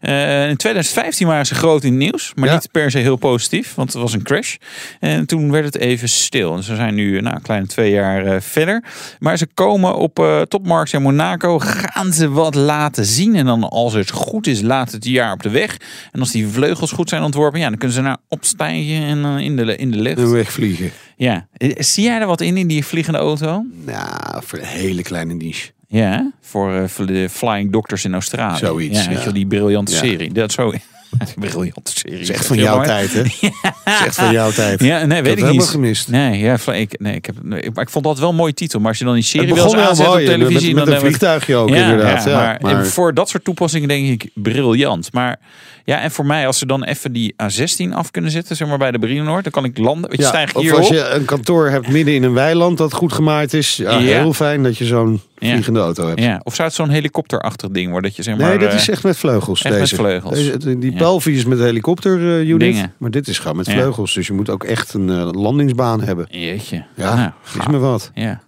Eh, 0.00 0.48
in 0.48 0.56
2015 0.56 1.26
waren 1.26 1.46
ze 1.46 1.54
groot 1.54 1.82
in 1.84 1.90
het 1.90 1.98
nieuws, 1.98 2.32
maar 2.34 2.48
Ja. 2.48 2.54
niet 2.54 2.68
per 2.72 2.90
se 2.90 2.98
heel 2.98 3.16
positief, 3.16 3.74
want 3.74 3.92
het 3.92 4.02
was 4.02 4.12
een 4.12 4.22
crash. 4.22 4.56
En 5.00 5.26
toen 5.26 5.50
werd 5.50 5.64
het 5.64 5.76
even 5.76 6.08
stil. 6.08 6.56
En 6.56 6.62
ze 6.62 6.74
zijn 6.76 6.94
nu 6.94 7.20
nou, 7.20 7.36
een 7.36 7.42
kleine 7.42 7.66
twee 7.66 7.90
jaar 7.90 8.26
eh, 8.26 8.40
verder. 8.40 8.84
Maar 9.18 9.36
ze 9.38 9.46
komen 9.54 9.94
op 9.96 10.18
eh 10.18 10.40
topmarkt 10.40 10.92
in 10.92 11.02
Monaco, 11.02 11.58
gaan 11.58 12.12
ze 12.12 12.30
wat 12.30 12.54
laten 12.54 13.04
zien. 13.04 13.34
En 13.36 13.46
dan 13.46 13.68
als 13.68 13.92
het 13.94 14.10
goed 14.10 14.46
is, 14.46 14.60
laat 14.60 14.92
het 14.92 15.04
jaar 15.04 15.32
op 15.32 15.42
de 15.42 15.50
weg. 15.50 15.76
En 16.12 16.20
als 16.20 16.30
die 16.30 16.46
vleugels 16.48 16.92
goed 16.92 17.08
zijn 17.08 17.22
ontworpen, 17.22 17.60
ja, 17.60 17.68
dan 17.68 17.78
kunnen 17.78 17.96
ze 17.96 18.02
naar 18.02 18.16
opstijgen 18.28 19.02
en 19.02 19.24
eh, 19.24 19.38
in, 19.44 19.56
de, 19.56 19.76
in 19.76 19.90
de 19.90 19.98
lucht. 19.98 20.18
En 20.18 20.32
wegvliegen. 20.32 20.90
Ja. 21.18 21.46
Zie 21.78 22.04
jij 22.04 22.20
er 22.20 22.26
wat 22.26 22.40
in, 22.40 22.56
in 22.56 22.66
die 22.66 22.84
vliegende 22.84 23.18
auto? 23.18 23.64
Nou, 23.84 24.42
voor 24.44 24.58
een 24.58 24.64
hele 24.64 25.02
kleine 25.02 25.34
niche. 25.34 25.70
Ja, 25.88 26.32
voor 26.40 26.74
eh, 26.74 26.88
voor 26.88 27.06
de 27.06 27.28
Flying 27.28 27.72
Doctors 27.72 28.04
in 28.04 28.12
Australië. 28.12 28.58
Zoiets, 28.58 29.04
Ja, 29.04 29.10
weet 29.10 29.22
je 29.24 29.32
die 29.32 29.46
briljante 29.46 29.92
Ja. 29.92 29.98
serie. 29.98 30.32
Dat 30.32 30.52
zo. 30.52 30.72
briljante 31.38 31.90
serie. 31.94 32.32
Echt 32.32 32.46
van 32.46 32.56
jouw 32.56 32.82
tijd, 32.82 33.12
hè? 33.12 33.20
Is 33.92 34.04
echt 34.04 34.14
van 34.14 34.32
jouw 34.32 34.50
tijd. 34.50 34.80
Ja, 34.82 35.04
nee, 35.04 35.22
weet 35.22 35.38
ik 35.38 35.50
niet. 35.50 35.62
gemist. 35.62 36.08
Nee, 36.08 36.38
ja, 36.38 36.58
ik, 36.72 36.98
nee, 37.00 37.14
ik 37.14 37.26
heb, 37.26 37.34
maar 37.42 37.82
ik 37.82 37.90
vond 37.90 38.04
dat 38.04 38.18
wel 38.18 38.28
een 38.28 38.34
mooie 38.34 38.54
titel. 38.54 38.78
Maar 38.80 38.88
als 38.88 38.98
je 38.98 39.04
dan 39.04 39.14
die 39.14 39.22
serie 39.22 39.54
wil 39.54 39.64
aanzetten 39.64 40.04
op 40.06 40.12
mooi, 40.12 40.24
televisie, 40.26 40.74
met, 40.74 40.74
met 40.74 40.74
dan 40.74 40.76
een 40.76 40.76
hebben 40.76 40.94
we- 40.94 41.06
vliegtuigje 41.06 41.56
ook 41.56 41.68
ja, 41.68 41.76
inderdaad. 41.76 42.24
ja, 42.24 42.30
Ja, 42.30 42.36
maar, 42.60 42.74
maar- 42.74 42.86
voor 42.86 43.14
dat 43.14 43.28
soort 43.28 43.44
toepassingen 43.44 43.88
denk 43.88 44.22
ik 44.22 44.30
briljant. 44.34 45.12
Maar 45.12 45.36
ja, 45.84 46.00
en 46.00 46.10
voor 46.10 46.26
mij, 46.26 46.46
als 46.46 46.58
ze 46.58 46.66
dan 46.66 46.84
even 46.84 47.12
die 47.12 47.34
A16 47.42 47.92
af 47.92 48.10
kunnen 48.10 48.30
zetten, 48.30 48.56
zeg 48.56 48.68
maar 48.68 48.78
bij 48.78 48.90
de 48.90 48.98
Brienenoord, 48.98 49.42
dan 49.42 49.52
kan 49.52 49.64
ik 49.64 49.78
landen. 49.78 50.10
Je, 50.10 50.22
Ja, 50.22 50.28
stijg 50.28 50.50
ik 50.50 50.56
of 50.56 50.62
hier 50.62 50.76
als 50.76 50.86
op. 50.86 50.92
je 50.92 51.08
een 51.08 51.24
kantoor 51.24 51.68
hebt 51.68 51.88
midden 51.88 52.14
in 52.14 52.22
een 52.22 52.32
weiland 52.32 52.78
dat 52.78 52.92
goed 52.92 53.12
gemaaid 53.12 53.54
is. 53.54 53.76
Ja, 53.76 53.90
Ja. 53.90 53.98
Heel 53.98 54.32
fijn 54.32 54.62
dat 54.62 54.78
je 54.78 54.84
zo'n 54.84 55.12
Ja. 55.12 55.18
Vliegende 55.38 55.80
auto 55.80 56.06
hebt. 56.06 56.20
Ja, 56.20 56.40
of 56.42 56.54
zou 56.54 56.68
het 56.68 56.76
zo'n 56.76 56.88
helikopterachtig 56.88 57.68
ding 57.70 57.90
worden? 57.90 58.08
Dat 58.10 58.16
je 58.16 58.22
zeg 58.22 58.36
maar, 58.36 58.48
Nee, 58.48 58.58
dat 58.58 58.68
eh, 58.70 58.74
is 58.76 58.88
echt 58.88 59.02
met 59.02 59.16
vleugels. 59.16 59.62
echt 59.62 59.78
met 59.78 59.88
vleugels. 59.88 60.34
Deze, 60.34 60.78
die 60.78 60.92
Ja. 60.92 60.98
Pelvi 60.98 61.32
is 61.36 61.44
met 61.44 61.58
helikopter 61.58 62.18
eh, 62.18 62.48
unit. 62.48 62.60
Dingen. 62.60 62.92
Maar 62.98 63.10
dit 63.10 63.28
is 63.28 63.38
gewoon 63.38 63.56
met 63.56 63.66
Ja. 63.66 63.72
vleugels. 63.72 64.14
Dus 64.14 64.26
je 64.26 64.32
moet 64.32 64.50
ook 64.50 64.64
echt 64.64 64.94
een 64.94 65.10
eh, 65.10 65.28
landingsbaan 65.32 66.02
hebben. 66.02 66.26
Jeetje. 66.30 66.84
Ja, 66.96 67.14
Nou, 67.14 67.30
is 67.60 67.66
me 67.66 67.78
wat. 67.78 68.10
Ja. 68.14 68.40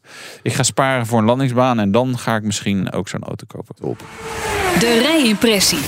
Ik 0.42 0.52
ga 0.52 0.62
sparen 0.62 1.06
voor 1.06 1.18
een 1.18 1.24
landingsbaan 1.24 1.78
en 1.80 1.90
dan 1.90 2.18
ga 2.18 2.36
ik 2.36 2.42
misschien 2.42 2.92
ook 2.92 3.08
zo'n 3.08 3.22
auto 3.24 3.44
kopen. 3.46 3.96
De 4.78 5.00
rijimpressie. 5.02 5.78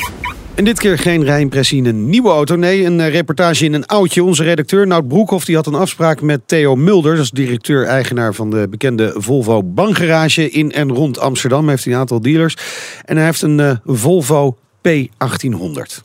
En 0.55 0.65
dit 0.65 0.79
keer 0.79 0.99
geen 0.99 1.25
rijimpressie 1.25 1.79
in 1.79 1.87
een 1.87 2.09
nieuwe 2.09 2.31
auto. 2.31 2.57
Nee, 2.57 2.85
een 2.85 3.01
eh, 3.01 3.13
reportage 3.13 3.65
in 3.65 3.73
een 3.73 3.87
oudje. 3.87 4.25
Onze 4.25 4.43
redacteur 4.43 4.87
Nout 4.87 5.09
Broekhoff 5.09 5.45
die 5.45 5.57
had 5.57 5.67
een 5.67 5.75
afspraak 5.75 6.21
met 6.21 6.41
Theo 6.47 6.77
Mulder. 6.77 7.15
Dat 7.15 7.25
is 7.25 7.31
directeur-eigenaar 7.31 8.35
van 8.35 8.51
de 8.51 8.67
bekende 8.71 9.15
Volvo 9.17 9.63
Bankgarage 9.63 10.51
in 10.51 10.73
en 10.73 10.93
rond 10.93 11.19
Amsterdam. 11.19 11.69
Heeft 11.69 11.85
hij 11.85 11.93
een 11.93 11.99
aantal 11.99 12.21
dealers. 12.21 12.57
En 13.05 13.17
hij 13.17 13.25
heeft 13.25 13.43
een 13.43 13.61
eh, 13.61 13.77
Volvo 13.85 14.57
P1800. 14.89 16.03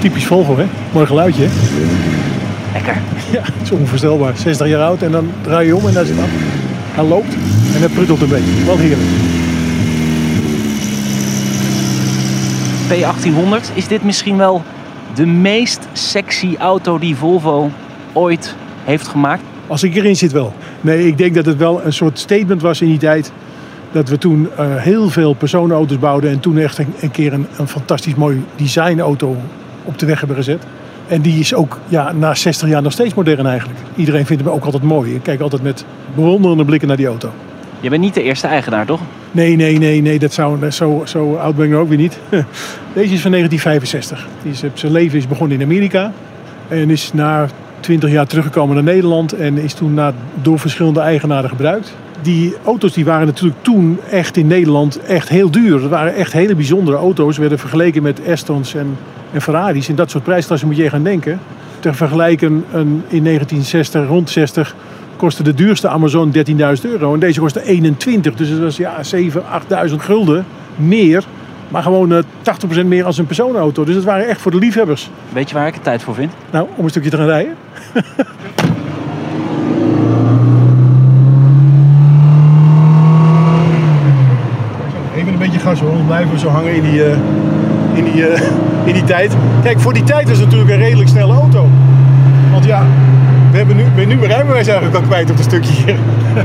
Typisch 0.00 0.26
Volvo, 0.26 0.56
hè? 0.56 0.66
Mooi 0.92 1.06
geluidje, 1.06 1.42
hè? 1.46 1.50
Lekker. 2.72 2.96
Ja, 3.32 3.42
het 3.42 3.62
is 3.62 3.70
onvoorstelbaar. 3.70 4.36
60 4.36 4.68
jaar 4.68 4.82
oud 4.82 5.02
en 5.02 5.10
dan 5.10 5.30
draai 5.42 5.66
je 5.66 5.76
om 5.76 5.86
en 5.86 5.92
daar 5.92 6.04
zit 6.04 6.18
af. 6.18 6.30
Hij 6.94 7.04
loopt 7.04 7.34
en 7.74 7.82
het 7.82 7.92
pruttelt 7.94 8.20
een 8.20 8.28
beetje. 8.28 8.64
Wel 8.64 8.78
heerlijk. 8.78 9.25
P1800, 12.92 13.74
is 13.74 13.88
dit 13.88 14.02
misschien 14.02 14.36
wel 14.36 14.62
de 15.14 15.26
meest 15.26 15.88
sexy 15.92 16.56
auto 16.58 16.98
die 16.98 17.16
Volvo 17.16 17.70
ooit 18.12 18.54
heeft 18.84 19.08
gemaakt? 19.08 19.42
Als 19.66 19.82
ik 19.82 19.94
erin 19.94 20.16
zit 20.16 20.32
wel. 20.32 20.52
Nee, 20.80 21.06
ik 21.06 21.18
denk 21.18 21.34
dat 21.34 21.46
het 21.46 21.56
wel 21.56 21.84
een 21.84 21.92
soort 21.92 22.18
statement 22.18 22.62
was 22.62 22.80
in 22.80 22.88
die 22.88 22.98
tijd. 22.98 23.32
Dat 23.92 24.08
we 24.08 24.18
toen 24.18 24.48
eh, 24.56 24.76
heel 24.76 25.08
veel 25.08 25.34
personenauto's 25.34 25.98
bouwden. 25.98 26.30
En 26.30 26.40
toen 26.40 26.58
echt 26.58 26.78
een, 26.78 27.10
keer 27.10 27.32
een, 27.32 27.46
een 27.58 27.68
fantastisch 27.68 28.14
mooi 28.14 28.44
designauto 28.56 29.36
op 29.84 29.98
de 29.98 30.06
weg 30.06 30.18
hebben 30.18 30.36
gezet. 30.36 30.62
En 31.08 31.20
die 31.20 31.40
is 31.40 31.54
ook 31.54 31.78
ja, 31.88 32.12
na 32.12 32.34
60 32.34 32.68
jaar 32.68 32.82
nog 32.82 32.92
steeds 32.92 33.14
modern 33.14 33.46
eigenlijk. 33.46 33.80
Iedereen 33.96 34.26
vindt 34.26 34.44
hem 34.44 34.52
ook 34.52 34.64
altijd 34.64 34.82
mooi. 34.82 35.14
Ik 35.14 35.22
kijk 35.22 35.40
altijd 35.40 35.62
met 35.62 35.84
bewonderende 36.14 36.64
blikken 36.64 36.88
naar 36.88 36.96
die 36.96 37.06
auto. 37.06 37.30
Je 37.80 37.88
bent 37.88 38.02
niet 38.02 38.14
de 38.14 38.22
eerste 38.22 38.46
eigenaar, 38.46 38.86
toch? 38.86 39.00
Nee, 39.30 39.56
nee, 39.56 39.78
nee, 39.78 40.00
nee, 40.00 40.18
dat 40.18 40.32
zou, 40.32 40.70
zo, 40.70 41.02
zo 41.04 41.34
oud 41.34 41.56
ben 41.56 41.68
ik 41.68 41.74
ook 41.74 41.88
weer 41.88 41.98
niet. 41.98 42.18
Deze 42.92 43.14
is 43.14 43.20
van 43.20 43.30
1965. 43.30 44.28
Die 44.42 44.52
is, 44.52 44.62
zijn 44.74 44.92
leven 44.92 45.18
is 45.18 45.28
begonnen 45.28 45.56
in 45.56 45.64
Amerika. 45.64 46.12
En 46.68 46.90
is 46.90 47.12
na 47.12 47.48
20 47.80 48.10
jaar 48.10 48.26
teruggekomen 48.26 48.74
naar 48.74 48.84
Nederland. 48.84 49.32
En 49.32 49.58
is 49.58 49.74
toen 49.74 49.94
na, 49.94 50.12
door 50.42 50.58
verschillende 50.58 51.00
eigenaren 51.00 51.50
gebruikt. 51.50 51.94
Die 52.22 52.54
auto's 52.64 52.92
die 52.92 53.04
waren 53.04 53.26
natuurlijk 53.26 53.62
toen 53.62 53.98
echt 54.10 54.36
in 54.36 54.46
Nederland 54.46 55.00
echt 55.00 55.28
heel 55.28 55.50
duur. 55.50 55.80
Dat 55.80 55.90
waren 55.90 56.14
echt 56.14 56.32
hele 56.32 56.54
bijzondere 56.54 56.96
auto's. 56.96 57.38
Werden 57.38 57.58
vergeleken 57.58 58.02
met 58.02 58.20
Astons 58.28 58.74
en, 58.74 58.96
en 59.32 59.42
Ferraris. 59.42 59.88
In 59.88 59.94
dat 59.94 60.10
soort 60.10 60.24
prijsklassen 60.24 60.68
moet 60.68 60.76
je 60.76 60.90
gaan 60.90 61.02
denken. 61.02 61.40
Ter 61.80 61.94
vergelijking 61.94 62.62
een, 62.72 63.02
in 63.08 63.24
1960, 63.24 64.08
rond 64.08 64.30
60, 64.30 64.74
kostte 65.16 65.42
de 65.42 65.54
duurste 65.54 65.88
Amazon 65.88 66.32
13.000 66.34 66.42
euro. 66.82 67.14
En 67.14 67.20
deze 67.20 67.40
kostte 67.40 67.62
21. 67.62 68.34
Dus 68.34 68.50
dat 68.50 68.58
was 68.58 68.76
ja, 68.76 68.94
7.000, 69.14 69.18
8.000 69.88 69.94
gulden 69.96 70.44
meer. 70.76 71.24
Maar 71.68 71.82
gewoon 71.82 72.12
eh, 72.12 72.22
80% 72.82 72.86
meer 72.86 73.04
als 73.04 73.18
een 73.18 73.26
personenauto. 73.26 73.84
Dus 73.84 73.94
dat 73.94 74.04
waren 74.04 74.28
echt 74.28 74.40
voor 74.40 74.50
de 74.50 74.58
liefhebbers. 74.58 75.10
Weet 75.32 75.48
je 75.48 75.54
waar 75.54 75.66
ik 75.66 75.74
het 75.74 75.82
tijd 75.82 76.02
voor 76.02 76.14
vind? 76.14 76.32
Nou, 76.50 76.68
om 76.74 76.84
een 76.84 76.90
stukje 76.90 77.10
te 77.10 77.16
gaan 77.16 77.26
rijden. 77.26 77.54
Even 85.16 85.32
een 85.32 85.38
beetje 85.38 85.58
gas 85.58 85.80
hoor, 85.80 85.92
dan 85.92 86.06
blijven 86.06 86.32
we 86.32 86.38
zo 86.38 86.48
hangen 86.48 86.74
in 86.74 86.82
die, 86.82 87.04
eh, 87.04 87.18
in, 87.94 88.04
die, 88.04 88.26
eh, 88.26 88.42
in 88.88 88.92
die 88.92 89.04
tijd. 89.04 89.36
Kijk, 89.62 89.80
voor 89.80 89.92
die 89.92 90.04
tijd 90.04 90.28
is 90.28 90.38
het 90.38 90.44
natuurlijk 90.44 90.70
een 90.70 90.84
redelijk 90.84 91.08
snelle 91.08 91.34
auto. 91.34 91.68
Want 92.52 92.64
ja, 92.64 92.86
we 93.56 93.62
hebben 93.62 93.76
nu, 93.76 93.82
hebben 93.82 94.08
nu 94.08 94.16
mijn 94.16 94.30
rijbewijs 94.30 94.66
eigenlijk 94.66 94.96
al 94.96 95.02
kwijt 95.02 95.30
op 95.30 95.36
een 95.36 95.42
stukje 95.42 95.72
hier. 95.72 95.96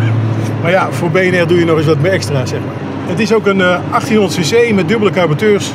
maar 0.61 0.71
ja, 0.71 0.91
voor 0.91 1.09
BNR 1.09 1.47
doe 1.47 1.59
je 1.59 1.65
nog 1.65 1.77
eens 1.77 1.85
wat 1.85 1.99
meer 1.99 2.11
extra, 2.11 2.45
zeg 2.45 2.59
maar. 2.59 2.75
Het 3.05 3.19
is 3.19 3.33
ook 3.33 3.47
een 3.47 3.61
eh, 3.61 3.79
1800 3.89 4.39
cc 4.39 4.73
met 4.73 4.87
dubbele 4.87 5.11
carburateurs. 5.11 5.71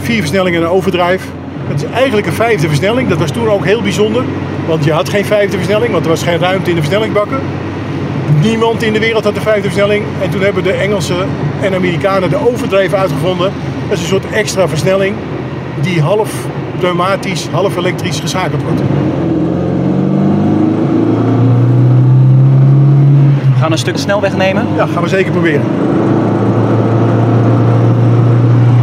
Vier 0.00 0.18
versnellingen 0.18 0.60
en 0.60 0.66
een 0.66 0.72
overdrive. 0.72 1.26
Het 1.68 1.82
is 1.82 1.90
eigenlijk 1.90 2.26
een 2.26 2.32
vijfde 2.32 2.68
versnelling. 2.68 3.08
Dat 3.08 3.18
was 3.18 3.30
toen 3.30 3.48
ook 3.48 3.64
heel 3.64 3.82
bijzonder. 3.82 4.24
Want 4.66 4.84
je 4.84 4.92
had 4.92 5.08
geen 5.08 5.24
vijfde 5.24 5.56
versnelling, 5.56 5.92
want 5.92 6.04
er 6.04 6.10
was 6.10 6.22
geen 6.22 6.38
ruimte 6.38 6.70
in 6.70 6.76
de 6.76 6.82
versnellingsbakken. 6.82 7.38
Niemand 8.42 8.82
in 8.82 8.92
de 8.92 8.98
wereld 8.98 9.24
had 9.24 9.34
de 9.34 9.40
vijfde 9.40 9.62
versnelling. 9.62 10.04
En 10.22 10.30
toen 10.30 10.40
hebben 10.40 10.62
de 10.62 10.72
Engelsen 10.72 11.26
en 11.60 11.74
Amerikanen 11.74 12.30
de 12.30 12.48
overdrive 12.48 12.96
uitgevonden. 12.96 13.52
Dat 13.88 13.96
is 13.96 14.02
een 14.02 14.08
soort 14.08 14.30
extra 14.30 14.68
versnelling 14.68 15.14
die 15.80 16.00
half 16.00 16.32
pneumatisch, 16.78 17.48
half 17.50 17.76
elektrisch 17.76 18.20
geschakeld 18.20 18.62
wordt. 18.62 18.80
Gaan 23.68 23.76
een 23.76 23.84
stuk 23.84 23.98
snelweg 23.98 24.36
nemen. 24.36 24.66
Ja, 24.76 24.86
gaan 24.86 25.02
we 25.02 25.08
zeker 25.08 25.32
proberen. 25.32 25.62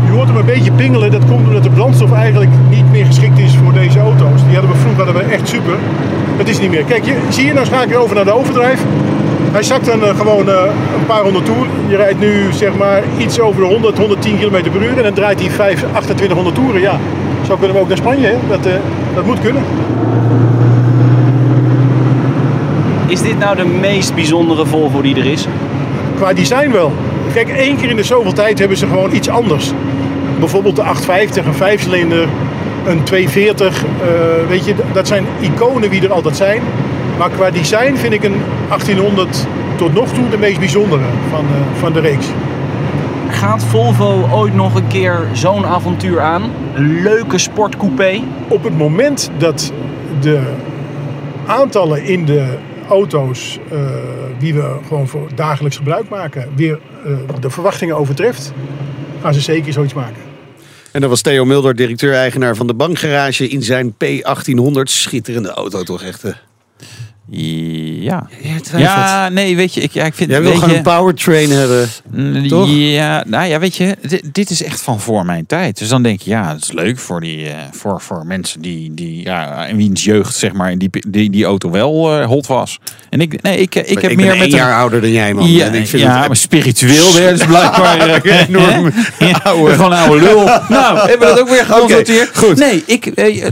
Je 0.06 0.12
hoort 0.12 0.28
hem 0.28 0.38
een 0.38 0.46
beetje 0.46 0.72
pingelen. 0.72 1.12
Dat 1.12 1.26
komt 1.26 1.48
omdat 1.48 1.64
de 1.64 1.70
brandstof 1.70 2.12
eigenlijk 2.12 2.52
niet 2.70 2.92
meer 2.92 3.06
geschikt 3.06 3.40
is 3.40 3.56
voor 3.56 3.74
deze 3.74 4.00
auto's. 4.00 4.44
Die 4.44 4.54
hadden 4.54 4.72
we 4.72 4.78
vroeger 4.78 5.06
hadden 5.06 5.26
we 5.26 5.32
echt 5.34 5.48
super. 5.48 5.74
Dat 6.38 6.48
is 6.48 6.60
niet 6.60 6.70
meer. 6.70 6.84
Kijk, 6.84 7.06
je, 7.06 7.16
zie 7.30 7.46
je, 7.46 7.54
nou 7.54 7.66
schakel 7.66 7.90
je 7.90 7.98
over 7.98 8.16
naar 8.16 8.26
de 8.26 8.36
overdrijf. 8.36 8.84
Hij 9.52 9.64
zakt 9.64 9.86
dan 9.86 10.04
eh, 10.04 10.18
gewoon 10.18 10.50
eh, 10.50 10.64
een 11.00 11.06
paar 11.06 11.22
honderd 11.22 11.46
toer. 11.46 11.68
Je 11.88 11.96
rijdt 11.96 12.20
nu 12.20 12.54
zeg 12.54 12.78
maar 12.78 13.04
iets 13.18 13.40
over 13.40 13.62
de 13.62 13.68
100, 13.68 13.98
110 13.98 14.40
km 14.40 14.70
per 14.72 14.82
uur. 14.82 14.98
En 14.98 15.04
dan 15.04 15.14
draait 15.14 15.40
hij 15.40 15.50
5, 15.50 15.80
2800 15.80 16.56
toeren. 16.56 16.82
Ja, 16.82 17.00
zo 17.48 17.56
kunnen 17.56 17.76
we 17.76 17.82
ook 17.82 17.88
naar 17.88 17.98
Spanje. 17.98 18.36
Dat, 18.50 18.66
eh, 18.66 18.74
dat 19.16 19.26
moet 19.26 19.40
kunnen. 19.40 19.64
Is 23.16 23.22
dit 23.22 23.40
nou 23.40 23.56
de 23.56 23.66
meest 23.66 24.16
bijzondere 24.16 24.66
Volvo 24.66 25.02
die 25.02 25.16
er 25.16 25.26
is? 25.26 25.48
Qua 26.16 26.34
design 26.34 26.72
wel. 26.72 26.92
Kijk, 27.34 27.50
één 27.50 27.78
keer 27.78 27.90
in 27.90 27.96
de 27.96 28.04
zoveel 28.04 28.34
tijd 28.34 28.60
hebben 28.60 28.78
ze 28.78 28.88
gewoon 28.88 29.14
iets 29.14 29.30
anders. 29.30 29.72
Bijvoorbeeld 30.40 30.76
de 30.76 30.82
850, 30.82 31.46
een 31.46 31.54
vijfcilinder, 31.54 32.28
een 32.86 33.04
240. 33.04 33.84
eh, 33.84 34.48
weet 34.48 34.66
je, 34.66 34.76
dat 34.94 35.08
zijn 35.08 35.26
iconen 35.40 35.90
wie 35.90 36.02
er 36.02 36.12
altijd 36.12 36.36
zijn. 36.36 36.62
Maar 37.18 37.30
qua 37.30 37.52
design 37.52 37.96
vind 37.96 38.14
ik 38.14 38.24
een 38.24 38.42
1800 38.68 39.48
tot 39.76 39.94
nog 39.94 40.10
toe 40.10 40.30
de 40.30 40.38
meest 40.38 40.60
bijzondere 40.60 41.04
van, 41.30 41.46
eh, 41.46 41.80
van 41.80 41.94
de 41.94 42.00
reeks. 42.00 42.26
Gaat 43.30 43.64
Volvo 43.64 44.30
ooit 44.32 44.56
nog 44.56 44.76
een 44.76 44.88
keer 44.88 45.28
zo'n 45.32 45.66
avontuur 45.66 46.22
aan? 46.22 46.42
Een 46.74 47.02
leuke 47.02 47.38
sportcoupé? 47.38 48.22
Op 48.48 48.64
het 48.64 48.78
moment 48.78 49.32
dat 49.38 49.72
de 50.20 50.40
aantallen 51.46 52.04
in 52.04 52.26
de 52.26 52.58
auto's 52.90 53.60
eh, 53.72 53.80
die 54.40 54.54
we 54.54 54.78
gewoon 54.88 55.08
voor 55.08 55.30
dagelijks 55.36 55.78
gebruik 55.78 56.10
maken, 56.10 56.50
weer 56.56 56.80
eh, 57.06 57.18
de 57.40 57.50
verwachtingen 57.50 57.98
overtreft, 57.98 58.54
gaan 59.22 59.34
ze 59.34 59.42
zeker 59.42 59.74
zoiets 59.74 59.94
maken. 59.94 60.22
En 60.92 61.02
dat 61.02 61.10
was 61.10 61.22
Theo 61.22 61.46
Mulder, 61.46 61.76
directeur-eigenaar 61.76 62.56
van 62.56 62.68
de 62.68 62.74
bankgarage 62.74 63.48
in 63.48 63.64
zijn 63.64 63.94
P1800. 63.94 64.82
Schitterende 64.84 65.50
auto 65.50 65.84
toch 65.84 66.04
echt. 66.04 66.24
Ja. 67.30 68.28
Ja, 68.42 68.78
Ja, 68.78 69.30
nee, 69.30 69.56
weet 69.56 69.74
je, 69.74 69.82
ik, 69.82 69.92
ja, 69.92 70.04
ik 70.06 70.14
vind 70.14 70.30
Jij 70.30 70.42
wil 70.42 70.50
weet 70.50 70.60
gewoon 70.60 70.74
je, 70.74 70.78
een 70.80 70.84
powertrain 70.84 71.50
hebben. 71.52 71.88
Mm, 72.12 72.48
Toch? 72.48 72.70
Ja, 72.72 73.24
nou 73.28 73.46
ja, 73.48 73.60
weet 73.60 73.76
je, 73.76 73.96
dit, 74.02 74.22
dit 74.32 74.50
is 74.50 74.64
echt 74.64 74.82
van 74.82 75.00
voor 75.00 75.26
mijn 75.26 75.46
tijd. 75.46 75.78
Dus 75.78 75.88
dan 75.88 76.04
denk 76.04 76.22
je, 76.22 76.30
ja, 76.30 76.54
het 76.54 76.64
is 76.64 76.72
leuk 76.72 77.00
voor, 77.00 77.22
die, 77.22 77.48
eh, 77.50 77.56
voor, 77.72 78.02
voor 78.02 78.26
mensen 78.26 78.62
die, 78.62 78.94
die, 78.94 79.24
ja, 79.24 79.66
in 79.66 79.78
wiens 79.78 80.04
jeugd, 80.04 80.36
zeg 80.36 80.54
maar, 80.54 80.78
die, 80.78 80.90
die, 81.08 81.30
die 81.30 81.46
auto 81.46 81.70
wel 81.72 82.20
eh, 82.20 82.26
hot 82.26 82.48
was. 82.48 82.80
En 83.10 83.22
ik, 83.22 83.42
nee, 83.42 83.58
ik, 83.58 83.76
ik 83.76 84.02
heb 84.02 84.12
ik 84.12 84.18
meer 84.18 84.26
ben 84.26 84.26
met 84.26 84.36
één 84.36 84.42
een- 84.44 84.50
jaar 84.66 84.76
ouder 84.76 85.02
dan 85.02 85.12
jij, 85.12 85.34
man. 85.34 85.52
Ja, 85.52 85.66
en 85.66 85.74
ik 85.74 85.88
vind 85.88 86.02
ja 86.04 86.18
het 86.18 86.28
maar 86.28 86.36
spiritueel 86.38 87.08
je 87.22 87.30
dus 87.30 87.46
blijkbaar 87.46 88.00
eh, 88.24 88.48
enorm 88.48 88.92
ja, 89.20 89.40
oude. 89.44 89.74
Gewoon 89.74 89.94
oude 89.94 90.22
lul. 90.24 90.44
Nou, 90.70 90.98
hebben 91.10 91.28
we 91.28 91.34
dat 91.34 91.40
ook 91.40 91.50
weer 91.50 91.66
geconstateerd? 91.66 92.38
goed. 92.38 92.58
Nee, 92.58 92.84
ik, 92.86 93.06
eh, 93.06 93.46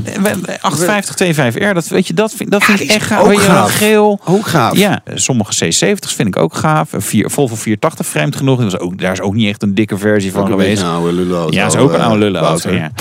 850 0.61 1.53
25R, 1.53 1.73
dat, 1.73 1.87
weet 1.87 2.07
je, 2.07 2.13
dat 2.13 2.33
vind, 2.33 2.51
dat 2.51 2.63
vind 2.63 2.79
ik 2.79 2.87
die 2.87 2.95
is 2.95 3.01
echt 3.01 3.11
gaaf. 3.11 3.25
Gaaf. 3.63 3.77
Geel. 3.77 4.19
Ook 4.25 4.47
gaaf. 4.47 4.77
Ja, 4.77 5.01
sommige 5.13 5.65
C70's 5.65 6.13
vind 6.13 6.27
ik 6.27 6.37
ook 6.37 6.55
gaaf. 6.55 6.93
Een 6.93 7.01
vier, 7.01 7.29
Volvo 7.29 7.55
480 7.55 8.05
vreemd 8.05 8.35
genoeg. 8.35 8.61
Dat 8.61 8.71
was 8.71 8.81
ook, 8.81 8.99
daar 8.99 9.11
is 9.11 9.21
ook 9.21 9.33
niet 9.33 9.47
echt 9.49 9.63
een 9.63 9.75
dikke 9.75 9.97
versie 9.97 10.31
van 10.31 10.41
Ook 10.41 10.49
geweest. 10.49 10.81
een 10.81 10.87
oude 10.87 11.11
lullenauto. 11.13 11.53
Ja, 11.53 11.65
is 11.65 11.75
ook 11.75 11.93
een 11.93 12.01
oude 12.01 12.19
lullenauto. 12.19 12.71
Ja. 12.71 12.91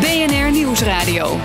BNR 0.00 0.50
Nieuwsradio. 0.52 1.38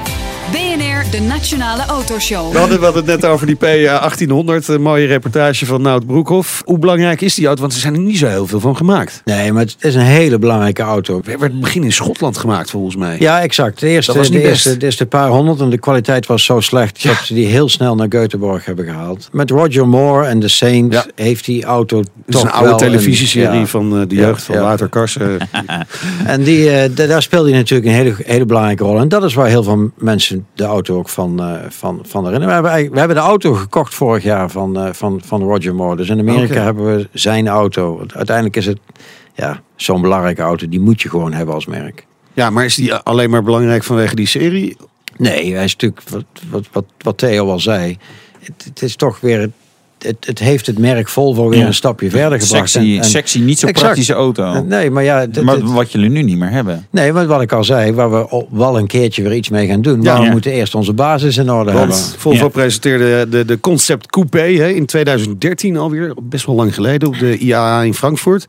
BNR, 0.52 1.12
de 1.12 1.20
Nationale 1.22 1.86
Autoshow. 1.86 2.52
We 2.52 2.58
hadden, 2.58 2.78
we 2.80 2.84
hadden 2.86 3.06
het 3.06 3.22
net 3.22 3.32
over 3.32 3.48
die 3.48 3.56
P1800. 3.56 4.66
Een 4.66 4.82
mooie 4.82 5.06
reportage 5.06 5.66
van 5.66 5.82
Nout 5.82 6.06
Broekhoff. 6.06 6.62
Hoe 6.66 6.80
belangrijk 6.80 7.22
is 7.22 7.36
die 7.36 7.46
auto? 7.46 7.62
Want 7.62 7.74
er 7.74 7.80
zijn 7.80 7.94
er 7.94 8.00
niet 8.00 8.18
zo 8.18 8.28
heel 8.28 8.48
veel 8.48 8.60
van 8.60 8.78
gemaakt. 8.78 9.22
Nee, 9.26 9.52
maar 9.52 9.62
het 9.64 9.76
is 9.80 9.96
een 9.96 10.02
hele 10.02 10.40
belangrijke 10.40 10.82
auto. 10.82 11.18
Het 11.18 11.26
werd 11.26 11.40
in 11.42 11.46
het 11.50 11.60
begin 11.60 11.84
in 11.84 11.92
Schotland 11.94 12.38
gemaakt, 12.38 12.70
volgens 12.70 12.96
mij. 12.96 13.16
Ja, 13.20 13.42
exact. 13.42 13.80
De 13.80 13.88
eerste, 13.88 14.14
was 14.14 14.30
de, 14.32 14.42
eerste, 14.42 14.78
de 14.78 14.86
eerste 14.86 15.06
paar 15.06 15.30
honderd 15.30 15.60
en 15.60 15.70
de 15.70 15.78
kwaliteit 15.80 16.26
was 16.26 16.44
zo 16.46 16.60
slecht 16.60 17.04
dat 17.04 17.16
ze 17.24 17.34
die 17.34 17.46
heel 17.48 17.70
snel 17.70 17.96
naar 17.96 18.08
Göteborg 18.10 18.66
hebben 18.66 18.86
gehaald. 18.86 19.30
Met 19.32 19.50
Roger 19.50 19.88
Moore 19.88 20.26
en 20.26 20.40
de 20.40 20.48
Saint 20.48 20.94
Ja. 20.94 21.06
heeft 21.16 21.46
die 21.46 21.64
auto 21.64 21.98
Het 21.98 22.08
is 22.28 22.36
toch 22.36 22.44
een 22.44 22.52
oude 22.52 22.76
televisieserie 22.76 23.60
ja. 23.60 23.66
van 23.66 24.00
eh, 24.02 24.08
de 24.08 24.16
Ja, 24.16 24.22
jeugd 24.22 24.44
van 24.44 24.56
ja. 24.56 24.62
Wouter 24.62 24.90
Karsen. 24.90 25.38
En 26.26 26.44
die, 26.44 26.70
eh, 26.70 26.90
da- 26.96 27.06
daar 27.08 27.22
speelde 27.22 27.50
hij 27.50 27.58
natuurlijk 27.58 27.90
een 27.90 27.94
hele, 27.96 28.16
hele 28.26 28.46
belangrijke 28.46 28.84
rol. 28.84 29.00
En 29.00 29.10
dat 29.10 29.24
is 29.24 29.34
waar 29.34 29.48
heel 29.48 29.64
veel 29.64 29.92
mensen 29.98 30.35
de 30.54 30.64
auto 30.64 30.98
ook 30.98 31.10
van, 31.10 31.40
eh, 31.40 31.70
van, 31.70 32.00
van 32.04 32.26
herinneren. 32.26 32.62
We 32.62 32.70
hebben, 32.70 32.92
we 32.92 33.00
hebben 33.00 33.18
de 33.18 33.24
auto 33.24 33.54
gekocht 33.54 33.96
vorig 33.96 34.24
jaar 34.24 34.50
van, 34.50 34.78
eh, 34.80 34.94
van, 34.94 35.22
van 35.26 35.42
Roger 35.42 35.76
Moore. 35.76 35.96
Dus 35.96 36.10
in 36.10 36.20
Amerika 36.20 36.62
hebben 36.62 36.96
we 36.96 37.10
zijn 37.12 37.48
auto. 37.48 38.06
Uiteindelijk 38.14 38.56
is 38.56 38.66
het 38.66 38.80
ja, 39.34 39.62
zo'n 39.76 40.02
belangrijke 40.02 40.42
auto. 40.42 40.70
Die 40.70 40.80
moet 40.80 41.02
je 41.02 41.10
gewoon 41.10 41.34
hebben 41.34 41.56
als 41.56 41.66
merk. 41.66 42.06
Ja, 42.34 42.50
maar 42.50 42.66
is 42.66 42.76
die 42.76 42.94
alleen 42.94 43.30
maar 43.30 43.44
belangrijk 43.44 43.84
vanwege 43.84 44.16
die 44.16 44.28
serie? 44.28 44.78
Nee, 45.18 45.54
hij 45.54 45.64
is 45.64 45.76
natuurlijk, 45.76 46.10
wat, 46.10 46.26
wat, 46.50 46.66
wat, 46.72 46.86
wat 46.98 47.18
Theo 47.18 47.50
al 47.50 47.60
zei, 47.60 47.98
het, 48.40 48.64
het 48.64 48.82
is 48.82 48.96
toch 48.96 49.20
weer, 49.20 49.52
het, 50.06 50.16
het 50.26 50.40
heeft 50.40 50.66
het 50.66 50.78
merk 50.80 51.08
Volvo 51.10 51.50
weer 51.50 51.60
Ja. 51.60 51.66
een 51.66 51.74
stapje 51.74 52.10
verder 52.10 52.42
gebracht. 52.42 52.70
Sexy, 52.70 52.92
En- 52.96 52.98
en- 52.98 53.04
sexy, 53.10 53.40
niet 53.40 53.60
zo 53.60 53.68
Exact. 53.68 53.86
praktische 53.86 54.14
auto. 54.14 54.64
Nee, 54.64 54.90
maar 54.92 55.04
ja, 55.04 55.26
dit- 55.26 55.44
maar 55.44 55.60
wat 55.64 55.92
jullie 55.92 56.10
nu 56.10 56.22
niet 56.22 56.38
meer 56.38 56.50
hebben. 56.50 56.88
nee, 56.90 57.14
maar 57.14 57.28
wat 57.28 57.42
ik 57.42 57.52
al 57.52 57.64
zei, 57.64 57.94
waar 57.94 58.12
we 58.12 58.46
wel 58.50 58.78
een 58.78 58.88
keertje 58.88 59.24
weer 59.24 59.34
iets 59.34 59.50
mee 59.50 59.68
gaan 59.68 59.82
doen, 59.82 60.00
maar 60.04 60.18
we 60.20 60.26
Ja. 60.26 60.32
moeten 60.32 60.52
eerst 60.52 60.76
onze 60.76 60.94
basis 60.94 61.38
in 61.38 61.52
orde 61.52 61.72
hebben. 61.72 61.96
Volvo 62.18 62.44
Ja. 62.44 62.50
presenteerde 62.50 63.30
de, 63.30 63.46
de 63.46 63.60
Concept 63.60 64.08
Coupé 64.08 64.40
hè, 64.42 64.68
in 64.70 64.86
2013 64.86 65.78
alweer. 65.78 66.14
Best 66.24 66.46
wel 66.46 66.56
lang 66.56 66.74
geleden 66.74 67.08
op 67.08 67.20
de 67.20 67.38
IAA 67.38 67.82
in 67.82 67.94
Frankfurt. 67.94 68.48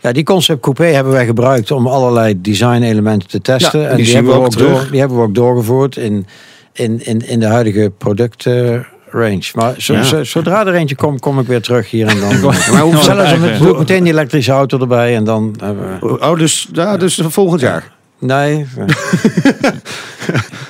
Ja, 0.00 0.12
die 0.12 0.24
concept 0.24 0.60
coupé 0.60 0.84
hebben 0.84 1.12
wij 1.12 1.26
gebruikt 1.26 1.70
om 1.70 1.86
allerlei 1.86 2.40
design 2.40 2.82
elementen 2.82 3.28
te 3.28 3.40
testen. 3.40 3.80
Ja, 3.80 3.84
en 3.88 3.96
die 3.96 4.04
die, 4.04 4.06
zien 4.06 4.14
hebben 4.14 4.32
we 4.34 4.38
ook 4.40 4.46
ook 4.46 4.58
door, 4.58 4.88
die 4.90 5.00
hebben 5.00 5.18
we 5.18 5.22
ook 5.22 5.34
doorgevoerd 5.34 5.96
in, 5.96 6.26
in, 6.72 7.00
in, 7.06 7.28
in 7.28 7.40
de 7.40 7.46
huidige 7.46 7.92
productrange. 9.12 9.50
maar 9.54 9.74
zo, 9.78 9.92
Ja. 9.94 10.02
zo- 10.02 10.24
zodra 10.24 10.66
er 10.66 10.74
eentje 10.74 10.96
komt, 10.96 11.20
kom 11.20 11.38
ik 11.38 11.46
weer 11.46 11.62
terug 11.62 11.90
hier 11.90 12.06
en 12.06 12.20
dan. 12.20 12.40
Maar 12.40 12.80
hoe- 12.80 12.96
Zelfs 12.96 13.36
met, 13.38 13.58
doe 13.58 13.70
ik 13.72 13.78
meteen 13.78 14.02
die 14.04 14.12
elektrische 14.12 14.52
auto 14.52 14.78
erbij 14.78 15.16
en 15.16 15.24
dan 15.24 15.54
we. 16.00 16.18
Oh, 16.20 16.38
dus, 16.38 16.68
ja, 16.72 16.96
dus 16.96 17.20
volgend 17.28 17.60
jaar. 17.60 17.90
Nee, 18.22 18.66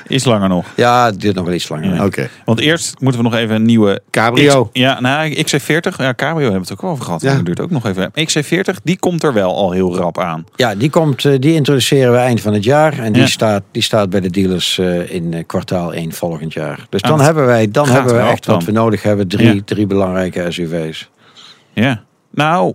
Is 0.06 0.24
langer 0.24 0.48
nog. 0.48 0.66
ja, 0.76 1.04
het 1.06 1.20
duurt 1.20 1.34
nog 1.34 1.44
wel 1.44 1.54
iets 1.54 1.68
langer. 1.68 2.04
Oké. 2.04 2.28
Want 2.44 2.60
eerst 2.60 2.94
moeten 3.00 3.22
we 3.22 3.28
nog 3.28 3.38
even 3.38 3.54
een 3.54 3.64
nieuwe... 3.64 4.00
Cabrio. 4.10 4.64
X- 4.64 4.70
ja, 4.72 5.00
nou, 5.00 5.34
XC40. 5.34 5.96
Ja, 5.96 6.14
Cabrio 6.14 6.42
hebben 6.50 6.52
we 6.52 6.58
het 6.58 6.72
ook 6.72 6.80
wel 6.82 6.90
over 6.90 7.04
gehad. 7.04 7.20
Ja. 7.22 7.34
Dat 7.34 7.44
duurt 7.44 7.60
ook 7.60 7.70
nog 7.70 7.86
even. 7.86 8.10
XC40, 8.10 8.82
die 8.84 8.98
komt 8.98 9.22
er 9.22 9.32
wel 9.32 9.56
al 9.56 9.70
heel 9.70 9.96
rap 9.96 10.18
aan. 10.18 10.44
Ja, 10.56 10.74
die, 10.74 10.90
komt, 10.90 11.24
eh, 11.24 11.38
die 11.38 11.54
introduceren 11.54 12.12
we 12.12 12.18
eind 12.18 12.40
van 12.40 12.52
het 12.52 12.64
jaar. 12.64 12.98
En 12.98 13.12
die, 13.12 13.22
Ja. 13.22 13.28
staat, 13.28 13.62
die 13.70 13.82
staat 13.82 14.10
bij 14.10 14.20
de 14.20 14.30
dealers 14.30 14.78
eh, 14.78 15.10
in 15.14 15.34
eh, 15.34 15.42
kwartaal 15.46 15.94
1 15.94 16.12
volgend 16.12 16.52
jaar. 16.52 16.86
Dus 16.88 17.02
Ah, 17.02 17.10
dan 17.10 17.20
hebben 17.20 17.46
wij 17.46 17.70
dan 17.70 17.88
hebben 17.88 18.14
we 18.14 18.20
echt 18.20 18.46
wat 18.46 18.64
we 18.64 18.72
nodig 18.72 19.02
hebben. 19.02 19.28
Drie, 19.28 19.64
drie 19.64 19.86
belangrijke 19.86 20.46
SUV's. 20.48 21.10
Ja. 21.72 22.02
Nou, 22.30 22.74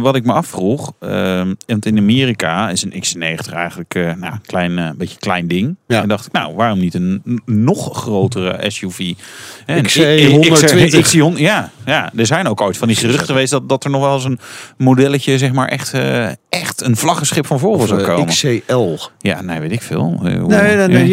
wat 0.00 0.16
ik 0.16 0.24
me 0.24 0.32
afvroeg, 0.32 0.92
ehm, 1.00 1.54
want 1.66 1.86
in 1.86 1.98
Amerika 1.98 2.70
is 2.70 2.82
een 2.82 2.92
XC90 2.92 3.52
eigenlijk 3.52 3.94
eh, 3.94 4.02
nou, 4.02 4.32
een 4.32 4.40
klein, 4.46 4.78
eh, 4.78 4.90
beetje 4.96 5.18
klein 5.18 5.48
ding. 5.48 5.76
Ja. 5.86 6.02
En 6.02 6.08
dacht 6.08 6.26
ik, 6.26 6.32
nou, 6.32 6.54
waarom 6.54 6.78
niet 6.78 6.94
een 6.94 7.22
nog 7.44 7.96
grotere 7.96 8.70
SUV? 8.70 9.12
En 9.66 9.84
XC120. 9.84 11.00
XC100, 11.00 11.38
ja, 11.38 11.70
ja, 11.84 12.12
er 12.16 12.26
zijn 12.26 12.46
ook 12.46 12.60
ooit 12.60 12.76
van 12.76 12.88
die 12.88 12.96
geruchten 12.96 13.26
geweest 13.26 13.50
dat, 13.50 13.68
dat 13.68 13.84
er 13.84 13.90
nog 13.90 14.00
wel 14.00 14.14
eens 14.14 14.24
een 14.24 14.38
modelletje, 14.76 15.38
zeg 15.38 15.52
maar, 15.52 15.68
echt, 15.68 15.92
eh, 15.92 16.26
echt 16.48 16.82
een 16.82 16.96
vlaggenschip 16.96 17.46
van 17.46 17.58
Volvo 17.58 17.86
zou 17.86 18.02
komen. 18.02 18.26
XCL. 18.26 18.96
Ja, 19.18 19.42
nee, 19.42 19.60
weet 19.60 19.72
ik 19.72 19.82
veel. 19.82 20.20
Nee, 20.22 21.08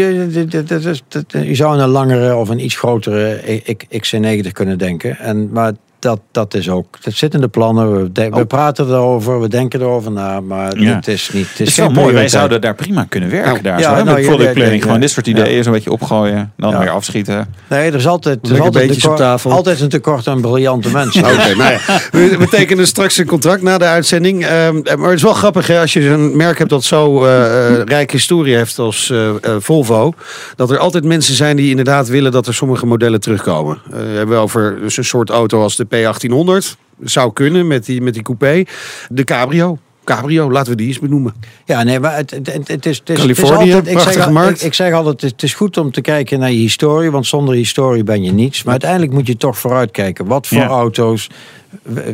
je, 1.47 1.55
zou 1.55 1.79
een 1.79 1.89
langere 1.89 2.35
of 2.35 2.49
een 2.49 2.63
iets 2.63 2.75
grotere 2.75 3.41
E, 3.45 3.75
X- 3.75 4.13
XC90 4.13 4.51
kunnen 4.51 4.77
denken. 4.77 5.17
En, 5.17 5.49
maar 5.51 5.71
dat, 6.01 6.19
dat 6.31 6.53
is 6.53 6.69
ook. 6.69 6.97
Dat 7.03 7.13
zit 7.13 7.33
in 7.33 7.41
de 7.41 7.47
plannen. 7.47 8.01
We, 8.03 8.11
de- 8.11 8.29
we 8.29 8.45
praten 8.45 8.87
erover, 8.87 9.41
we 9.41 9.47
denken 9.47 9.81
erover 9.81 10.11
na, 10.11 10.39
maar 10.39 10.77
Ja. 10.79 10.95
het 10.95 11.07
is 11.07 11.29
niet. 11.33 11.41
Het 11.49 11.57
Het 11.57 11.67
is 11.67 11.67
is 11.67 11.75
wel 11.77 11.89
mooi. 11.89 12.13
Wij 12.13 12.27
zouden 12.27 12.61
daar 12.61 12.75
prima 12.75 13.05
kunnen 13.09 13.29
werken. 13.29 13.49
Nou, 13.51 13.61
daar 13.63 13.79
ja, 13.79 13.97
zo, 13.97 14.03
nou, 14.03 14.15
met 14.17 14.25
product 14.25 14.53
planning. 14.53 14.77
ja, 14.79 14.81
Gewoon 14.85 14.99
dit 14.99 15.09
soort 15.09 15.27
ideeën 15.27 15.63
zo'n 15.63 15.73
beetje 15.73 15.91
opgooien. 15.91 16.51
Dan 16.57 16.71
Ja. 16.71 16.79
weer 16.79 16.89
afschieten. 16.89 17.47
Nee, 17.69 17.89
er 17.89 17.95
is 17.95 18.07
altijd, 18.07 18.39
er 18.47 18.53
is 18.53 18.59
altijd, 18.59 18.89
een 18.89 18.95
tekort, 18.95 19.17
tafel. 19.17 19.51
altijd 19.51 19.79
een 19.81 19.89
tekort 19.89 20.27
aan 20.27 20.41
briljante 20.41 20.89
mensen. 20.91 21.23
Oké, 21.31 21.55
nou 21.55 21.71
ja, 21.71 21.79
we, 22.11 22.37
we 22.37 22.47
tekenen 22.47 22.87
straks 22.87 23.17
een 23.17 23.25
contract 23.25 23.61
na 23.61 23.77
de 23.77 23.85
uitzending. 23.85 24.45
Ehm, 24.45 24.75
maar 24.97 25.07
het 25.09 25.17
is 25.17 25.23
wel 25.23 25.33
grappig 25.33 25.67
hè, 25.67 25.79
als 25.79 25.93
je 25.93 26.07
een 26.09 26.37
merk 26.37 26.57
hebt 26.57 26.69
dat 26.69 26.83
zo 26.83 27.25
eh 27.25 27.39
eh, 27.41 27.81
rijke 27.85 28.15
historie 28.15 28.55
heeft 28.55 28.79
als 28.79 29.09
eh, 29.09 29.29
eh, 29.29 29.35
Volvo. 29.59 30.13
Dat 30.55 30.71
er 30.71 30.77
altijd 30.77 31.03
mensen 31.03 31.35
zijn 31.35 31.55
die 31.55 31.69
inderdaad 31.69 32.07
willen 32.07 32.31
dat 32.31 32.47
er 32.47 32.53
sommige 32.53 32.85
modellen 32.85 33.19
terugkomen. 33.19 33.77
Eh, 33.91 33.99
we 33.99 34.05
hebben 34.17 34.37
over 34.39 34.79
dus 34.81 34.97
een 34.97 35.03
soort 35.05 35.29
auto 35.29 35.61
als 35.61 35.75
de 35.75 35.85
P1800. 35.95 36.79
Zou 37.03 37.33
kunnen 37.33 37.67
met 37.67 37.85
die, 37.85 38.01
met 38.01 38.13
die 38.13 38.23
coupé. 38.23 38.63
De 39.09 39.23
Cabrio. 39.23 39.77
Cabrio, 40.03 40.51
laten 40.51 40.71
we 40.71 40.77
die 40.77 40.87
eens 40.87 40.99
benoemen. 40.99 41.33
Ja, 41.65 41.83
nee, 41.83 41.99
maar 41.99 42.15
het, 42.15 42.31
het, 42.31 42.67
het, 42.67 42.85
is, 42.85 42.97
het 42.97 43.09
is 43.09 43.19
Californië, 43.19 43.73
altijd, 43.73 43.87
ik 43.87 43.99
zeg, 43.99 44.29
markt. 44.29 44.59
Ik, 44.59 44.65
ik 44.65 44.73
zeg 44.73 44.93
altijd, 44.93 45.21
het 45.21 45.43
is 45.43 45.53
goed 45.53 45.77
om 45.77 45.91
te 45.91 46.01
kijken 46.01 46.39
naar 46.39 46.51
je 46.51 46.57
historie, 46.57 47.11
want 47.11 47.27
zonder 47.27 47.55
historie 47.55 48.03
ben 48.03 48.23
je 48.23 48.31
niets. 48.31 48.63
Maar 48.63 48.71
uiteindelijk 48.71 49.11
moet 49.11 49.27
je 49.27 49.37
toch 49.37 49.57
vooruitkijken. 49.57 50.25
Wat 50.25 50.47
voor 50.47 50.57
Ja. 50.57 50.67
auto's 50.67 51.29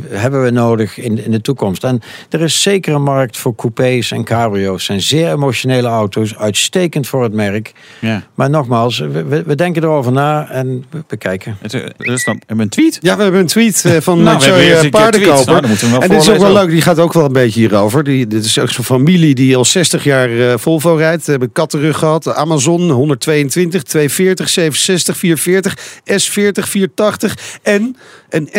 hebben 0.09 0.43
we 0.43 0.49
nodig 0.49 0.97
in, 0.97 1.23
in 1.23 1.31
de 1.31 1.41
toekomst? 1.41 1.83
En 1.83 2.01
er 2.29 2.41
is 2.41 2.61
zeker 2.61 2.93
een 2.93 3.03
markt 3.03 3.37
voor 3.37 3.55
coupés 3.55 4.11
en 4.11 4.23
cabrio's. 4.23 4.73
Het 4.73 4.81
zijn 4.81 5.01
zeer 5.01 5.31
emotionele 5.31 5.87
auto's, 5.87 6.35
uitstekend 6.37 7.07
voor 7.07 7.23
het 7.23 7.33
merk. 7.33 7.71
Ja. 8.01 8.23
Maar 8.35 8.49
nogmaals, 8.49 8.99
we, 8.99 9.23
we, 9.23 9.43
we 9.43 9.55
denken 9.55 9.83
erover 9.83 10.11
na 10.11 10.49
en 10.49 10.85
we 10.89 11.03
bekijken. 11.07 11.57
Het, 11.61 11.73
eh, 11.73 11.81
dus 11.97 12.23
dan 12.23 12.35
hebben 12.45 12.57
we 12.57 12.63
een 12.63 12.69
tweet. 12.69 12.97
Ja, 13.01 13.15
we 13.15 13.23
hebben 13.23 13.41
een 13.41 13.47
tweet 13.47 13.85
eh, 13.85 13.91
van 14.01 14.23
Nou, 14.23 14.39
we 14.39 14.45
Joy 14.45 14.59
eh, 14.59 14.89
Paardenkoper. 14.89 15.61
tweets. 15.61 15.81
Nou, 15.81 15.93
we 15.93 15.99
en 15.99 16.09
dit 16.09 16.21
is 16.21 16.29
ook 16.29 16.37
wel 16.37 16.53
leuk, 16.53 16.69
die 16.69 16.81
gaat 16.81 16.99
ook 16.99 17.13
wel 17.13 17.25
een 17.25 17.33
beetje 17.33 17.59
hierover. 17.59 18.03
Die, 18.03 18.27
dit 18.27 18.45
is 18.45 18.59
ook 18.59 18.69
zo'n 18.69 18.83
familie 18.83 19.35
die 19.35 19.57
al 19.57 19.65
60 19.65 20.03
jaar 20.03 20.39
eh, 20.39 20.57
Volvo 20.57 20.95
rijdt. 20.95 21.23
Ze 21.23 21.31
hebben 21.31 21.51
kattenrug 21.51 21.97
gehad. 21.97 22.35
Amazon 22.35 22.89
122, 22.89 23.83
240, 23.83 24.49
67, 24.49 25.17
440, 25.17 25.77
S40, 26.03 26.69
480 26.69 27.59
en 27.63 27.95
een 28.29 28.49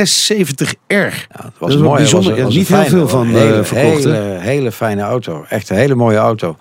S70R. 0.88 0.96
Ja, 0.96 1.04
het 1.28 1.42
Dat 1.42 1.52
was 1.58 1.68
is 1.70 1.74
wel 1.76 1.84
mooi. 1.84 1.96
bijzonder. 2.00 2.30
was- 2.30 2.38
Er 2.38 2.44
was 2.44 2.54
niet 2.54 2.68
heel 2.68 2.84
veel 2.84 3.08
van, 3.08 3.26
hele, 3.26 3.58
eh, 3.58 3.64
verkocht? 3.64 4.04
Hele, 4.04 4.36
hele 4.40 4.72
fijne 4.72 5.02
auto. 5.02 5.44
Echt 5.48 5.70
een 5.70 5.76
hele 5.76 5.94
mooie 5.94 6.16
auto. 6.16 6.56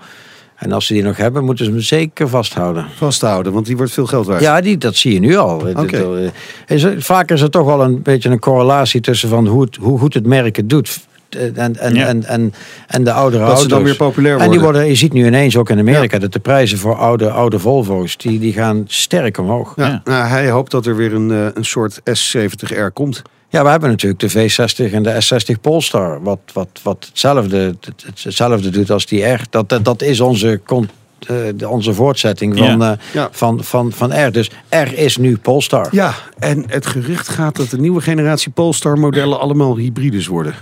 En 0.55 0.71
als 0.71 0.85
ze 0.85 0.93
die 0.93 1.03
nog 1.03 1.17
hebben, 1.17 1.43
moeten 1.45 1.65
ze 1.65 1.71
hem 1.71 1.79
zeker 1.81 2.29
vasthouden. 2.29 2.85
Vasthouden, 2.95 3.53
want 3.53 3.65
die 3.65 3.77
wordt 3.77 3.91
veel 3.91 4.05
geld 4.05 4.25
waard. 4.25 4.41
Ja, 4.41 4.61
die, 4.61 4.77
dat 4.77 4.95
zie 4.95 5.13
je 5.13 5.19
nu 5.19 5.35
al. 5.35 5.67
Eh, 5.67 6.83
er, 6.83 7.01
vaak 7.01 7.31
is 7.31 7.41
er 7.41 7.49
toch 7.49 7.65
wel 7.65 7.83
een 7.83 8.01
beetje 8.01 8.29
een 8.29 8.39
correlatie 8.39 9.01
tussen 9.01 9.29
van 9.29 9.47
hoe, 9.47 9.61
het, 9.61 9.75
hoe 9.75 9.99
goed 9.99 10.13
het 10.13 10.25
merk 10.25 10.55
het 10.55 10.69
doet. 10.69 10.99
eh, 11.29 11.57
En, 11.57 11.77
en, 11.77 11.93
Ja. 11.95 12.05
en, 12.07 12.23
en, 12.23 12.53
en 12.87 13.03
de 13.03 13.11
oudere 13.11 13.41
Dat 13.43 13.49
ze 13.51 13.55
auto's. 13.57 13.71
dan 13.77 13.83
weer 13.83 13.95
populair 13.95 14.33
En 14.33 14.39
die 14.39 14.47
worden. 14.47 14.63
worden, 14.71 14.87
je 14.87 14.95
ziet 14.95 15.13
nu 15.13 15.25
ineens 15.25 15.57
ook 15.57 15.69
in 15.69 15.79
Amerika 15.79 16.19
dat 16.19 16.33
de 16.33 16.39
prijzen 16.39 16.77
voor 16.77 16.95
oude, 16.95 17.29
oude 17.31 17.59
Volvo's, 17.59 18.17
die, 18.17 18.39
die 18.39 18.53
gaan 18.53 18.83
sterk 18.87 19.37
omhoog. 19.37 19.73
Ja, 19.75 19.85
Ja. 19.87 20.01
Nou, 20.03 20.27
hij 20.27 20.49
hoopt 20.49 20.71
dat 20.71 20.85
er 20.85 20.95
weer 20.95 21.13
een, 21.13 21.31
eh, 21.31 21.45
een 21.53 21.65
soort 21.65 22.01
S70R 22.13 22.91
komt. 22.93 23.21
Ja, 23.49 23.63
we 23.63 23.69
hebben 23.69 23.89
natuurlijk 23.89 24.19
de 24.21 24.31
V60 24.31 24.93
en 24.93 25.03
de 25.03 25.23
S60 25.23 25.61
Polestar. 25.61 26.23
Wat, 26.23 26.39
wat, 26.53 26.67
wat 26.83 27.05
hetzelfde, 27.09 27.57
het- 27.57 27.85
het- 28.05 28.23
hetzelfde 28.23 28.69
doet 28.69 28.91
als 28.91 29.05
die 29.05 29.23
R. 29.25 29.41
Dat, 29.49 29.69
dat, 29.69 29.85
dat 29.85 30.01
is 30.01 30.19
onze, 30.19 30.59
con- 30.65 30.89
eh, 31.27 31.35
de- 31.55 31.69
onze 31.69 31.93
voortzetting 31.93 32.57
van, 32.57 32.79
Ja. 32.79 32.91
eh, 32.91 32.97
Ja. 33.13 33.29
van, 33.31 33.63
van, 33.63 33.91
van 33.91 34.25
R. 34.27 34.31
Dus 34.31 34.51
R 34.69 34.93
is 34.93 35.17
nu 35.17 35.37
Polestar. 35.37 35.87
Ja, 35.91 36.13
en 36.39 36.63
het 36.67 36.85
gerucht 36.85 37.29
gaat 37.29 37.55
dat 37.55 37.69
de 37.69 37.77
nieuwe 37.79 38.01
generatie 38.01 38.51
Polestar 38.51 38.97
modellen 38.99 39.39
allemaal 39.39 39.77
hybrides 39.77 40.27
worden. 40.27 40.53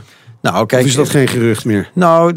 Nou, 0.42 0.66
kijk, 0.66 0.82
of 0.82 0.88
is 0.88 0.96
dat 0.96 1.10
geen 1.10 1.28
gerucht 1.28 1.66
meer? 1.66 1.90
Nou, 1.94 2.34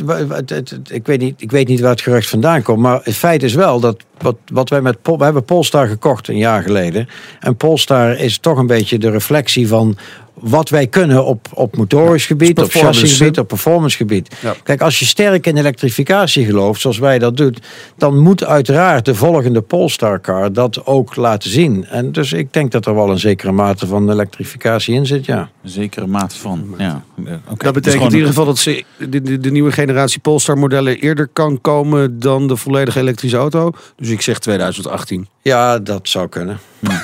ik, 0.91 1.07
weet 1.07 1.21
niet, 1.21 1.43
ik 1.43 1.51
weet 1.51 1.69
niet 1.69 1.81
waar 1.81 1.91
het 1.91 2.01
gerucht 2.01 2.29
vandaan 2.29 2.63
komt. 2.63 2.79
Maar 2.79 3.01
het 3.03 3.15
feit 3.15 3.43
is 3.43 3.55
wel 3.55 3.81
dat 3.81 3.97
wat, 4.19 4.37
wat 4.53 4.69
wij 4.71 4.81
met 4.81 5.03
Pol, 5.03 5.19
we 5.19 5.25
hebben 5.25 5.45
Polestar 5.45 5.87
gekocht 5.89 6.29
een 6.29 6.37
jaar 6.37 6.63
geleden. 6.63 7.09
En 7.41 7.57
Polestar 7.57 8.17
is 8.19 8.39
toch 8.39 8.59
een 8.59 8.67
beetje 8.67 8.99
de 8.99 9.11
reflectie 9.11 9.69
van 9.69 9.97
wat 10.41 10.69
wij 10.69 10.87
kunnen 10.87 11.25
op, 11.25 11.49
op 11.55 11.77
motorisch 11.77 12.27
gebied, 12.27 12.49
op 12.49 12.55
performance, 12.55 13.01
chassisgebied, 13.01 13.39
op 13.39 13.49
performance 13.49 13.97
gebied. 13.97 14.37
Ja. 14.41 14.55
Kijk, 14.63 14.81
als 14.83 14.99
je 14.99 15.05
sterk 15.05 15.47
in 15.47 15.57
elektrificatie 15.57 16.45
gelooft, 16.45 16.81
zoals 16.81 16.99
wij 16.99 17.19
dat 17.19 17.37
doen, 17.37 17.57
dan 17.97 18.19
moet 18.19 18.45
uiteraard 18.45 19.05
de 19.05 19.15
volgende 19.15 19.61
Polestar 19.61 20.21
car 20.21 20.53
dat 20.53 20.87
ook 20.87 21.17
laten 21.17 21.51
zien. 21.51 21.85
En 21.87 22.13
dus 22.13 22.33
ik 22.33 22.53
denk 22.53 22.73
dat 22.73 22.87
er 22.87 22.95
wel 22.95 23.11
een 23.11 23.19
zekere 23.19 23.53
mate 23.53 23.87
van 23.87 24.11
elektrificatie 24.11 24.95
in 24.95 25.07
zit, 25.07 25.25
ja. 25.27 25.51
Een 25.63 25.71
zekere 25.71 26.07
mate 26.07 26.37
van. 26.37 26.75
Ja. 26.79 27.03
oké. 27.17 27.31
Dat 27.31 27.59
Dus 27.59 27.59
betekent 27.73 27.85
gewoon- 27.93 28.07
in 28.09 28.13
ieder 28.15 28.29
geval 28.29 28.45
dat 28.45 28.59
ze 28.59 28.85
de, 28.97 29.23
de, 29.23 29.39
de 29.39 29.51
nieuwe 29.51 29.73
generatie 29.73 30.21
Polestar 30.21 30.59
modellen 30.59 30.99
eerder 30.99 31.29
kan 31.33 31.61
komen 31.61 32.19
dan 32.21 32.47
de 32.49 32.57
volledige 32.57 32.99
elektrische 33.01 33.37
auto. 33.37 33.71
Dus 33.97 34.09
ik 34.09 34.21
zeg 34.21 34.39
2018. 34.39 35.29
Ja, 35.43 35.79
dat 35.79 36.09
zou 36.09 36.29
kunnen. 36.29 36.59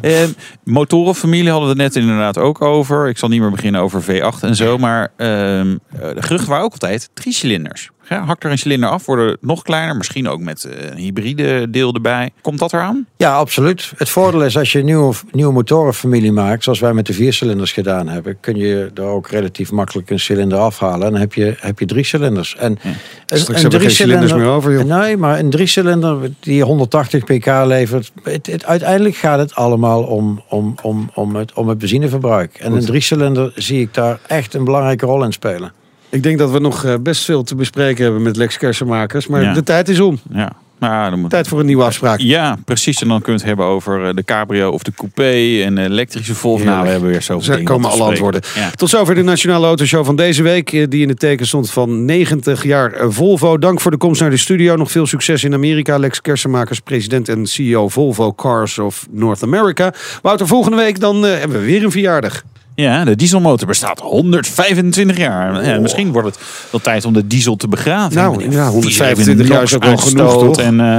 Eh, 0.00 0.22
motorenfamilie 0.64 1.50
hadden 1.50 1.68
we 1.68 1.74
net 1.74 1.96
inderdaad 1.96 2.25
ook 2.34 2.62
over. 2.62 3.08
Ik 3.08 3.18
zal 3.18 3.28
niet 3.28 3.40
meer 3.40 3.50
beginnen 3.50 3.80
over 3.80 4.02
V8 4.02 4.40
en 4.40 4.54
zo. 4.56 4.78
Maar 4.78 5.02
eh, 5.02 5.26
de 5.26 5.78
geruchten 6.22 6.48
waren 6.48 6.64
ook 6.64 6.72
altijd 6.72 7.10
drie 7.14 7.32
cilinders. 7.32 7.90
Ja, 8.08 8.24
hak 8.24 8.44
er 8.44 8.50
een 8.50 8.58
cilinder 8.58 8.88
af, 8.88 9.06
worden 9.06 9.36
nog 9.40 9.62
kleiner. 9.62 9.96
Misschien 9.96 10.28
ook 10.28 10.40
met 10.40 10.64
eh, 10.64 10.90
een 10.90 10.96
hybride 10.96 11.70
deel 11.70 11.94
erbij. 11.94 12.30
Komt 12.40 12.58
dat 12.58 12.72
eraan? 12.72 13.06
Ja, 13.16 13.34
absoluut. 13.36 13.92
Het 13.96 14.08
voordeel 14.08 14.44
is 14.44 14.58
als 14.58 14.72
je 14.72 14.78
een 14.78 14.84
nieuwe, 14.84 15.14
nieuwe 15.32 15.52
motorenfamilie 15.52 16.32
maakt, 16.32 16.62
zoals 16.64 16.80
wij 16.80 16.92
met 16.92 17.06
de 17.06 17.12
viercilinders 17.12 17.72
gedaan 17.72 18.08
hebben, 18.08 18.36
kun 18.40 18.56
je 18.56 18.90
er 18.94 19.02
ook 19.02 19.28
relatief 19.28 19.70
makkelijk 19.72 20.10
een 20.10 20.20
cilinder 20.20 20.58
afhalen. 20.58 21.06
En 21.06 21.12
dan 21.12 21.20
heb 21.20 21.34
je, 21.34 21.54
heb 21.60 21.78
je 21.78 21.86
drie 21.86 22.04
cilinders. 22.04 22.56
En 22.56 22.78
een, 23.26 23.38
Straks 23.38 23.60
hebben 23.62 23.78
we 23.80 23.86
geen 23.86 23.94
cilinders 23.94 24.32
meer 24.32 24.46
over, 24.46 24.72
joh. 24.72 24.98
Nee, 25.00 25.16
maar 25.16 25.38
een 25.38 25.50
driecilinder 25.50 26.30
die 26.40 26.62
180 26.62 27.24
pk 27.24 27.46
levert, 27.64 28.12
het, 28.22 28.46
het- 28.46 28.64
uiteindelijk 28.64 29.16
gaat 29.16 29.38
het 29.38 29.54
allemaal 29.54 30.02
om, 30.02 30.42
om, 30.48 30.74
om, 30.82 31.10
om, 31.14 31.34
het, 31.36 31.52
om 31.52 31.68
het 31.68 31.78
benzineverbruik. 31.78 32.54
En 32.54 32.70
Goed. 32.70 32.80
een 32.80 32.86
driecilinder 32.86 33.52
zie 33.54 33.80
ik 33.80 33.94
daar 33.94 34.18
echt 34.26 34.54
een 34.54 34.64
belangrijke 34.64 35.06
rol 35.06 35.24
in 35.24 35.32
spelen. 35.32 35.72
Ik 36.16 36.22
denk 36.22 36.38
dat 36.38 36.50
we 36.50 36.58
nog 36.58 36.84
eh, 36.84 36.94
best 37.00 37.24
veel 37.24 37.42
te 37.42 37.54
bespreken 37.54 38.04
hebben 38.04 38.22
met 38.22 38.36
Lex 38.36 38.56
Kersenmakers. 38.58 39.26
Maar 39.26 39.42
Ja. 39.42 39.52
de 39.52 39.62
tijd 39.62 39.88
is 39.88 40.00
om. 40.00 40.18
Ja. 40.32 40.52
Nou, 40.78 41.10
dan 41.10 41.20
moet... 41.20 41.30
Tijd 41.30 41.48
voor 41.48 41.60
een 41.60 41.66
nieuwe 41.66 41.84
afspraak. 41.84 42.20
Ja, 42.20 42.56
precies. 42.64 43.02
En 43.02 43.08
dan 43.08 43.20
kunnen 43.22 43.40
we 43.42 43.48
het 43.48 43.56
hebben 43.56 43.74
over 43.74 44.08
eh, 44.08 44.14
de 44.14 44.24
cabrio 44.24 44.70
of 44.70 44.82
de 44.82 44.92
coupé 44.96 45.62
en 45.64 45.74
de 45.74 45.82
elektrische 45.82 46.34
Volvo. 46.34 46.64
Nou, 46.64 46.82
we 46.84 46.88
hebben 46.90 47.08
weer 47.10 47.22
zoveel 47.22 47.50
Er 47.50 47.56
dingen 47.58 47.72
komen 47.72 47.90
alle 47.90 48.02
antwoorden. 48.02 48.40
Ja. 48.54 48.70
Tot 48.70 48.88
zover 48.88 49.14
de 49.14 49.22
Nationale 49.22 49.66
Autoshow 49.66 50.04
van 50.04 50.16
deze 50.16 50.42
week. 50.42 50.72
eh, 50.72 50.84
Die 50.88 51.02
in 51.02 51.08
het 51.08 51.18
teken 51.18 51.46
stond 51.46 51.70
van 51.70 52.04
90 52.04 52.62
jaar 52.64 52.94
Volvo. 53.12 53.58
Dank 53.58 53.80
voor 53.80 53.90
de 53.90 53.96
komst 53.96 54.20
naar 54.20 54.30
de 54.30 54.36
studio. 54.36 54.76
Nog 54.76 54.90
veel 54.90 55.06
succes 55.06 55.44
in 55.44 55.54
Amerika. 55.54 55.98
Lex 55.98 56.20
Kersenmakers, 56.20 56.80
president 56.80 57.28
en 57.28 57.46
CEO 57.46 57.88
Volvo 57.88 58.32
Cars 58.34 58.78
of 58.78 59.06
North 59.10 59.42
America. 59.42 59.92
Wouter, 60.22 60.46
volgende 60.46 60.76
week 60.76 61.00
dan 61.00 61.22
hebben 61.22 61.60
we 61.60 61.66
weer 61.66 61.84
een 61.84 61.90
verjaardag. 61.90 62.42
Ja, 62.76 63.04
de 63.04 63.16
dieselmotor 63.16 63.66
bestaat 63.66 64.00
125 64.00 65.16
jaar. 65.16 65.66
Ja, 65.66 65.78
misschien 65.80 66.12
wordt 66.12 66.28
het 66.28 66.38
wel 66.70 66.80
tijd 66.80 67.04
om 67.04 67.12
de 67.12 67.26
diesel 67.26 67.56
te 67.56 67.68
begraven. 67.68 68.16
Nou, 68.16 68.50
ja, 68.50 68.68
125 68.68 69.46
vier 69.46 69.54
jaar 69.54 69.62
is 69.62 69.74
ook 69.74 69.84
wel 69.84 69.96
genoeg, 69.96 70.32
toch? 70.32 70.58
En, 70.58 70.80
eh, 70.80 70.98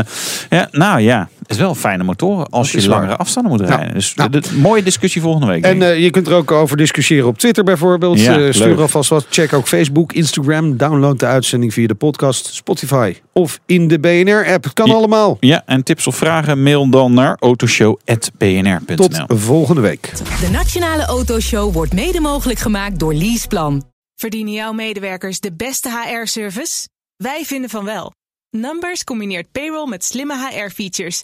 ja, 0.49 0.67
nou 0.71 0.99
ja, 1.01 1.29
is 1.47 1.57
wel 1.57 1.69
een 1.69 1.75
fijne 1.75 2.03
motor 2.03 2.45
als 2.45 2.71
je 2.71 2.79
waar. 2.79 2.89
langere 2.89 3.15
afstanden 3.17 3.51
moet 3.51 3.61
rijden. 3.61 3.93
Dus 3.93 4.15
Nou. 4.15 4.29
de, 4.29 4.39
de- 4.39 4.55
mooie 4.57 4.83
discussie 4.83 5.21
volgende 5.21 5.47
week. 5.47 5.63
En 5.63 5.81
eh, 5.81 5.99
je 6.03 6.09
kunt 6.09 6.27
er 6.27 6.33
ook 6.33 6.51
over 6.51 6.77
discussiëren 6.77 7.27
op 7.27 7.37
Twitter 7.37 7.63
bijvoorbeeld. 7.63 8.19
Ja, 8.19 8.39
Eh, 8.39 8.51
stuur 8.53 8.67
leuk. 8.67 8.79
alvast 8.79 9.09
wat. 9.09 9.25
Check 9.29 9.53
ook 9.53 9.67
Facebook, 9.67 10.13
Instagram. 10.13 10.77
Download 10.77 11.19
de 11.19 11.25
uitzending 11.25 11.73
via 11.73 11.87
de 11.87 11.95
podcast, 11.95 12.45
Spotify 12.53 13.15
of 13.33 13.59
in 13.65 13.87
de 13.87 13.99
BNR-app. 13.99 14.63
Het 14.63 14.73
kan 14.73 14.87
Ja. 14.87 14.93
allemaal. 14.93 15.37
ja, 15.39 15.63
en 15.65 15.83
tips 15.83 16.07
of 16.07 16.15
vragen 16.15 16.63
mail 16.63 16.89
dan 16.89 17.13
naar 17.13 17.35
autoshow.bnr.nl. 17.39 18.95
Tot 18.95 19.23
volgende 19.27 19.81
week. 19.81 20.11
De 20.39 20.49
Nationale 20.51 21.05
Autoshow 21.05 21.73
wordt 21.73 21.93
mede 21.93 22.19
mogelijk 22.19 22.59
gemaakt 22.59 22.99
door 22.99 23.13
Leaseplan. 23.13 23.83
Verdienen 24.15 24.53
jouw 24.53 24.71
medewerkers 24.71 25.39
de 25.39 25.53
beste 25.53 25.89
HR-service? 25.89 26.87
Wij 27.17 27.43
vinden 27.45 27.69
van 27.69 27.85
wel. 27.85 28.11
Numbers 28.49 29.03
combineert 29.03 29.51
payroll 29.51 29.89
met 29.89 30.03
slimme 30.03 30.33
HR-features. 30.49 31.23